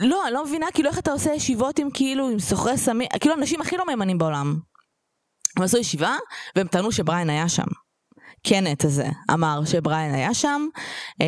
לא 0.00 0.26
אני 0.26 0.34
לא 0.34 0.44
מבינה 0.44 0.66
כאילו 0.74 0.88
איך 0.90 0.98
אתה 0.98 1.12
עושה 1.12 1.32
ישיבות 1.34 1.78
עם 1.78 1.88
כאילו 1.94 2.28
עם 2.28 2.38
סוחרי 2.38 2.78
סמים 2.78 3.08
כאילו 3.20 3.34
האנשים 3.34 3.60
הכי 3.60 3.76
לא 3.76 3.86
מהימנים 3.86 4.18
בעולם. 4.18 4.58
הם 5.56 5.62
עשו 5.62 5.78
ישיבה 5.78 6.16
והם 6.56 6.66
טענו 6.66 6.92
שבריין 6.92 7.30
היה 7.30 7.48
שם. 7.48 7.66
קנט 8.46 8.84
הזה 8.84 9.06
אמר 9.32 9.60
שבריין 9.64 10.14
היה 10.14 10.34
שם 10.34 10.66
אה, 11.20 11.26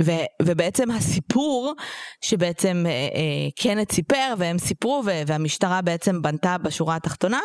ו- 0.00 0.42
ובעצם 0.42 0.90
הסיפור 0.90 1.74
שבעצם 2.20 2.84
אה, 2.86 2.90
אה, 2.90 3.50
קנט 3.62 3.92
סיפר 3.92 4.34
והם 4.38 4.58
סיפרו 4.58 5.02
והמשטרה 5.26 5.82
בעצם 5.82 6.22
בנתה 6.22 6.58
בשורה 6.58 6.96
התחתונה 6.96 7.40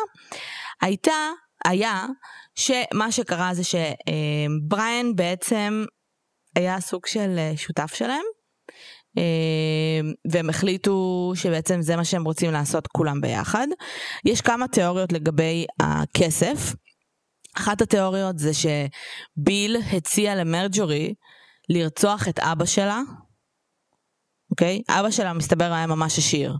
הייתה 0.82 1.30
היה 1.64 2.06
שמה 2.54 3.12
שקרה 3.12 3.54
זה 3.54 3.62
שבריין 3.64 5.16
בעצם 5.16 5.84
היה 6.56 6.80
סוג 6.80 7.06
של 7.06 7.34
אה, 7.38 7.52
שותף 7.56 7.94
שלהם 7.94 8.24
אה, 9.18 10.00
והם 10.30 10.50
החליטו 10.50 11.32
שבעצם 11.34 11.82
זה 11.82 11.96
מה 11.96 12.04
שהם 12.04 12.24
רוצים 12.24 12.52
לעשות 12.52 12.86
כולם 12.86 13.20
ביחד. 13.20 13.66
יש 14.24 14.40
כמה 14.40 14.68
תיאוריות 14.68 15.12
לגבי 15.12 15.66
הכסף. 15.80 16.74
אחת 17.56 17.82
התיאוריות 17.82 18.38
זה 18.38 18.50
שביל 18.54 19.76
הציע 19.92 20.34
למרג'ורי 20.34 21.14
לרצוח 21.68 22.28
את 22.28 22.38
אבא 22.38 22.64
שלה. 22.64 23.00
אוקיי? 24.50 24.82
אבא 24.88 25.10
שלה 25.10 25.32
מסתבר 25.32 25.72
היה 25.72 25.86
ממש 25.86 26.18
עשיר. 26.18 26.56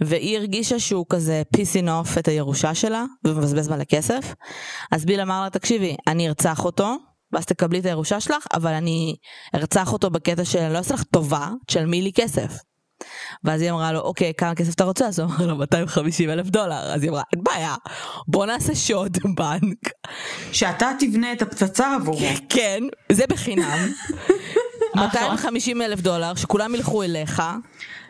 והיא 0.00 0.38
הרגישה 0.38 0.78
שהוא 0.78 1.06
כזה 1.08 1.42
פיסין 1.52 1.88
אוף 1.88 2.18
את 2.18 2.28
הירושה 2.28 2.74
שלה 2.74 3.04
ומבזבז 3.24 3.68
מלא 3.68 3.84
כסף. 3.84 4.34
אז 4.92 5.04
ביל 5.04 5.20
אמר 5.20 5.42
לה 5.42 5.50
תקשיבי 5.50 5.96
אני 6.06 6.28
ארצח 6.28 6.64
אותו 6.64 6.96
ואז 7.32 7.46
תקבלי 7.46 7.78
את 7.78 7.84
הירושה 7.86 8.20
שלך 8.20 8.46
אבל 8.54 8.72
אני 8.72 9.16
ארצח 9.54 9.92
אותו 9.92 10.10
בקטע 10.10 10.44
של 10.44 10.58
אני 10.58 10.72
לא 10.72 10.78
אעשה 10.78 10.94
לך 10.94 11.02
טובה 11.02 11.50
תשלמי 11.66 12.02
לי 12.02 12.12
כסף. 12.12 12.52
ואז 13.44 13.60
היא 13.62 13.70
אמרה 13.70 13.92
לו 13.92 14.00
אוקיי 14.00 14.32
כמה 14.34 14.54
כסף 14.54 14.74
אתה 14.74 14.84
רוצה 14.84 15.06
אז 15.06 15.18
הוא 15.18 15.28
אמר 15.28 15.46
לו 15.46 15.56
250 15.56 16.30
אלף 16.30 16.46
דולר 16.46 16.92
אז 16.94 17.02
היא 17.02 17.10
אמרה 17.10 17.22
אין 17.32 17.44
בעיה 17.44 17.74
בוא 18.28 18.46
נעשה 18.46 18.74
שוד 18.74 19.18
בנק 19.36 19.88
שאתה 20.52 20.90
תבנה 20.98 21.32
את 21.32 21.42
הפצצה 21.42 21.94
עבורו. 21.94 22.26
כן 22.48 22.82
זה 23.12 23.24
בחינם 23.28 23.88
250 24.94 25.82
אלף 25.82 26.00
דולר 26.00 26.34
שכולם 26.34 26.74
ילכו 26.74 27.02
אליך. 27.02 27.42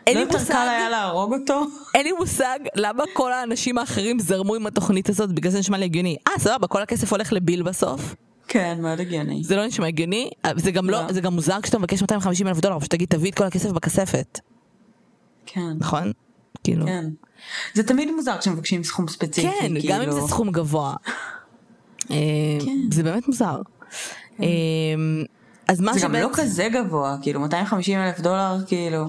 אין 0.07 0.17
לא 0.17 0.23
לי 0.23 0.27
יותר 0.27 0.37
מושג, 0.37 0.53
קל 0.53 0.69
היה 0.69 0.89
להרוג 0.89 1.33
אותו? 1.33 1.63
אין 1.95 2.03
לי 2.03 2.11
מושג 2.11 2.59
למה 2.75 3.03
כל 3.13 3.33
האנשים 3.33 3.77
האחרים 3.77 4.19
זרמו 4.19 4.55
עם 4.55 4.67
התוכנית 4.67 5.09
הזאת 5.09 5.31
בגלל 5.31 5.51
זה 5.51 5.59
נשמע 5.59 5.77
לי 5.77 5.85
הגיוני. 5.85 6.17
אה 6.27 6.39
סבבה 6.39 6.67
כל 6.67 6.81
הכסף 6.81 7.11
הולך 7.11 7.33
לביל 7.33 7.63
בסוף 7.63 8.15
כן, 8.47 8.77
מאוד 8.81 8.99
הגיוני. 8.99 9.43
זה 9.43 9.55
לא 9.55 9.65
נשמע 9.65 9.87
הגיוני 9.87 10.29
זה 10.55 10.71
גם 10.71 10.89
לא 10.89 11.01
לא. 11.01 11.13
זה 11.13 11.21
גם 11.21 11.33
מוזר 11.33 11.61
כשאתה 11.61 11.79
מבקש 11.79 12.01
250 12.01 12.47
אלף 12.47 12.59
דולר 12.59 12.79
פשוט 12.79 12.91
תגיד 12.91 13.09
תביא 13.09 13.31
את 13.31 13.35
כל 13.35 13.43
הכסף 13.43 13.71
בכספת 13.71 14.39
כן, 15.53 15.71
נכון? 15.79 16.11
כאילו. 16.63 16.85
כן. 16.85 17.05
זה 17.73 17.83
תמיד 17.83 18.11
מוזר 18.15 18.37
כשמבקשים 18.37 18.83
סכום 18.83 19.07
ספציפי. 19.07 19.47
כן, 19.61 19.79
כאילו. 19.79 19.93
גם 19.93 20.01
אם 20.01 20.11
זה 20.11 20.21
סכום 20.21 20.51
גבוה. 20.51 20.95
אה, 22.11 22.15
כן. 22.65 22.77
זה 22.91 23.03
באמת 23.03 23.27
מוזר. 23.27 23.61
אה, 24.41 24.45
אז 25.67 25.81
מה 25.81 25.93
זה 25.93 25.99
גם 25.99 26.13
לא 26.13 26.19
שבעצם- 26.19 26.41
כזה 26.41 26.67
גבוה, 26.73 27.17
כאילו 27.21 27.39
250 27.39 27.99
אלף 27.99 28.19
דולר, 28.19 28.57
כאילו, 28.67 29.05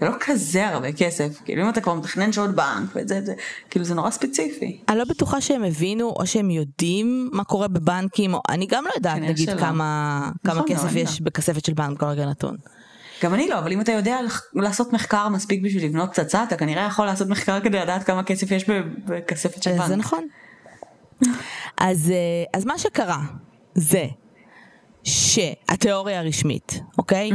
זה 0.00 0.06
לא 0.06 0.12
כזה 0.20 0.68
הרבה 0.68 0.92
כסף, 0.92 1.40
כאילו 1.44 1.62
אם 1.64 1.68
אתה 1.68 1.80
כבר 1.80 1.94
מתכנן 1.94 2.32
שעות 2.32 2.50
בנק 2.50 2.90
וזה, 2.94 3.20
זה, 3.24 3.34
כאילו 3.70 3.84
זה 3.84 3.94
נורא 3.94 4.10
ספציפי. 4.10 4.80
אני 4.88 4.98
לא 4.98 5.04
בטוחה 5.04 5.40
שהם 5.40 5.64
הבינו 5.64 6.08
או 6.08 6.26
שהם 6.26 6.50
יודעים 6.50 7.30
מה 7.32 7.44
קורה 7.44 7.68
בבנקים, 7.68 8.34
או 8.34 8.40
אני 8.48 8.66
גם 8.66 8.84
לא 8.84 8.90
יודעת 8.96 9.18
נגיד 9.22 9.48
שלא. 9.50 9.60
כמה 9.60 10.30
כמה 10.44 10.54
נכון, 10.54 10.66
כסף 10.68 10.94
לא, 10.94 11.00
יש 11.00 11.20
בכספת 11.20 11.64
של 11.64 11.72
בנק 11.72 12.00
כל 12.00 12.06
רגע 12.06 12.26
נתון. 12.26 12.56
גם 13.22 13.34
אני 13.34 13.48
לא, 13.48 13.58
אבל 13.58 13.72
אם 13.72 13.80
אתה 13.80 13.92
יודע 13.92 14.18
לעשות 14.54 14.92
מחקר 14.92 15.28
מספיק 15.28 15.62
בשביל 15.62 15.84
לבנות 15.84 16.10
פצצה, 16.10 16.44
אתה 16.44 16.56
כנראה 16.56 16.86
יכול 16.86 17.06
לעשות 17.06 17.28
מחקר 17.28 17.60
כדי 17.60 17.78
לדעת 17.78 18.02
כמה 18.02 18.22
כסף 18.22 18.50
יש 18.50 18.64
בכספת 19.06 19.62
של 19.62 19.70
אה, 19.70 19.76
בנק. 19.76 19.86
זה 19.86 19.96
נכון. 19.96 20.26
אז 21.76 22.10
אה, 22.10 22.44
אז 22.54 22.64
מה 22.64 22.78
שקרה 22.78 23.20
זה 23.74 24.06
שהתיאוריה 25.04 26.20
הרשמית, 26.20 26.80
אוקיי? 26.98 27.30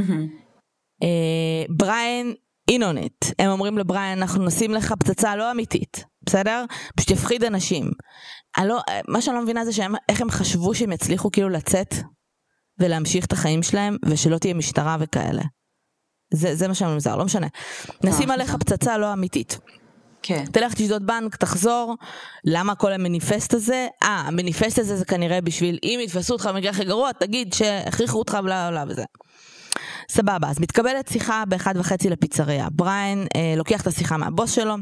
אה, 1.03 1.65
בריין 1.69 2.33
אינונט, 2.67 3.25
הם 3.39 3.49
אומרים 3.49 3.77
לבריין 3.77 4.17
אנחנו 4.17 4.45
נשים 4.45 4.71
לך 4.71 4.93
פצצה 4.99 5.35
לא 5.35 5.51
אמיתית, 5.51 6.05
בסדר? 6.25 6.65
פשוט 6.95 7.11
יפחיד 7.11 7.43
אנשים. 7.43 7.91
לא, 8.63 8.81
אה, 8.89 8.99
מה 9.07 9.21
שאני 9.21 9.35
לא 9.35 9.41
מבינה 9.41 9.65
זה 9.65 9.73
שהם, 9.73 9.93
איך 10.09 10.21
הם 10.21 10.29
חשבו 10.29 10.75
שהם 10.75 10.91
יצליחו 10.91 11.31
כאילו 11.31 11.49
לצאת 11.49 11.95
ולהמשיך 12.79 13.25
את 13.25 13.33
החיים 13.33 13.63
שלהם 13.63 13.97
ושלא 14.05 14.37
תהיה 14.37 14.53
משטרה 14.53 14.97
וכאלה. 14.99 15.43
זה, 16.33 16.55
זה 16.55 16.67
מה 16.67 16.73
שאני 16.73 16.93
מוזר, 16.93 17.15
לא 17.15 17.25
משנה. 17.25 17.47
נשים 18.03 18.31
עליך 18.31 18.55
פצצה 18.55 18.97
לא 18.97 19.13
אמיתית. 19.13 19.59
כן. 20.23 20.45
תלך 20.45 20.73
תשדוד 20.73 21.07
בנק, 21.07 21.35
תחזור, 21.35 21.95
למה 22.45 22.75
כל 22.75 22.93
המניפסט 22.93 23.53
הזה? 23.53 23.87
אה, 24.03 24.23
המניפסט 24.27 24.79
הזה 24.79 24.95
זה 24.95 25.05
כנראה 25.05 25.41
בשביל 25.41 25.79
אם 25.83 25.99
יתפסו 26.03 26.33
אותך 26.33 26.49
במקרה 26.53 26.69
הכי 26.69 26.85
גרוע, 26.85 27.11
תגיד 27.11 27.53
שהכריחו 27.53 28.19
אותך 28.19 28.37
בלה 28.43 28.69
בלה 28.71 28.83
וזה. 28.87 29.03
סבבה, 30.09 30.49
אז 30.49 30.59
מתקבלת 30.59 31.07
שיחה 31.07 31.43
באחד 31.47 31.73
וחצי 31.77 32.09
לפיצריה. 32.09 32.67
בריין 32.71 33.27
אה, 33.35 33.53
לוקח 33.57 33.81
את 33.81 33.87
השיחה 33.87 34.17
מהבוס 34.17 34.51
שלו, 34.51 34.75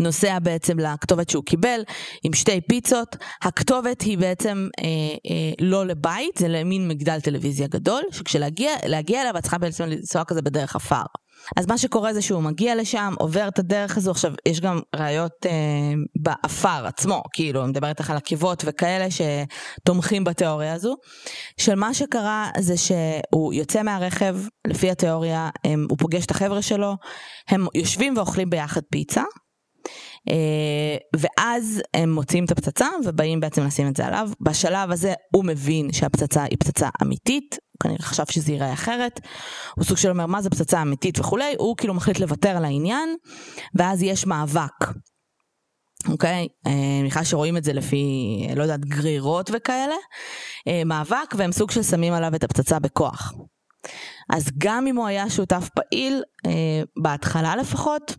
נוסע 0.00 0.38
בעצם 0.38 0.78
לכתובת 0.78 1.30
שהוא 1.30 1.44
קיבל 1.44 1.80
עם 2.22 2.32
שתי 2.32 2.60
פיצות. 2.68 3.16
הכתובת 3.42 4.02
היא 4.02 4.18
בעצם 4.18 4.68
אה, 4.78 4.84
אה, 5.30 5.52
לא 5.60 5.86
לבית, 5.86 6.38
זה 6.38 6.48
למין 6.48 6.88
מגדל 6.88 7.20
טלוויזיה 7.20 7.66
גדול, 7.66 8.02
שבשביל 8.10 8.70
להגיע 8.86 9.22
אליו 9.22 9.38
את 9.38 9.42
צריכה 9.42 9.58
בעצם 9.58 9.84
לנסוע 9.84 10.24
כזה 10.24 10.42
בדרך 10.42 10.76
עפר. 10.76 11.02
אז 11.56 11.66
מה 11.66 11.78
שקורה 11.78 12.14
זה 12.14 12.22
שהוא 12.22 12.42
מגיע 12.42 12.74
לשם, 12.74 13.14
עובר 13.18 13.48
את 13.48 13.58
הדרך 13.58 13.96
הזו, 13.96 14.10
עכשיו 14.10 14.32
יש 14.48 14.60
גם 14.60 14.80
ראיות 14.96 15.46
אה, 15.46 15.50
בעפר 16.22 16.86
עצמו, 16.86 17.22
כאילו, 17.32 17.62
אני 17.62 17.70
מדברת 17.70 18.00
איתך 18.00 18.10
על 18.10 18.16
עקבות 18.16 18.62
וכאלה 18.66 19.06
שתומכים 19.10 20.24
בתיאוריה 20.24 20.72
הזו, 20.72 20.94
של 21.58 21.74
מה 21.74 21.94
שקרה 21.94 22.50
זה 22.58 22.76
שהוא 22.76 23.54
יוצא 23.54 23.82
מהרכב, 23.82 24.36
לפי 24.66 24.90
התיאוריה, 24.90 25.48
הם, 25.64 25.86
הוא 25.90 25.98
פוגש 25.98 26.26
את 26.26 26.30
החבר'ה 26.30 26.62
שלו, 26.62 26.94
הם 27.48 27.66
יושבים 27.74 28.16
ואוכלים 28.16 28.50
ביחד 28.50 28.80
פיצה, 28.90 29.22
ואז 31.16 31.82
הם 31.94 32.12
מוצאים 32.12 32.44
את 32.44 32.50
הפצצה 32.50 32.88
ובאים 33.04 33.40
בעצם 33.40 33.66
לשים 33.66 33.88
את 33.88 33.96
זה 33.96 34.06
עליו. 34.06 34.30
בשלב 34.40 34.90
הזה 34.90 35.14
הוא 35.34 35.44
מבין 35.44 35.92
שהפצצה 35.92 36.42
היא 36.42 36.58
פצצה 36.58 36.88
אמיתית, 37.02 37.58
הוא 37.72 37.80
כנראה 37.80 38.02
חשב 38.02 38.24
שזה 38.30 38.52
ייראה 38.52 38.72
אחרת. 38.72 39.20
הוא 39.76 39.84
סוג 39.84 39.96
של 39.96 40.10
אומר 40.10 40.26
מה 40.26 40.42
זה 40.42 40.50
פצצה 40.50 40.82
אמיתית 40.82 41.18
וכולי, 41.18 41.54
הוא 41.58 41.76
כאילו 41.76 41.94
מחליט 41.94 42.20
לוותר 42.20 42.56
על 42.56 42.64
העניין, 42.64 43.16
ואז 43.74 44.02
יש 44.02 44.26
מאבק 44.26 44.94
אוקיי? 46.08 46.48
אני 46.66 47.00
מניחה 47.00 47.24
שרואים 47.24 47.56
את 47.56 47.64
זה 47.64 47.72
לפי, 47.72 48.06
לא 48.56 48.62
יודעת, 48.62 48.84
גרירות 48.84 49.50
וכאלה. 49.52 49.94
מאבק 50.86 51.34
והם 51.36 51.52
סוג 51.52 51.70
של 51.70 51.82
שמים 51.82 52.12
עליו 52.12 52.34
את 52.34 52.44
הפצצה 52.44 52.78
בכוח. 52.78 53.32
אז 54.30 54.50
גם 54.58 54.86
אם 54.86 54.96
הוא 54.96 55.06
היה 55.06 55.30
שותף 55.30 55.68
פעיל, 55.74 56.22
בהתחלה 57.02 57.56
לפחות, 57.56 58.16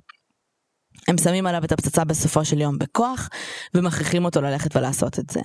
הם 1.07 1.17
שמים 1.17 1.47
עליו 1.47 1.63
את 1.63 1.71
הפצצה 1.71 2.03
בסופו 2.03 2.45
של 2.45 2.61
יום 2.61 2.77
בכוח 2.77 3.29
ומכריחים 3.73 4.25
אותו 4.25 4.41
ללכת 4.41 4.75
ולעשות 4.75 5.19
את 5.19 5.29
זה. 5.29 5.41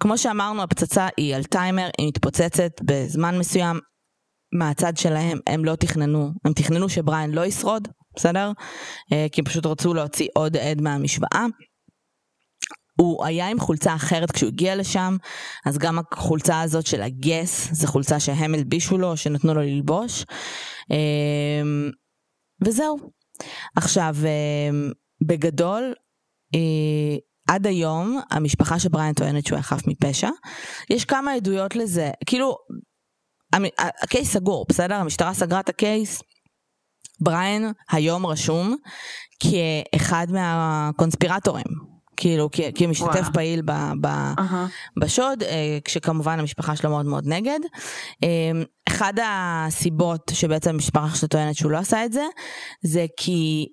כמו 0.00 0.18
שאמרנו 0.18 0.62
הפצצה 0.62 1.08
היא 1.16 1.36
על 1.36 1.44
טיימר, 1.44 1.88
היא 1.98 2.08
מתפוצצת 2.08 2.72
בזמן 2.82 3.38
מסוים. 3.38 3.80
מהצד 4.52 4.96
שלהם 4.96 5.38
הם 5.46 5.64
לא 5.64 5.76
תכננו, 5.76 6.30
הם 6.44 6.52
תכננו 6.52 6.88
שבריין 6.88 7.30
לא 7.30 7.46
ישרוד, 7.46 7.88
בסדר? 8.16 8.52
אה, 9.12 9.26
כי 9.32 9.40
הם 9.40 9.44
פשוט 9.44 9.66
רצו 9.66 9.94
להוציא 9.94 10.28
עוד 10.34 10.56
עד 10.56 10.80
מהמשוואה. 10.80 11.46
הוא 13.00 13.24
היה 13.24 13.48
עם 13.48 13.60
חולצה 13.60 13.94
אחרת 13.94 14.30
כשהוא 14.30 14.48
הגיע 14.48 14.76
לשם, 14.76 15.16
אז 15.66 15.78
גם 15.78 15.98
החולצה 15.98 16.60
הזאת 16.60 16.86
של 16.86 17.02
הגס, 17.02 17.68
זו 17.72 17.86
חולצה 17.86 18.20
שהם 18.20 18.54
הלבישו 18.54 18.98
לו, 18.98 19.16
שנתנו 19.16 19.54
לו 19.54 19.60
ללבוש. 19.60 20.24
אה, 20.90 21.62
וזהו, 22.64 22.98
עכשיו, 23.76 24.16
אמ, 24.24 24.92
בגדול, 25.26 25.94
אה, 26.54 27.16
עד 27.48 27.66
היום 27.66 28.20
המשפחה 28.30 28.78
של 28.78 28.88
בריין 28.88 29.14
טוענת 29.14 29.46
שהוא 29.46 29.56
היה 29.56 29.62
חף 29.62 29.80
מפשע. 29.86 30.28
יש 30.90 31.04
כמה 31.04 31.32
עדויות 31.32 31.76
לזה, 31.76 32.10
כאילו, 32.26 32.56
הקייס 34.02 34.32
סגור, 34.32 34.66
בסדר? 34.68 34.94
המשטרה 34.94 35.34
סגרה 35.34 35.60
את 35.60 35.68
הקייס. 35.68 36.22
בריין 37.20 37.72
היום 37.90 38.26
רשום 38.26 38.76
כאחד 39.40 40.26
מהקונספירטורים. 40.30 41.89
כאילו 42.20 42.48
כמשתתף. 42.74 43.28
פעיל 43.32 43.62
ב, 43.64 43.72
ב, 44.00 44.06
uh-huh. 44.06 45.00
בשוד, 45.00 45.42
אה, 45.42 45.78
כשכמובן 45.84 46.38
המשפחה 46.38 46.76
שלו 46.76 46.90
מאוד 46.90 47.06
מאוד 47.06 47.26
נגד. 47.26 47.60
אה, 48.24 48.28
אחד 48.88 49.14
הסיבות 49.24 50.32
שבעצם 50.34 50.70
המשפחה 50.70 51.14
שלו 51.14 51.28
טוענת 51.28 51.54
שהוא 51.56 51.70
לא 51.70 51.78
עשה 51.78 52.04
את 52.04 52.12
זה, 52.12 52.24
זה 52.82 53.06
כי 53.16 53.66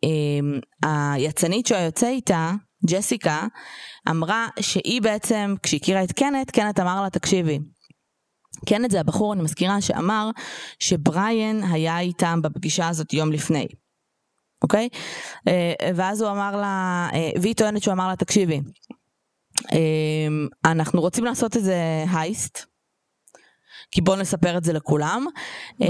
אה, 0.84 1.14
היצנית 1.14 1.68
שהוא 1.68 1.80
יוצא 1.80 2.08
איתה, 2.08 2.52
ג'סיקה, 2.90 3.48
אמרה 4.10 4.48
שהיא 4.60 5.02
בעצם, 5.02 5.56
כשהיא 5.64 5.80
הכירה 5.82 6.04
את 6.04 6.12
קנט, 6.12 6.52
קנט 6.52 6.80
אמר 6.80 7.02
לה, 7.02 7.10
תקשיבי, 7.10 7.60
קנט 8.66 8.92
זה 8.92 9.00
הבחור, 9.00 9.34
אני 9.34 9.42
מזכירה, 9.42 9.82
שאמר 9.82 10.30
שבריאן 10.80 11.64
היה 11.64 12.00
איתם 12.00 12.42
בפגישה 12.42 12.88
הזאת 12.88 13.14
יום 13.14 13.32
לפני. 13.32 13.68
אוקיי? 14.62 14.90
אה, 15.48 15.74
ואז 15.96 16.22
הוא 16.22 16.32
אמר 16.32 16.56
לה, 16.56 17.08
אה, 17.14 17.30
והיא 17.42 17.56
טוענת 17.56 17.84
שהוא 17.84 17.94
אמר 17.94 18.08
לה, 18.08 18.16
תקשיבי, 18.16 18.62
אה, 19.74 20.28
אנחנו 20.66 21.02
רוצים 21.02 21.26
לעשות 21.26 21.56
איזה 21.56 21.76
הייסט. 22.14 22.66
כי 23.92 24.02
בואו 24.02 24.18
נספר 24.18 24.58
את 24.58 24.64
זה 24.64 24.74
לכולם. 24.74 25.26
Wow. 25.82 25.88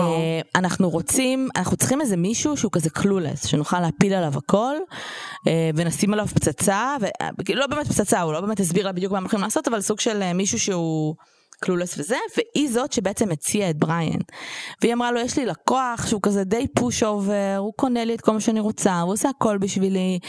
אנחנו 0.56 0.90
רוצים, 0.90 1.50
אנחנו 1.56 1.78
צריכים 1.78 2.02
איזה 2.02 2.18
מישהו 2.18 2.58
שהוא 2.58 2.72
כזה 2.72 2.90
קלולס, 2.90 3.46
שנוכל 3.46 3.80
להפיל 3.80 4.14
עליו 4.14 4.34
הכל, 4.38 4.76
ונשים 5.76 6.14
עליו 6.14 6.28
פצצה, 6.28 6.96
ולא 7.50 7.68
באמת 7.68 7.88
פצצה, 7.88 8.22
הוא 8.22 8.34
לא 8.34 8.42
באמת 8.42 8.60
הסביר 8.60 8.86
לה 8.86 8.92
בדיוק 8.92 9.12
מה 9.12 9.18
הם 9.18 9.24
הולכים 9.24 9.42
לעשות, 9.42 9.68
אבל 9.68 9.82
סוג 9.82 10.00
של 10.00 10.34
מישהו 10.34 10.60
שהוא... 10.60 11.16
קלולס 11.62 11.98
וזה, 11.98 12.18
והיא 12.38 12.70
זאת 12.70 12.94
שבעצם 12.94 13.32
הציעה 13.32 13.70
את 13.70 13.78
בריאן. 13.78 14.20
והיא 14.82 14.94
אמרה 14.94 15.12
לו, 15.12 15.20
יש 15.20 15.38
לי 15.38 15.46
לקוח 15.46 16.08
שהוא 16.08 16.22
כזה 16.24 16.44
די 16.44 16.68
פוש 16.76 17.04
אובר, 17.04 17.56
הוא 17.58 17.74
קונה 17.76 18.06
לי 18.06 18.16
את 18.16 18.22
כל 18.22 18.32
מה 18.32 18.40
שאני 18.40 18.60
רוצה, 18.60 19.00
הוא 19.00 19.14
עושה 19.14 19.30
הכל 19.30 19.58
בשבילי, 19.58 20.20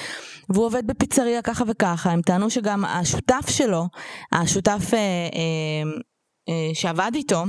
והוא 0.48 0.66
עובד 0.66 0.86
בפיצריה 0.86 1.42
ככה 1.42 1.64
וככה. 1.66 2.10
הם 2.10 2.22
טענו 2.22 2.50
שגם 2.50 2.84
השותף 2.84 3.44
שלו, 3.48 3.86
השותף 4.32 4.94
אה, 4.94 4.98
אה, 4.98 6.00
אה, 6.48 6.74
שעבד 6.74 7.10
איתו, 7.14 7.44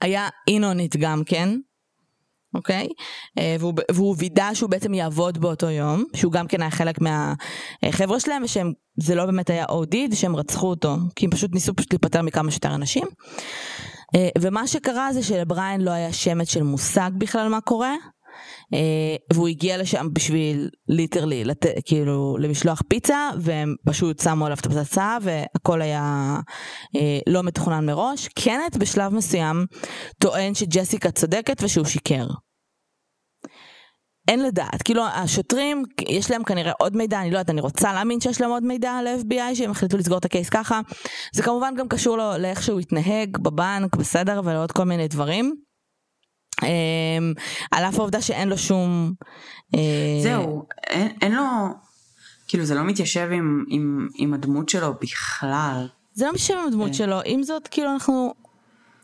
היה 0.00 0.28
אינונית 0.48 0.96
גם 0.96 1.22
כן, 1.26 1.48
אוקיי? 2.54 2.88
אה, 3.38 3.56
והוא, 3.60 3.74
והוא 3.90 4.16
וידא 4.18 4.54
שהוא 4.54 4.70
בעצם 4.70 4.94
יעבוד 4.94 5.38
באותו 5.38 5.70
יום, 5.70 6.04
שהוא 6.16 6.32
גם 6.32 6.46
כן 6.46 6.60
היה 6.60 6.70
חלק 6.70 6.96
מהחבר'ה 7.00 8.20
שלהם, 8.20 8.42
ושזה 8.42 9.14
לא 9.14 9.26
באמת 9.26 9.50
היה 9.50 9.64
OD, 9.64 10.14
שהם 10.14 10.36
רצחו 10.36 10.70
אותו, 10.70 10.96
כי 11.16 11.24
הם 11.24 11.30
פשוט 11.30 11.54
ניסו 11.54 11.74
פשוט 11.74 11.92
להיפטר 11.92 12.22
מכמה 12.22 12.50
שיותר 12.50 12.74
אנשים. 12.74 13.04
אה, 14.14 14.28
ומה 14.38 14.66
שקרה 14.66 15.12
זה 15.12 15.22
שלבריין 15.22 15.80
לא 15.80 15.90
היה 15.90 16.12
שמץ 16.12 16.48
של 16.48 16.62
מושג 16.62 17.10
בכלל 17.18 17.48
מה 17.48 17.60
קורה, 17.60 17.90
אה, 17.90 17.96
והוא 19.32 19.48
הגיע 19.48 19.78
לשם 19.78 20.06
בשביל 20.12 20.68
literally, 20.88 21.44
לת... 21.44 21.66
כאילו 21.84 22.36
למשלוח 22.40 22.82
פיצה, 22.88 23.30
והם 23.40 23.74
פשוט 23.86 24.20
שמו 24.20 24.46
עליו 24.46 24.58
את 24.60 24.66
הפצצה 24.66 25.18
והכל 25.20 25.82
היה 25.82 26.36
לא 27.26 27.42
מתוכנן 27.42 27.86
מראש. 27.86 28.28
קנט 28.28 28.76
בשלב 28.76 29.14
מסוים 29.14 29.66
טוען 30.18 30.54
שג'סיקה 30.54 31.10
צודקת 31.10 31.62
ושהוא 31.62 31.84
שיקר. 31.84 32.26
אין 34.28 34.42
לדעת, 34.42 34.82
כאילו 34.82 35.02
השוטרים 35.06 35.82
יש 36.08 36.30
להם 36.30 36.44
כנראה 36.44 36.72
עוד 36.78 36.96
מידע, 36.96 37.20
אני 37.20 37.30
לא 37.30 37.38
יודעת, 37.38 37.50
אני 37.50 37.60
רוצה 37.60 37.92
להאמין 37.92 38.20
שיש 38.20 38.40
להם 38.40 38.50
עוד 38.50 38.62
מידע 38.62 39.00
ל-FBI 39.04 39.54
שהם 39.54 39.70
החליטו 39.70 39.96
לסגור 39.96 40.18
את 40.18 40.24
ה 40.24 40.29
case 40.29 40.48
ככה, 40.48 40.80
זה 41.34 41.42
כמובן 41.42 41.74
גם 41.76 41.88
קשור 41.88 42.16
לו 42.16 42.38
לאיך 42.38 42.62
שהוא 42.62 42.80
התנהג 42.80 43.38
בבנק, 43.38 43.96
בסדר, 43.96 44.40
ולעוד 44.44 44.72
כל 44.72 44.84
מיני 44.84 45.08
דברים. 45.08 45.54
אמ, 46.62 47.32
על 47.70 47.84
אף 47.84 47.98
העובדה 47.98 48.20
שאין 48.20 48.48
לו 48.48 48.58
שום... 48.58 49.12
אה, 49.74 49.80
זהו, 50.22 50.64
אין, 50.86 51.08
אין 51.22 51.32
לו, 51.32 51.42
כאילו 52.48 52.64
זה 52.64 52.74
לא 52.74 52.84
מתיישב 52.84 53.28
עם, 53.32 53.64
עם, 53.68 54.08
עם 54.16 54.34
הדמות 54.34 54.68
שלו 54.68 54.94
בכלל. 55.00 55.88
זה 56.14 56.24
לא 56.24 56.30
מתיישב 56.30 56.54
עם 56.54 56.66
הדמות 56.66 56.88
אה. 56.88 56.94
שלו, 56.94 57.20
עם 57.24 57.42
זאת 57.42 57.68
כאילו 57.68 57.92
אנחנו... 57.92 58.34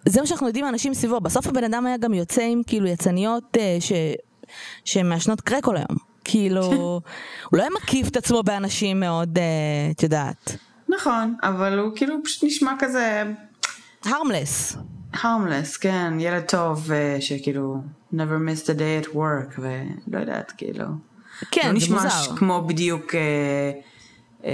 זה 0.08 0.20
מה 0.20 0.26
שאנחנו 0.26 0.46
יודעים 0.46 0.64
מאנשים 0.64 0.94
סביבו, 0.94 1.20
בסוף 1.20 1.46
הבן 1.46 1.64
אדם 1.64 1.86
היה 1.86 1.96
גם 1.96 2.14
יוצא 2.14 2.42
עם 2.42 2.62
כאילו 2.66 2.86
יצניות 2.86 3.56
אה, 3.56 3.76
ש... 3.80 3.92
שמעשנות 4.84 5.40
קרק 5.40 5.64
כל 5.64 5.76
היום. 5.76 5.98
כאילו, 6.24 6.64
הוא 7.50 7.58
לא 7.58 7.62
היה 7.62 7.70
מקיף 7.82 8.08
את 8.08 8.16
עצמו 8.16 8.42
באנשים 8.42 9.00
מאוד, 9.00 9.38
uh, 9.38 9.40
את 9.90 10.02
יודעת. 10.02 10.56
נכון, 10.88 11.34
אבל 11.42 11.78
הוא 11.78 11.96
כאילו 11.96 12.16
פשוט 12.24 12.44
נשמע 12.44 12.72
כזה... 12.78 13.22
הרמלס. 14.04 14.76
הרמלס, 15.12 15.76
כן, 15.76 16.14
ילד 16.18 16.42
טוב, 16.42 16.90
uh, 16.90 17.20
שכאילו, 17.20 17.76
never 18.14 18.16
missed 18.16 18.66
a 18.66 18.78
day 18.78 19.06
at 19.06 19.14
work, 19.14 19.58
ולא 19.58 20.18
יודעת, 20.18 20.52
כאילו. 20.56 20.84
כן, 21.50 21.74
לא 21.74 21.80
זה 21.80 21.94
מוזר. 21.94 22.04
לא 22.04 22.06
נשמע 22.06 22.36
כמו 22.36 22.64
בדיוק... 22.66 23.14
Uh, 23.14 24.44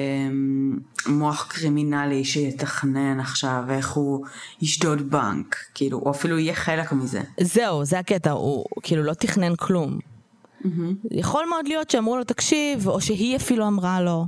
מוח 1.08 1.46
קרימינלי 1.48 2.24
שיתכנן 2.24 3.20
עכשיו 3.20 3.64
איך 3.68 3.90
הוא 3.92 4.26
ישדוד 4.62 5.10
בנק, 5.10 5.56
כאילו, 5.74 5.98
הוא 5.98 6.10
אפילו 6.10 6.38
יהיה 6.38 6.54
חלק 6.54 6.92
מזה. 6.92 7.20
זהו, 7.40 7.84
זה 7.84 7.98
הקטע, 7.98 8.30
הוא 8.30 8.64
כאילו 8.82 9.02
לא 9.02 9.14
תכנן 9.14 9.56
כלום. 9.56 9.98
Mm-hmm. 9.98 10.68
יכול 11.10 11.44
מאוד 11.48 11.68
להיות 11.68 11.90
שאמרו 11.90 12.16
לו 12.16 12.24
תקשיב, 12.24 12.88
או 12.88 13.00
שהיא 13.00 13.36
אפילו 13.36 13.66
אמרה 13.66 14.00
לו, 14.00 14.26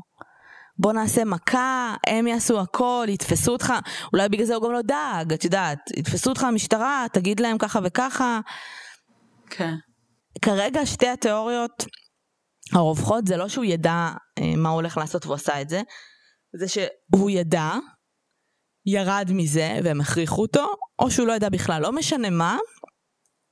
בוא 0.79 0.93
נעשה 0.93 1.25
מכה, 1.25 1.95
הם 2.07 2.27
יעשו 2.27 2.61
הכל, 2.61 3.07
יתפסו 3.09 3.53
אותך, 3.53 3.73
אולי 4.13 4.29
בגלל 4.29 4.47
זה 4.47 4.55
הוא 4.55 4.65
גם 4.65 4.73
לא 4.73 4.83
דאג, 4.83 5.33
את 5.33 5.45
יודעת, 5.45 5.79
יתפסו 5.97 6.31
אותך 6.31 6.45
המשטרה, 6.45 7.07
תגיד 7.13 7.41
להם 7.41 7.59
ככה 7.59 7.81
וככה. 7.85 8.41
כן. 9.51 9.75
כרגע 10.43 10.87
שתי 10.87 11.09
התיאוריות 11.09 11.85
הרווחות 12.73 13.27
זה 13.27 13.37
לא 13.37 13.49
שהוא 13.49 13.65
ידע 13.65 14.11
אה, 14.39 14.57
מה 14.57 14.69
הוא 14.69 14.75
הולך 14.75 14.97
לעשות 14.97 15.27
והוא 15.27 15.35
עשה 15.35 15.61
את 15.61 15.69
זה, 15.69 15.83
זה 16.53 16.67
שהוא 16.69 17.31
ידע, 17.31 17.73
ירד 18.87 19.31
מזה 19.33 19.79
והם 19.85 20.01
הכריחו 20.01 20.43
אותו, 20.43 20.75
או 20.99 21.11
שהוא 21.11 21.27
לא 21.27 21.33
ידע 21.33 21.49
בכלל, 21.49 21.83
לא 21.83 21.93
משנה 21.93 22.31
מה, 22.31 22.59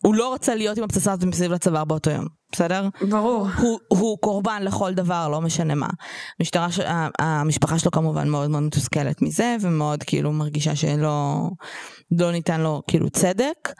הוא 0.07 0.15
לא 0.15 0.35
רצה 0.35 0.55
להיות 0.55 0.79
עם 0.79 0.85
הפצצה 0.85 1.13
הזאת 1.13 1.25
מסביב 1.25 1.53
לצוואר 1.53 1.85
באותו 1.85 2.11
יום, 2.11 2.27
בסדר? 2.53 2.89
ברור. 3.11 3.49
הוא, 3.59 3.79
הוא 3.89 4.19
קורבן 4.21 4.63
לכל 4.63 4.95
דבר, 4.95 5.29
לא 5.29 5.41
משנה 5.41 5.75
מה. 5.75 5.89
המשטרה, 6.39 6.69
המשפחה 7.19 7.79
שלו 7.79 7.91
כמובן 7.91 8.29
מאוד 8.29 8.51
מאוד 8.51 8.63
מתוסכלת 8.63 9.23
מזה, 9.23 9.57
ומאוד 9.61 10.03
כאילו 10.03 10.33
מרגישה 10.33 10.77
שלא 10.77 11.49
לא 12.19 12.33
ניתן 12.33 12.61
לו 12.61 12.83
כאילו 12.87 13.11
צדק. 13.11 13.73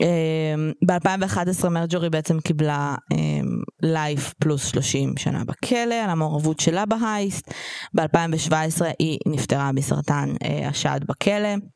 אמ, 0.00 0.72
ב-2011 0.86 1.68
מרג'ורי 1.68 2.10
בעצם 2.10 2.40
קיבלה 2.40 2.94
לייף 3.82 4.34
פלוס 4.40 4.66
30 4.66 5.16
שנה 5.16 5.44
בכלא 5.44 5.94
על 5.94 6.10
המעורבות 6.10 6.60
שלה 6.60 6.86
בהייסט. 6.86 7.50
ב-2017 7.94 8.84
היא 8.98 9.18
נפטרה 9.26 9.70
בסרטן 9.74 10.34
אה, 10.44 10.68
השד 10.68 11.00
בכלא. 11.08 11.73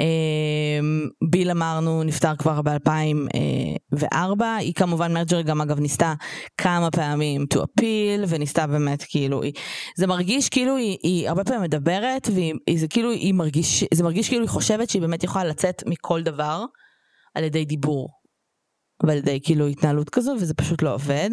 אמ, 0.00 1.08
ביל 1.30 1.50
אמרנו 1.50 2.02
נפטר 2.02 2.36
כבר 2.36 2.62
ב-2004, 2.62 4.42
היא 4.58 4.74
כמובן 4.74 5.12
מרג'רי 5.12 5.42
גם 5.42 5.60
אגב 5.60 5.80
ניסתה 5.80 6.14
כמה 6.58 6.90
פעמים 6.90 7.44
to 7.54 7.56
appeal 7.56 8.24
וניסתה 8.28 8.66
באמת 8.66 9.04
כאילו, 9.08 9.40
זה 9.96 10.06
מרגיש 10.06 10.48
כאילו 10.48 10.76
היא, 10.76 10.98
היא 11.02 11.28
הרבה 11.28 11.44
פעמים 11.44 11.62
מדברת 11.62 12.28
וזה 12.28 12.88
כאילו 12.88 13.10
היא 13.10 13.34
מרגיש, 13.34 13.84
זה 13.94 14.04
מרגיש 14.04 14.28
כאילו 14.28 14.42
היא 14.42 14.50
חושבת 14.50 14.90
שהיא 14.90 15.02
באמת 15.02 15.24
יכולה 15.24 15.44
לצאת 15.44 15.82
מכל 15.86 16.22
דבר 16.22 16.64
על 17.34 17.44
ידי 17.44 17.64
דיבור. 17.64 18.22
ועל 19.06 19.16
ידי 19.16 19.40
כאילו 19.42 19.66
התנהלות 19.66 20.10
כזו 20.10 20.32
וזה 20.40 20.54
פשוט 20.54 20.82
לא 20.82 20.94
עובד. 20.94 21.30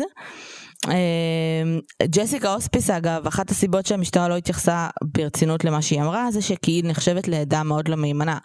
אה, 0.87 1.79
ג'סיקה 2.07 2.53
אוספיס 2.53 2.89
אגב, 2.89 3.27
אחת 3.27 3.51
הסיבות 3.51 3.85
שהמשטרה 3.85 4.27
לא 4.27 4.37
התייחסה 4.37 4.87
ברצינות 5.03 5.65
למה 5.65 5.81
שהיא 5.81 6.01
אמרה 6.01 6.31
זה 6.31 6.41
שכי 6.41 6.71
היא 6.71 6.83
נחשבת 6.85 7.27
לעדה 7.27 7.63
מאוד 7.63 7.87
לא 7.87 7.95
מהימנה. 7.95 8.37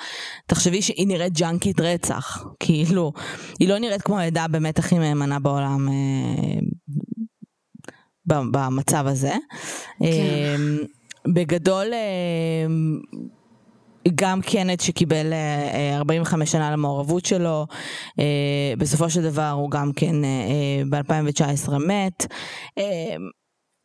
תחשבי 0.46 0.82
שהיא 0.82 1.08
נראית 1.08 1.32
ג'אנקית 1.32 1.80
רצח, 1.80 2.44
כאילו, 2.60 3.12
היא 3.60 3.68
לא 3.68 3.78
נראית 3.78 4.02
כמו 4.02 4.18
העדה 4.18 4.48
באמת 4.48 4.78
הכי 4.78 4.98
מהימנה 4.98 5.38
בעולם 5.38 5.88
אה, 5.88 6.60
במצב 8.26 9.06
הזה. 9.06 9.34
כן. 10.00 10.60
בגדול 11.34 11.86
גם 14.14 14.42
קנט 14.42 14.80
שקיבל 14.80 15.32
45 15.94 16.52
שנה 16.52 16.70
למעורבות 16.70 17.24
שלו, 17.26 17.66
בסופו 18.78 19.10
של 19.10 19.22
דבר 19.22 19.50
הוא 19.50 19.70
גם 19.70 19.92
כן 19.96 20.16
ב-2019 20.90 21.70
מת. 21.78 22.26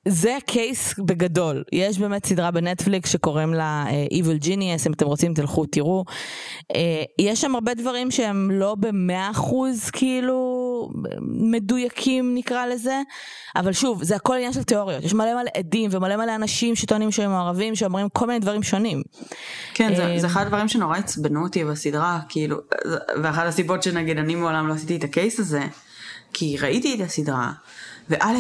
זה 0.08 0.38
הקייס 0.38 1.00
בגדול, 1.00 1.64
יש 1.72 2.00
באמת 2.00 2.26
סדרה 2.26 2.52
בנטפליקס 2.52 3.12
שקוראים 3.12 3.54
לה 3.54 3.86
Evil 4.14 4.44
Genius, 4.46 4.88
אם 4.88 4.94
אתם 4.94 5.06
רוצים 5.06 5.34
תלכו 5.34 5.66
תראו. 5.66 6.04
יש 7.20 7.42
שם 7.42 7.56
הרבה 7.56 7.74
דברים 7.74 8.12
שהם 8.12 8.52
לא 8.52 8.76
במאה 8.76 9.32
אחוז 9.32 9.90
כאילו 9.90 10.69
מדויקים 11.22 12.36
נקרא 12.36 12.66
לזה, 12.66 13.02
אבל 13.56 13.74
שוב, 13.74 14.04
זה 14.04 14.16
הכל 14.16 14.34
עניין 14.34 14.54
של 14.54 14.64
תיאוריות, 14.64 15.04
יש 15.04 15.14
מלא 15.14 15.34
מלא 15.34 15.50
עדים 15.58 15.90
ומלא 15.94 16.16
מלא 16.16 16.36
אנשים 16.36 16.76
שטוענים 16.76 17.12
שהם 17.12 17.32
מעורבים, 17.32 17.76
שאומרים 17.76 18.10
כל 18.14 18.28
מיני 18.28 18.40
דברים 18.40 18.64
שונים. 18.64 19.02
כן, 19.74 19.96
זה, 19.96 20.16
זה 20.18 20.28
אחד 20.28 20.42
הדברים 20.42 20.68
שנורא 20.68 20.98
עצבנו 20.98 21.44
אותי 21.44 21.66
בסדרה, 21.66 22.20
כאילו, 22.30 22.58
ואחת 23.24 23.46
הסיבות 23.46 23.84
שנגיד 23.84 24.18
אני 24.18 24.36
מעולם 24.36 24.68
לא 24.68 24.74
עשיתי 24.74 24.96
את 24.96 25.04
הקייס 25.04 25.40
הזה, 25.40 25.62
כי 26.34 26.58
ראיתי 26.58 26.96
את 26.96 27.08
הסדרה. 27.08 27.52
וא', 28.10 28.34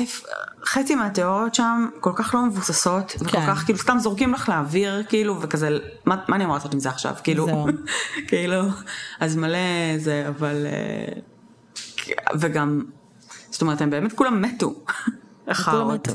חצי 0.65 0.95
מהתיאוריות 0.95 1.55
שם 1.55 1.87
כל 1.99 2.11
כך 2.15 2.35
לא 2.35 2.45
מבוססות, 2.45 3.15
וכל 3.19 3.31
כן. 3.31 3.47
כך 3.47 3.65
כאילו 3.65 3.79
סתם 3.79 3.97
זורקים 3.99 4.33
לך 4.33 4.49
לאוויר, 4.49 5.03
כאילו, 5.09 5.41
וכזה, 5.41 5.77
מה, 6.05 6.15
מה 6.27 6.35
אני 6.35 6.43
אמורה 6.43 6.57
לעשות 6.57 6.73
עם 6.73 6.79
זה 6.79 6.89
עכשיו? 6.89 7.15
כאילו, 7.23 7.47
כאילו, 8.29 8.61
אז 9.19 9.35
מלא 9.35 9.97
זה, 9.97 10.27
אבל, 10.27 10.65
אה, 10.65 11.21
וגם, 12.39 12.83
זאת 13.49 13.61
אומרת, 13.61 13.81
הם 13.81 13.89
באמת 13.89 14.13
כולם 14.13 14.41
מתו. 14.41 14.75
מתו. 15.93 16.13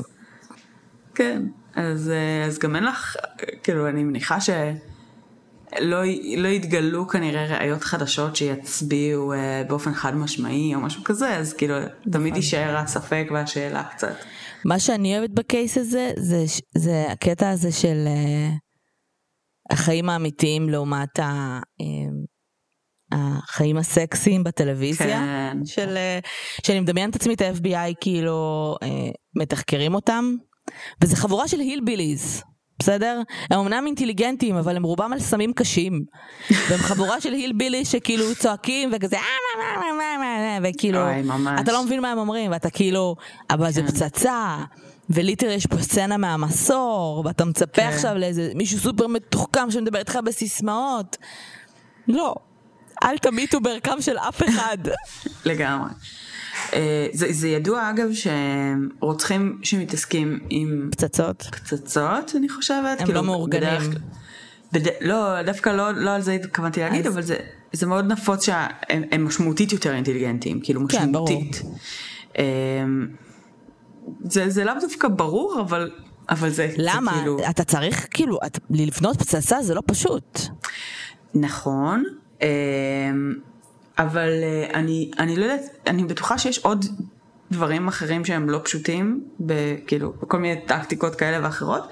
כן, 1.15 1.43
אז, 1.75 2.09
אה, 2.09 2.45
אז 2.45 2.59
גם 2.59 2.75
אין 2.75 2.83
לך, 2.83 3.15
כאילו, 3.63 3.89
אני 3.89 4.03
מניחה 4.03 4.41
ש... 4.41 4.49
לא, 5.79 5.97
לא 6.37 6.47
יתגלו 6.47 7.07
כנראה 7.07 7.45
ראיות 7.45 7.83
חדשות 7.83 8.35
שיצביעו 8.35 9.33
אה, 9.33 9.63
באופן 9.67 9.93
חד 9.93 10.15
משמעי 10.15 10.75
או 10.75 10.79
משהו 10.79 11.03
כזה, 11.03 11.37
אז 11.37 11.53
כאילו 11.53 11.75
תמיד 12.11 12.13
נכון. 12.13 12.35
יישאר 12.35 12.77
הספק 12.77 13.27
והשאלה 13.33 13.83
קצת. 13.83 14.15
מה 14.65 14.79
שאני 14.79 15.17
אוהבת 15.17 15.29
בקייס 15.29 15.77
הזה, 15.77 16.11
זה, 16.17 16.43
זה 16.77 17.05
הקטע 17.11 17.49
הזה 17.49 17.71
של 17.71 18.03
אה, 18.07 18.49
החיים 19.71 20.09
האמיתיים 20.09 20.69
לעומת 20.69 21.19
ה... 21.19 21.59
אה, 21.81 21.85
החיים 23.15 23.77
הסקסיים 23.77 24.43
בטלוויזיה, 24.43 25.07
כן. 25.07 25.57
של, 25.65 25.97
אה, 25.97 26.19
שאני 26.65 26.79
מדמיינת 26.79 27.15
את 27.15 27.21
עצמי 27.21 27.33
את 27.33 27.41
ה-FBI 27.41 27.93
כאילו 28.01 28.75
אה, 28.83 28.87
מתחקרים 29.35 29.95
אותם, 29.95 30.35
וזה 31.01 31.15
חבורה 31.15 31.47
של 31.47 31.59
hillbillies. 31.59 32.45
בסדר? 32.79 33.21
הם 33.49 33.59
אמנם 33.59 33.83
אינטליגנטים, 33.85 34.55
אבל 34.55 34.75
הם 34.75 34.83
רובם 34.83 35.13
על 35.13 35.19
סמים 35.19 35.53
קשים. 35.53 36.05
והם 36.51 36.79
חבורה 36.79 37.21
של 37.21 37.33
הילבילי 37.33 37.85
שכאילו 37.85 38.35
צועקים 38.35 38.89
וכזה, 38.93 39.15
אה, 39.15 40.57
וכאילו, 40.63 40.99
אתה 41.59 41.71
לא 41.71 41.83
מבין 41.83 42.01
מה 42.01 42.11
הם 42.11 42.17
אומרים, 42.17 42.51
ואתה 42.51 42.69
כאילו, 42.69 43.15
אבל 43.49 43.71
זה 43.71 43.81
כן. 43.81 43.87
פצצה. 43.87 44.57
וליטר 45.09 45.49
יש 45.49 45.65
פה 45.65 45.77
סצנה 45.77 46.17
מהמסור, 46.17 47.23
ואתה 47.25 47.45
מצפה 47.45 47.81
כן. 47.81 47.87
עכשיו 47.87 48.17
לאיזה 48.17 48.51
מישהו 48.55 48.79
סופר 48.79 49.07
מתוחכם 49.07 49.71
שמדבר 49.71 49.99
איתך 49.99 50.19
בסיסמאות. 50.25 51.17
לא, 52.07 52.35
אל 53.03 53.17
תמיתו 53.17 53.59
בערכם 53.59 54.01
של 54.01 54.17
אף 54.17 54.43
אחד. 54.49 54.77
לגמרי. 55.45 55.89
אה, 56.73 57.07
זה, 57.13 57.27
זה 57.29 57.47
ידוע 57.47 57.89
אגב 57.89 58.07
שרוצחים 58.99 59.59
שמתעסקים 59.63 60.39
עם 60.49 60.89
פצצות, 60.91 61.41
פצצות 61.41 62.31
אני 62.35 62.49
חושבת, 62.49 62.99
הם 62.99 63.05
כאילו, 63.05 63.13
לא 63.13 63.23
מאורגנים. 63.23 63.61
בדרך, 63.61 64.01
בד... 64.71 64.81
לא, 65.01 65.41
דווקא 65.41 65.69
לא, 65.69 65.91
לא 65.91 66.09
על 66.09 66.21
זה 66.21 66.31
התכוונתי 66.31 66.79
להגיד, 66.79 67.07
אז... 67.07 67.13
אבל 67.13 67.21
זה, 67.21 67.35
זה 67.73 67.85
מאוד 67.85 68.05
נפוץ 68.05 68.45
שהם 68.45 69.25
משמעותית 69.25 69.71
יותר 69.71 69.93
אינטליגנטים, 69.93 70.59
כאילו 70.63 70.81
משמעותית. 70.81 71.61
כן. 72.33 72.41
זה, 74.23 74.49
זה 74.49 74.63
לאו 74.63 74.73
דווקא 74.81 75.07
ברור, 75.07 75.61
אבל, 75.61 75.91
אבל 76.29 76.49
זה, 76.49 76.73
למה? 76.77 77.11
זה 77.11 77.17
כאילו... 77.17 77.37
אתה 77.49 77.63
צריך 77.63 78.07
כאילו, 78.11 78.37
את, 78.45 78.59
לבנות 78.69 79.17
פצצה 79.17 79.63
זה 79.63 79.73
לא 79.73 79.81
פשוט. 79.85 80.39
נכון. 81.33 82.03
אבל 83.97 84.29
uh, 84.29 84.73
אני, 84.73 85.11
אני 85.19 85.35
לא 85.35 85.43
יודעת, 85.43 85.61
אני 85.87 86.03
בטוחה 86.03 86.37
שיש 86.37 86.59
עוד 86.59 86.85
דברים 87.51 87.87
אחרים 87.87 88.25
שהם 88.25 88.49
לא 88.49 88.59
פשוטים, 88.63 89.23
כאילו, 89.87 90.13
בכל 90.21 90.39
מיני 90.39 90.61
טקטיקות 90.65 91.15
כאלה 91.15 91.45
ואחרות, 91.45 91.89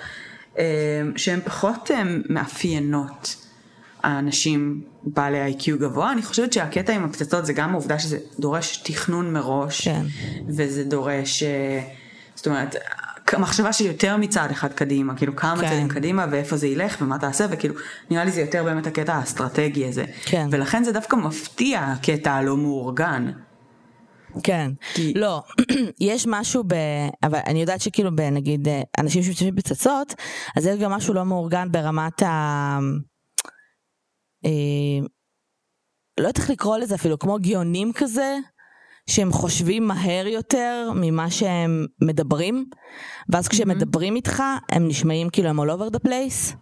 uh, 0.53 0.57
שהן 1.15 1.39
פחות 1.41 1.91
uh, 1.91 1.93
מאפיינות 2.29 3.35
האנשים 4.03 4.81
בעלי 5.03 5.41
איי-קיו 5.41 5.79
גבוה. 5.79 6.11
אני 6.11 6.21
חושבת 6.21 6.53
שהקטע 6.53 6.93
עם 6.93 7.03
הפצצות 7.03 7.45
זה 7.45 7.53
גם 7.53 7.71
העובדה 7.71 7.99
שזה 7.99 8.17
דורש 8.39 8.77
תכנון 8.77 9.33
מראש, 9.33 9.87
כן. 9.87 10.05
וזה 10.47 10.83
דורש, 10.83 11.43
uh, 11.43 11.45
זאת 12.35 12.47
אומרת, 12.47 12.75
מחשבה 13.37 13.73
של 13.73 13.85
יותר 13.85 14.17
מצד 14.17 14.47
אחד 14.51 14.73
קדימה, 14.73 15.15
כאילו 15.15 15.35
כמה 15.35 15.61
כן. 15.61 15.69
צעדים 15.69 15.87
קדימה 15.87 16.25
ואיפה 16.31 16.57
זה 16.57 16.67
ילך 16.67 16.97
ומה 17.01 17.19
תעשה, 17.19 17.45
וכאילו 17.51 17.75
נראה 18.09 18.23
לי 18.23 18.31
זה 18.31 18.41
יותר 18.41 18.63
באמת 18.63 18.87
הקטע 18.87 19.13
האסטרטגי 19.13 19.87
הזה. 19.87 20.05
כן. 20.25 20.47
ולכן 20.51 20.83
זה 20.83 20.91
דווקא 20.91 21.15
מפתיע 21.15 21.79
הקטע 21.79 22.33
הלא 22.33 22.57
מאורגן. 22.57 23.31
כן, 24.43 24.71
כי... 24.93 25.13
לא, 25.15 25.43
יש 25.99 26.25
משהו 26.27 26.63
ב... 26.67 26.73
אבל 27.23 27.39
אני 27.47 27.61
יודעת 27.61 27.81
שכאילו 27.81 28.15
בנגיד 28.15 28.67
אנשים 28.99 29.23
שמשתמשים 29.23 29.55
בפצצות, 29.55 30.13
אז 30.57 30.65
יש 30.65 30.79
גם 30.79 30.91
משהו 30.91 31.13
לא 31.13 31.23
מאורגן 31.23 31.71
ברמת 31.71 32.21
ה... 32.21 32.79
אה... 34.45 34.51
לא 36.19 36.27
יודעת 36.27 36.37
איך 36.37 36.49
לקרוא 36.49 36.77
לזה 36.77 36.95
אפילו, 36.95 37.19
כמו 37.19 37.37
גאונים 37.41 37.93
כזה, 37.93 38.37
שהם 39.07 39.31
חושבים 39.31 39.87
מהר 39.87 40.27
יותר 40.27 40.91
ממה 40.95 41.31
שהם 41.31 41.85
מדברים, 42.01 42.65
ואז 43.29 43.47
כשהם 43.47 43.71
mm-hmm. 43.71 43.75
מדברים 43.75 44.15
איתך, 44.15 44.43
הם 44.69 44.87
נשמעים 44.87 45.29
כאילו 45.29 45.49
הם 45.49 45.59
all 45.59 45.63
over 45.63 45.95
the 45.95 46.07
place. 46.07 46.55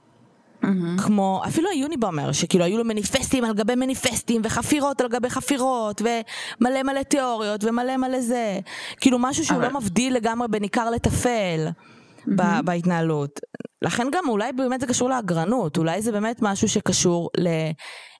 Mm-hmm. 0.63 1.01
כמו 1.01 1.41
אפילו 1.47 1.69
היוניבומר 1.69 2.31
שכאילו 2.31 2.65
היו 2.65 2.77
לו 2.77 2.85
מניפסטים 2.85 3.45
על 3.45 3.53
גבי 3.53 3.75
מניפסטים 3.75 4.41
וחפירות 4.45 5.01
על 5.01 5.07
גבי 5.07 5.29
חפירות 5.29 6.01
ומלא 6.01 6.83
מלא 6.83 7.03
תיאוריות 7.03 7.63
ומלא 7.63 7.97
מלא 7.97 8.21
זה 8.21 8.59
כאילו 8.99 9.19
משהו 9.19 9.45
שהוא 9.45 9.57
אבל... 9.57 9.67
לא 9.67 9.79
מבדיל 9.79 10.15
לגמרי 10.15 10.47
בין 10.47 10.63
עיקר 10.63 10.89
לטפל 10.89 11.67
mm-hmm. 11.67 12.61
בהתנהלות 12.65 13.39
לכן 13.81 14.07
גם 14.11 14.23
אולי 14.29 14.51
באמת 14.53 14.81
זה 14.81 14.87
קשור 14.87 15.09
לאגרנות 15.09 15.77
אולי 15.77 16.01
זה 16.01 16.11
באמת 16.11 16.37
משהו 16.41 16.69
שקשור 16.69 17.29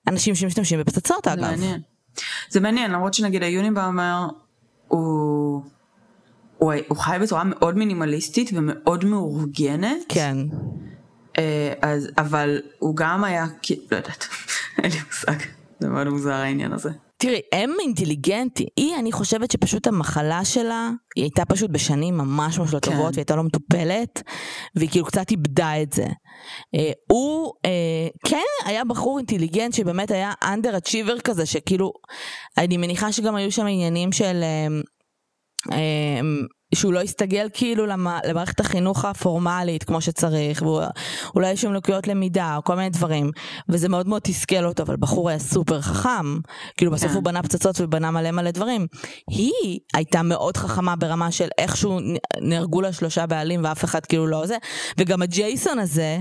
לאנשים 0.08 0.34
שמשתמשים 0.34 0.80
בפצצות 0.80 1.28
אגב. 1.28 1.40
מעניין. 1.40 1.91
זה 2.48 2.60
מעניין, 2.60 2.90
למרות 2.90 3.14
שנגיד 3.14 3.42
היוניבאומר 3.42 4.26
הוא... 4.88 5.62
הוא, 6.58 6.72
הוא 6.88 6.98
חי 6.98 7.16
בצורה 7.22 7.44
מאוד 7.44 7.76
מינימליסטית 7.76 8.50
ומאוד 8.54 9.04
מאורגנת. 9.04 9.98
כן. 10.08 10.36
אה, 11.38 11.72
אז, 11.82 12.08
אבל 12.18 12.60
הוא 12.78 12.96
גם 12.96 13.24
היה, 13.24 13.46
לא 13.90 13.96
יודעת, 13.96 14.26
אין 14.82 14.90
לי 14.90 14.98
מושג, 15.06 15.36
זה 15.80 15.88
מאוד 15.88 16.08
מוזר 16.08 16.32
העניין 16.32 16.72
הזה. 16.72 16.90
תראי, 17.16 17.40
הם 17.52 17.74
אינטליגנטי. 17.80 18.66
היא, 18.76 18.96
אני 18.98 19.12
חושבת 19.12 19.50
שפשוט 19.50 19.86
המחלה 19.86 20.44
שלה, 20.44 20.90
היא 21.16 21.24
הייתה 21.24 21.44
פשוט 21.44 21.70
בשנים 21.70 22.18
ממש 22.18 22.58
ממש 22.58 22.74
לא 22.74 22.78
כן. 22.82 22.90
טובות, 22.90 23.12
והיא 23.12 23.20
הייתה 23.20 23.36
לא 23.36 23.42
מטופלת, 23.42 24.22
והיא 24.76 24.90
כאילו 24.90 25.04
קצת 25.04 25.30
איבדה 25.30 25.82
את 25.82 25.92
זה. 25.92 26.06
אה, 26.74 26.90
הוא, 27.10 27.52
אה, 27.64 28.08
כן, 28.26 28.68
היה 28.70 28.84
בחור 28.84 29.18
אינטליגנט 29.18 29.74
שבאמת 29.74 30.10
היה 30.10 30.32
אנדר 30.42 30.76
אצ'יבר 30.76 31.20
כזה, 31.20 31.46
שכאילו, 31.46 31.92
אני 32.58 32.76
מניחה 32.76 33.12
שגם 33.12 33.34
היו 33.34 33.52
שם 33.52 33.66
עניינים 33.66 34.12
של... 34.12 34.44
אה, 35.72 36.20
שהוא 36.74 36.92
לא 36.92 37.00
יסתגל 37.00 37.48
כאילו 37.52 37.86
למערכת 37.86 38.60
החינוך 38.60 39.04
הפורמלית 39.04 39.84
כמו 39.84 40.00
שצריך, 40.00 40.62
ואולי 40.62 41.50
יש 41.50 41.62
שם 41.62 41.72
לקויות 41.72 42.08
למידה 42.08 42.56
או 42.56 42.64
כל 42.64 42.76
מיני 42.76 42.90
דברים, 42.90 43.30
וזה 43.68 43.88
מאוד 43.88 44.08
מאוד 44.08 44.22
תסכל 44.22 44.64
אותו, 44.64 44.82
אבל 44.82 44.96
בחור 44.96 45.28
היה 45.28 45.38
סופר 45.38 45.80
חכם, 45.80 46.38
כאילו 46.76 46.92
בסוף 46.92 47.08
כן. 47.08 47.14
הוא 47.14 47.22
בנה 47.22 47.42
פצצות 47.42 47.80
ובנה 47.80 48.10
מלא 48.10 48.30
מלא 48.30 48.50
דברים. 48.50 48.86
היא 49.30 49.78
הייתה 49.94 50.22
מאוד 50.22 50.56
חכמה 50.56 50.96
ברמה 50.96 51.30
של 51.30 51.48
איכשהו 51.58 51.98
נהרגו 52.40 52.80
לה 52.80 52.92
שלושה 52.92 53.26
בעלים 53.26 53.64
ואף 53.64 53.84
אחד 53.84 54.06
כאילו 54.06 54.26
לא 54.26 54.46
זה, 54.46 54.56
וגם 54.98 55.22
הג'ייסון 55.22 55.78
הזה, 55.78 56.18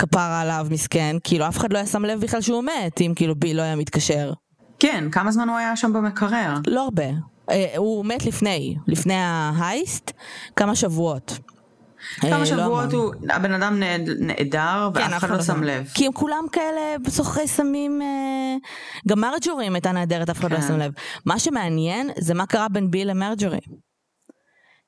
כפרה 0.00 0.40
עליו 0.40 0.66
מסכן, 0.70 1.16
כאילו 1.24 1.48
אף 1.48 1.58
אחד 1.58 1.72
לא 1.72 1.78
היה 1.78 1.86
שם 1.86 2.04
לב 2.04 2.20
בכלל 2.20 2.40
שהוא 2.40 2.64
מת, 2.64 3.00
אם 3.00 3.12
כאילו 3.16 3.34
ביל 3.34 3.56
לא 3.56 3.62
היה 3.62 3.76
מתקשר. 3.76 4.32
כן, 4.78 5.04
כמה 5.12 5.32
זמן 5.32 5.48
הוא 5.48 5.56
היה 5.56 5.76
שם 5.76 5.92
במקרר? 5.92 6.54
לא 6.66 6.84
הרבה. 6.84 7.35
אה, 7.50 7.72
הוא 7.76 8.04
מת 8.04 8.26
לפני, 8.26 8.76
לפני 8.86 9.14
ההייסט, 9.16 10.12
כמה 10.56 10.74
שבועות. 10.76 11.38
אה, 12.24 12.30
כמה 12.30 12.38
לא 12.38 12.44
שבועות. 12.44 12.92
הוא, 12.92 13.14
הבן 13.30 13.52
אדם 13.52 13.78
נעד- 13.80 14.10
נעדר 14.18 14.90
כן, 14.94 15.00
ואף 15.00 15.12
אף 15.12 15.24
אחד 15.24 15.36
לא 15.36 15.42
שם 15.42 15.62
לב. 15.62 15.88
כי 15.94 16.06
הם 16.06 16.12
כולם 16.12 16.44
כאלה 16.52 16.80
סוחרי 17.08 17.48
סמים, 17.48 18.02
אה, 18.02 18.56
גם 19.08 19.20
מרג'ורי 19.20 19.66
אם 19.66 19.74
הייתה 19.74 19.92
נהדרת, 19.92 20.30
אף 20.30 20.40
אחד 20.40 20.50
לא 20.52 20.56
כן. 20.56 20.62
שם 20.68 20.78
לב. 20.78 20.92
מה 21.26 21.38
שמעניין 21.38 22.10
זה 22.18 22.34
מה 22.34 22.46
קרה 22.46 22.68
בין 22.68 22.90
ביל 22.90 23.10
למרג'ורי. 23.10 23.58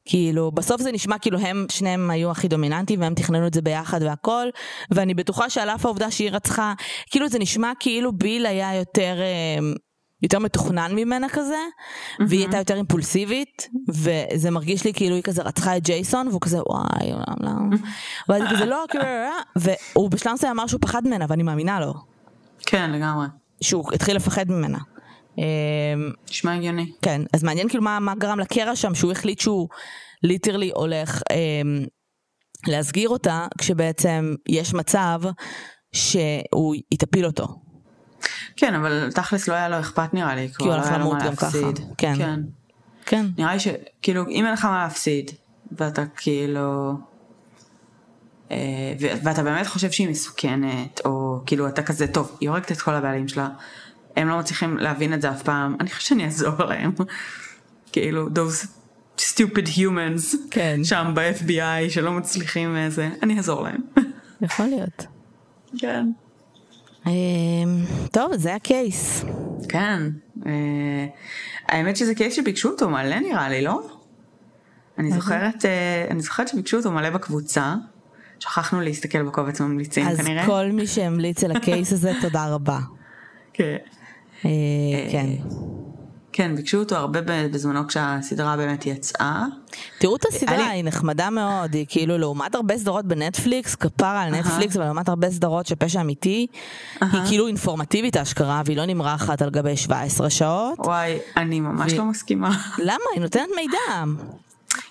כאילו, 0.04 0.50
בסוף 0.52 0.80
זה 0.80 0.92
נשמע 0.92 1.18
כאילו 1.18 1.38
הם, 1.38 1.66
שניהם 1.70 2.10
היו 2.10 2.30
הכי 2.30 2.48
דומיננטיים 2.48 3.00
והם 3.00 3.14
תכננו 3.14 3.46
את 3.46 3.54
זה 3.54 3.62
ביחד 3.62 4.02
והכל, 4.02 4.46
ואני 4.90 5.14
בטוחה 5.14 5.50
שעל 5.50 5.68
אף 5.70 5.84
העובדה 5.86 6.10
שהיא 6.10 6.30
רצחה, 6.30 6.72
כאילו 7.10 7.28
זה 7.28 7.38
נשמע 7.38 7.72
כאילו 7.80 8.12
ביל 8.12 8.46
היה 8.46 8.74
יותר... 8.74 9.16
יותר 10.22 10.38
מתוכנן 10.38 10.92
ממנה 10.94 11.28
כזה, 11.28 11.58
והיא 12.28 12.40
הייתה 12.40 12.56
יותר 12.56 12.74
אימפולסיבית, 12.74 13.68
וזה 13.88 14.50
מרגיש 14.50 14.84
לי 14.84 14.92
כאילו 14.94 15.14
היא 15.14 15.22
כזה 15.22 15.42
רצחה 15.42 15.76
את 15.76 15.82
ג'ייסון, 15.82 16.28
והוא 16.28 16.40
כזה 16.40 16.58
וואי, 16.66 17.12
למה, 17.12 17.34
למה, 17.40 17.76
ואז 18.28 18.42
היא 18.42 18.50
כזה 18.50 18.66
לא, 18.66 18.84
כאילו, 18.90 19.04
והוא 19.56 20.10
בשלב 20.10 20.32
מסוים 20.32 20.52
אמר 20.52 20.66
שהוא 20.66 20.80
פחד 20.80 21.06
ממנה, 21.06 21.26
ואני 21.28 21.42
מאמינה 21.42 21.80
לו, 21.80 21.94
כן, 22.66 22.90
לגמרי. 22.90 23.26
שהוא 23.60 23.92
התחיל 23.94 24.16
לפחד 24.16 24.50
ממנה. 24.50 24.78
אמ, 25.38 26.12
נשמע 26.30 26.54
הגיוני. 26.54 26.92
כן, 27.02 27.22
אז 27.34 27.42
מעניין 27.42 27.68
כאילו 27.68 27.84
מה, 27.84 28.00
מה 28.00 28.14
גרם 28.14 28.38
לקרע 28.38 28.76
שם, 28.76 28.94
שהוא 28.94 29.12
החליט 29.12 29.40
שהוא 29.40 29.68
ליטרלי 30.22 30.70
הולך 30.74 31.22
אמ, 31.30 31.84
להסגיר 32.66 33.08
אותה, 33.08 33.46
כשבעצם 33.58 34.34
יש 34.48 34.74
מצב 34.74 35.20
שהוא 35.92 36.74
היא 36.74 36.98
תפיל 36.98 37.26
אותו. 37.26 37.67
כן, 38.56 38.74
אבל 38.74 39.10
תכלס 39.14 39.48
לא 39.48 39.54
היה 39.54 39.68
לו 39.68 39.80
אכפת 39.80 40.14
נראה 40.14 40.34
לי, 40.34 40.50
הוא 40.60 40.72
הלך 40.72 40.86
לא 40.86 40.92
לו 40.92 40.98
למות 40.98 41.22
גם 41.22 41.36
ככה. 41.36 41.58
כן. 41.98 42.14
כן. 42.16 42.40
כן. 43.08 43.26
נראה 43.38 43.52
לי 43.54 43.60
שכאילו 43.60 44.28
אם 44.28 44.44
אין 44.44 44.52
לך 44.52 44.64
מה 44.64 44.82
להפסיד 44.82 45.30
ואתה 45.72 46.06
כאילו 46.16 46.94
אה, 48.50 48.56
ואתה 48.98 49.42
באמת 49.42 49.66
חושב 49.66 49.90
שהיא 49.90 50.08
מסוכנת 50.08 51.00
או 51.04 51.40
כאילו 51.46 51.68
אתה 51.68 51.82
כזה 51.82 52.06
טוב 52.06 52.36
היא 52.40 52.48
הורגת 52.48 52.72
את 52.72 52.80
כל 52.80 52.94
הבעלים 52.94 53.28
שלה 53.28 53.48
הם 54.16 54.28
לא 54.28 54.38
מצליחים 54.38 54.76
להבין 54.76 55.14
את 55.14 55.22
זה 55.22 55.30
אף 55.30 55.42
פעם 55.42 55.76
אני 55.80 55.90
חושב 55.90 56.08
שאני 56.08 56.24
אעזור 56.24 56.64
להם 56.64 56.92
כאילו 57.92 58.26
those 58.26 58.66
stupid 59.18 59.66
humans 59.76 60.36
כן. 60.50 60.80
שם 60.84 61.12
ב-FBI 61.14 61.90
שלא 61.90 62.12
מצליחים 62.12 62.76
איזה 62.76 63.10
אני 63.22 63.36
אעזור 63.36 63.62
להם 63.62 63.80
יכול 64.40 64.66
להיות. 64.66 65.06
כן 65.80 66.06
טוב, 68.12 68.36
זה 68.36 68.54
הקייס. 68.54 69.24
כן 69.68 70.02
אה, 70.46 71.06
האמת 71.68 71.96
שזה 71.96 72.14
קייס 72.14 72.34
שביקשו 72.34 72.68
אותו 72.68 72.90
מלא 72.90 73.18
נראה 73.18 73.48
לי 73.48 73.62
לא? 73.62 73.80
אני 74.98 75.10
זוכרת 75.12 75.64
אה, 75.64 76.06
אני 76.10 76.20
זוכרת 76.20 76.48
שביקשו 76.48 76.76
אותו 76.76 76.90
מלא 76.92 77.10
בקבוצה 77.10 77.74
שכחנו 78.38 78.80
להסתכל 78.80 79.22
בקובץ 79.22 79.60
ממליצים 79.60 80.06
אז 80.06 80.20
כנראה 80.20 80.46
כל 80.46 80.70
מי 80.72 80.86
שהמליץ 80.86 81.44
על 81.44 81.52
הקייס 81.52 81.92
הזה, 81.92 82.12
תודה 82.20 82.48
רבה. 82.48 82.78
כן. 83.52 83.76
אה, 84.44 84.50
כן. 85.12 85.26
כן 86.38 86.56
ביקשו 86.56 86.78
אותו 86.78 86.96
הרבה 86.96 87.20
בזמנו 87.26 87.86
כשהסדרה 87.88 88.56
באמת 88.56 88.86
יצאה 88.86 89.44
תראו 89.98 90.16
את 90.16 90.24
הסדרה, 90.28 90.56
לי- 90.56 90.64
היא 90.64 90.84
נחמדה 90.84 91.30
מאוד, 91.30 91.74
היא 91.74 91.86
כאילו 91.88 92.18
לעומת 92.18 92.54
הרבה 92.54 92.78
סדרות 92.78 93.04
בנטפליקס, 93.04 93.74
כפרה 93.74 94.22
על 94.22 94.30
נטפליקס, 94.34 94.76
אבל 94.76 94.84
לעומת 94.84 95.08
הרבה 95.08 95.30
סדרות 95.30 95.66
של 95.66 95.74
פשע 95.74 96.00
אמיתי, 96.00 96.46
היא 97.00 97.20
כאילו 97.28 97.46
אינפורמטיבית 97.46 98.16
האשכרה, 98.16 98.62
והיא 98.64 98.76
לא 98.76 98.86
נמרחת 98.86 99.42
על 99.42 99.50
גבי 99.50 99.76
17 99.76 100.30
שעות. 100.30 100.78
וואי 100.78 101.18
אני 101.36 101.60
ממש 101.60 101.92
ו- 101.92 101.96
לא 101.96 102.04
מסכימה 102.04 102.50
למה? 102.78 102.94
היא 103.14 103.22
נותנת 103.22 103.48
מידע. 103.56 104.12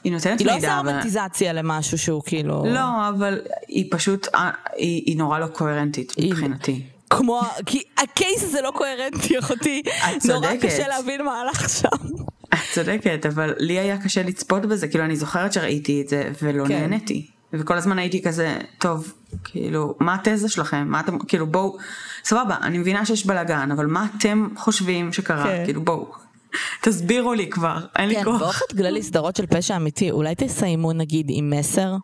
היא 0.04 0.12
נותנת 0.14 0.40
היא 0.40 0.48
לא 0.48 0.54
מידע 0.54 0.68
עושה 0.68 0.80
אבל 0.80 0.90
רומנטיזציה 0.90 1.54
למשהו 1.54 1.98
שהוא 1.98 2.22
כאילו... 2.26 2.66
לא 2.68 3.10
אבל 3.10 3.40
היא 3.68 3.86
פשוט 3.92 4.28
אה, 4.36 4.50
היא 4.76 5.04
היא 5.06 5.18
נורא 5.18 5.40
לא 5.40 5.48
קוהרנטית 5.48 6.14
היא- 6.18 6.32
מבחינתי. 6.34 6.84
כמו, 7.10 7.42
כי 7.66 7.84
הקייס 7.98 8.44
הזה 8.44 8.62
לא 8.62 8.72
קוהרנטי, 8.72 9.40
אחותי. 9.40 9.82
את 9.88 10.26
נורא 10.26 10.40
צודקת. 10.40 10.66
קשה 10.66 10.88
להבין 10.88 11.26
מה 11.26 11.42
הלך 11.42 11.70
שם. 11.70 12.08
את 12.54 12.60
צודקת 12.74 13.26
אבל 13.26 13.54
לי 13.58 13.80
היה 13.80 13.98
קשה 13.98 14.24
לצפות 14.24 14.66
בזה 14.66 14.88
כאילו 14.88 15.04
אני 15.04 15.16
זוכרת 15.16 15.54
שראיתי 15.54 16.02
את 16.02 16.10
זה 16.10 16.32
ולא 16.42 16.66
כן. 16.68 16.80
נהניתי 16.80 17.28
וכל 17.54 17.78
הזמן 17.78 18.00
הייתי 18.00 18.22
כזה 18.22 18.58
טוב 18.78 19.14
כאילו 19.44 19.96
מה 20.00 20.16
התזה 20.16 20.50
שלכם 20.50 20.88
מה 20.88 21.00
אתם 21.00 21.20
כאילו 21.20 21.48
בואו 21.48 21.78
סבבה 22.24 22.56
אני 22.62 22.78
מבינה 22.78 23.06
שיש 23.06 23.26
בלאגן 23.26 23.72
אבל 23.72 23.86
מה 23.86 24.08
אתם 24.18 24.48
חושבים 24.58 25.14
שקרה 25.14 25.44
כן. 25.44 25.62
כאילו 25.66 25.82
בואו 25.82 26.08
תסבירו 26.82 27.34
לי 27.34 27.50
כבר 27.50 27.78
אין 27.96 28.10
לי 28.10 28.16
כן, 28.16 28.24
כוח. 28.24 28.42
באופן 28.42 28.78
כללי 28.78 29.04
סדרות 29.04 29.36
של 29.36 29.46
פשע 29.46 29.76
אמיתי, 29.76 30.12
אולי 30.12 30.36
תסיימו 30.36 30.94
נגיד 30.94 31.28
עם 31.30 31.50
מסר, 31.50 31.96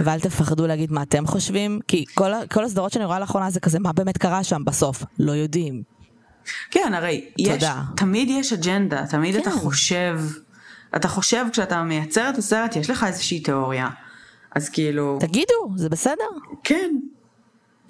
ואל 0.00 0.20
תפחדו 0.20 0.66
להגיד 0.66 0.92
מה 0.92 1.02
אתם 1.02 1.26
חושבים, 1.26 1.80
כי 1.88 2.04
כל, 2.14 2.30
כל 2.52 2.64
הסדרות 2.64 2.92
שאני 2.92 3.04
רואה 3.04 3.20
לאחרונה 3.20 3.50
זה 3.50 3.60
כזה, 3.60 3.78
מה 3.78 3.92
באמת 3.92 4.18
קרה 4.18 4.44
שם 4.44 4.64
בסוף? 4.64 5.04
לא 5.18 5.32
יודעים. 5.32 5.82
כן 6.70 6.92
הרי 6.94 7.24
יש. 7.38 7.64
תמיד 7.96 8.28
יש 8.30 8.52
אג'נדה 8.52 9.06
תמיד 9.06 9.34
כן. 9.34 9.40
אתה 9.40 9.50
חושב 9.50 10.20
אתה 10.96 11.08
חושב 11.08 11.44
כשאתה 11.52 11.82
מייצר 11.82 12.30
את 12.30 12.38
הסרט 12.38 12.76
יש 12.76 12.90
לך 12.90 13.04
איזושהי 13.04 13.40
תיאוריה 13.40 13.88
אז 14.54 14.68
כאילו 14.68 15.18
תגידו, 15.20 15.72
זה 15.76 15.88
בסדר. 15.88 16.28
כן. 16.64 16.90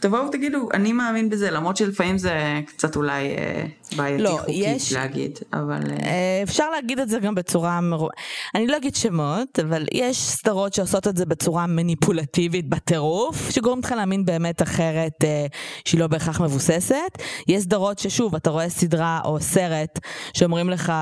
תבואו 0.00 0.26
ותגידו 0.28 0.68
אני 0.74 0.92
מאמין 0.92 1.30
בזה 1.30 1.50
למרות 1.50 1.76
שלפעמים 1.76 2.18
זה 2.18 2.60
קצת 2.66 2.96
אולי 2.96 3.28
אה, 3.28 3.64
בעייתי 3.96 4.22
לא, 4.22 4.36
חוקית 4.40 4.64
יש- 4.66 4.92
להגיד 4.92 5.38
אבל 5.52 5.80
אה, 5.90 5.96
אה, 6.06 6.40
אפשר 6.42 6.70
להגיד 6.70 6.98
את 6.98 7.08
זה 7.08 7.18
גם 7.18 7.34
בצורה, 7.34 7.80
מרו... 7.80 8.08
אני 8.54 8.66
לא 8.66 8.76
אגיד 8.76 8.94
שמות, 8.94 9.58
אבל 9.58 9.86
יש 9.92 10.16
סדרות 10.18 10.74
שעושות 10.74 11.08
את 11.08 11.16
זה 11.16 11.26
בצורה 11.26 11.66
מניפולטיבית 11.66 12.68
בטירוף, 12.68 13.50
שגורמת 13.50 13.84
לך 13.84 13.92
להאמין 13.92 14.24
באמת 14.24 14.62
אחרת 14.62 15.12
אה, 15.24 15.46
שהיא 15.84 16.00
לא 16.00 16.06
בהכרח 16.06 16.40
מבוססת. 16.40 17.18
יש 17.48 17.62
סדרות 17.62 17.98
ששוב, 17.98 18.34
אתה 18.34 18.50
רואה 18.50 18.68
סדרה 18.68 19.20
או 19.24 19.40
סרט 19.40 19.98
שאומרים 20.36 20.70
לך... 20.70 20.92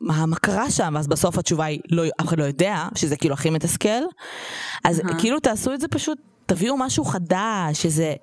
מה, 0.00 0.26
מה 0.26 0.36
קרה 0.36 0.70
שם? 0.70 0.96
אז 0.96 1.06
בסוף 1.08 1.38
התשובה 1.38 1.64
היא, 1.64 1.80
לא, 1.90 2.02
אף 2.20 2.26
אחד 2.26 2.38
לא 2.38 2.44
יודע, 2.44 2.88
שזה 2.94 3.16
כאילו 3.16 3.34
הכי 3.34 3.50
מתסכל. 3.50 3.88
אז 4.84 5.02
כאילו 5.18 5.40
תעשו 5.40 5.72
את 5.74 5.80
זה 5.80 5.88
פשוט, 5.88 6.18
תביאו 6.46 6.76
משהו 6.78 7.04
חדש, 7.04 7.84
איזה 7.84 8.14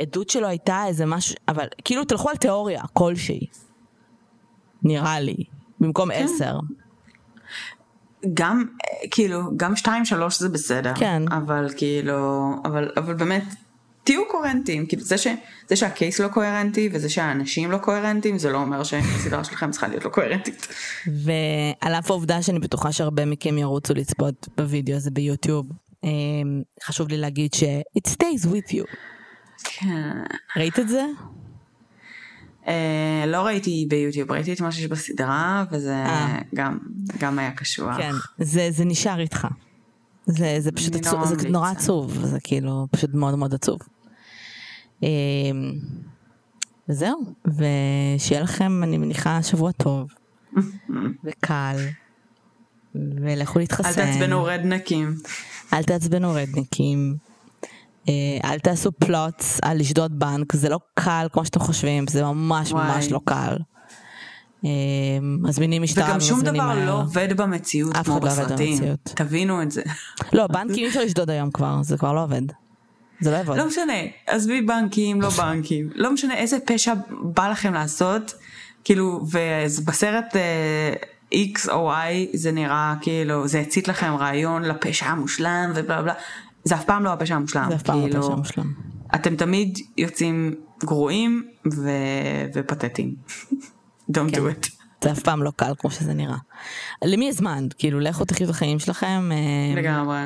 עדות 0.00 0.30
שלו 0.30 0.46
הייתה, 0.48 0.84
איזה 0.86 1.06
משהו, 1.06 1.34
אבל 1.48 1.66
כאילו 1.84 2.04
תלכו 2.04 2.30
על 2.30 2.36
תיאוריה 2.36 2.82
כלשהי. 2.92 3.46
נראה 4.82 5.20
לי, 5.20 5.36
במקום 5.80 6.10
עשר. 6.14 6.58
גם 8.34 8.64
כאילו 9.10 9.40
גם 9.56 9.76
שתיים 9.76 10.04
שלוש 10.04 10.38
זה 10.38 10.48
בסדר 10.48 10.94
כן. 10.94 11.22
אבל 11.32 11.68
כאילו 11.76 12.54
אבל 12.64 12.90
אבל 12.96 13.14
באמת 13.14 13.44
תהיו 14.04 14.28
קוהרנטיים 14.28 14.86
כאילו 14.86 15.02
זה, 15.02 15.18
ש, 15.18 15.26
זה 15.68 15.76
שהקייס 15.76 16.20
לא 16.20 16.28
קוהרנטי 16.28 16.88
וזה 16.92 17.08
שהאנשים 17.08 17.70
לא 17.70 17.78
קוהרנטיים 17.78 18.38
זה 18.38 18.50
לא 18.50 18.58
אומר 18.58 18.84
שהסדרה 18.84 19.44
שלכם 19.44 19.70
צריכה 19.70 19.88
להיות 19.88 20.04
לא 20.04 20.10
קוהרנטית. 20.10 20.68
ועל 21.06 21.94
אף 21.94 22.10
העובדה 22.10 22.42
שאני 22.42 22.58
בטוחה 22.58 22.92
שהרבה 22.92 23.24
מכם 23.24 23.58
ירוצו 23.58 23.94
לצפות 23.94 24.48
בווידאו 24.56 24.96
הזה 24.96 25.10
ביוטיוב, 25.10 25.66
חשוב 26.84 27.08
לי 27.08 27.16
להגיד 27.16 27.54
ש- 27.54 27.64
it 27.98 28.10
stays 28.10 28.46
with 28.46 28.72
you. 28.72 28.84
כן. 29.64 30.22
ראית 30.56 30.78
את 30.78 30.88
זה? 30.88 31.06
אה, 32.68 33.24
לא 33.26 33.36
ראיתי 33.46 33.86
ביוטיוב 33.88 34.32
ראיתי 34.32 34.52
את 34.52 34.60
מה 34.60 34.72
שיש 34.72 34.86
בסדרה 34.86 35.64
וזה 35.72 35.94
אה. 35.94 36.38
גם 36.54 36.78
גם 37.18 37.38
היה 37.38 37.50
קשוח. 37.50 37.96
כן. 37.96 38.12
זה, 38.38 38.68
זה 38.70 38.84
נשאר 38.84 39.20
איתך. 39.20 39.46
זה, 40.26 40.56
זה 40.58 40.72
פשוט 40.72 40.94
לא 40.94 40.98
עצוב, 41.00 41.24
זה 41.24 41.34
ממליצה. 41.34 41.48
נורא 41.48 41.70
עצוב, 41.70 42.24
זה 42.24 42.38
כאילו 42.44 42.86
פשוט 42.90 43.14
מאוד 43.14 43.34
מאוד 43.38 43.54
עצוב. 43.54 43.78
אמ, 45.02 45.08
וזהו, 46.88 47.34
ושיהיה 47.44 48.40
לכם, 48.42 48.82
אני 48.82 48.98
מניחה, 48.98 49.42
שבוע 49.42 49.72
טוב, 49.72 50.08
וקל, 51.24 51.76
ולכו 52.94 53.58
להתחסן. 53.58 54.00
אל 54.00 54.06
תעצבנו 54.06 54.44
רדנקים. 54.44 55.14
אל 55.72 55.82
תעצבנו 55.82 56.32
רדניקים. 56.34 57.16
אה, 58.08 58.12
אל 58.44 58.58
תעשו 58.58 58.92
פלוטס 58.92 59.58
על 59.62 59.78
לשדוד 59.78 60.18
בנק, 60.18 60.56
זה 60.56 60.68
לא 60.68 60.78
קל 60.94 61.26
כמו 61.32 61.44
שאתם 61.44 61.60
חושבים, 61.60 62.06
זה 62.06 62.24
ממש 62.24 62.72
וואי. 62.72 62.88
ממש 62.88 63.10
לא 63.10 63.20
קל. 63.24 63.56
אה, 64.64 64.70
מזמינים 65.20 65.82
משטרה 65.82 66.10
וגם 66.10 66.20
שום 66.20 66.40
דבר 66.40 66.52
מהר. 66.52 66.86
לא 66.86 67.00
עובד 67.00 67.36
במציאות 67.36 67.96
כמו 67.96 68.14
לא 68.14 68.20
בסרטים. 68.20 68.76
במציאות. 68.78 69.00
תבינו 69.04 69.62
את 69.62 69.70
זה. 69.70 69.82
לא, 70.32 70.46
בנקים 70.46 70.84
אי 70.84 70.88
אפשר 70.88 71.00
לשדוד 71.00 71.30
היום 71.30 71.50
כבר, 71.50 71.82
זה 71.82 71.96
כבר 71.96 72.12
לא 72.12 72.22
עובד. 72.22 72.42
זה 73.20 73.30
לא 73.30 73.36
יעבוד. 73.36 73.56
לא 73.56 73.66
משנה, 73.66 73.92
עזבי 74.26 74.62
בנקים, 74.62 75.20
לא 75.20 75.28
בנקים, 75.28 75.90
לא 75.94 76.12
משנה 76.12 76.34
איזה 76.34 76.58
פשע 76.66 76.94
בא 77.10 77.48
לכם 77.48 77.74
לעשות, 77.74 78.34
כאילו, 78.84 79.20
ובסרט 79.30 80.36
X 81.34 81.70
או 81.70 81.92
Y 81.92 81.96
זה 82.34 82.52
נראה 82.52 82.94
כאילו, 83.00 83.48
זה 83.48 83.60
הצית 83.60 83.88
לכם 83.88 84.14
רעיון 84.18 84.62
לפשע 84.62 85.06
המושלם 85.06 85.72
ובלה 85.74 86.02
בלה, 86.02 86.14
זה 86.64 86.74
אף 86.74 86.84
פעם 86.84 87.04
לא 87.04 87.12
הפשע 87.12 87.34
המושלם, 87.34 87.66
זה 87.68 87.74
אף 87.74 87.82
פעם 87.82 87.98
לא 87.98 88.02
כאילו, 88.02 88.22
פשע 88.22 88.34
מושלם. 88.34 88.72
אתם 89.14 89.36
תמיד 89.36 89.78
יוצאים 89.96 90.54
גרועים 90.84 91.48
ו... 91.72 91.90
ופתטיים. 92.54 93.14
Don't 94.12 94.30
כן. 94.30 94.38
do 94.38 94.40
it. 94.40 94.70
זה 95.04 95.12
אף 95.12 95.18
פעם 95.20 95.42
לא 95.42 95.52
קל 95.56 95.72
כמו 95.78 95.90
שזה 95.90 96.14
נראה. 96.14 96.36
למי 97.04 97.28
הזמנת? 97.28 97.72
כאילו 97.72 98.00
לכו 98.00 98.24
תחיו 98.24 98.44
את 98.44 98.50
החיים 98.50 98.78
שלכם. 98.78 99.30
אה, 99.32 99.80
לגמרי. 99.80 100.20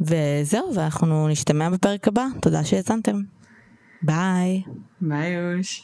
וזהו, 0.00 0.74
ואנחנו 0.74 1.28
נשתמע 1.28 1.70
בפרק 1.70 2.08
הבא. 2.08 2.26
תודה 2.40 2.64
שהאזנתם. 2.64 3.20
ביי. 4.02 4.62
ביי 5.00 5.30
יוש. 5.32 5.82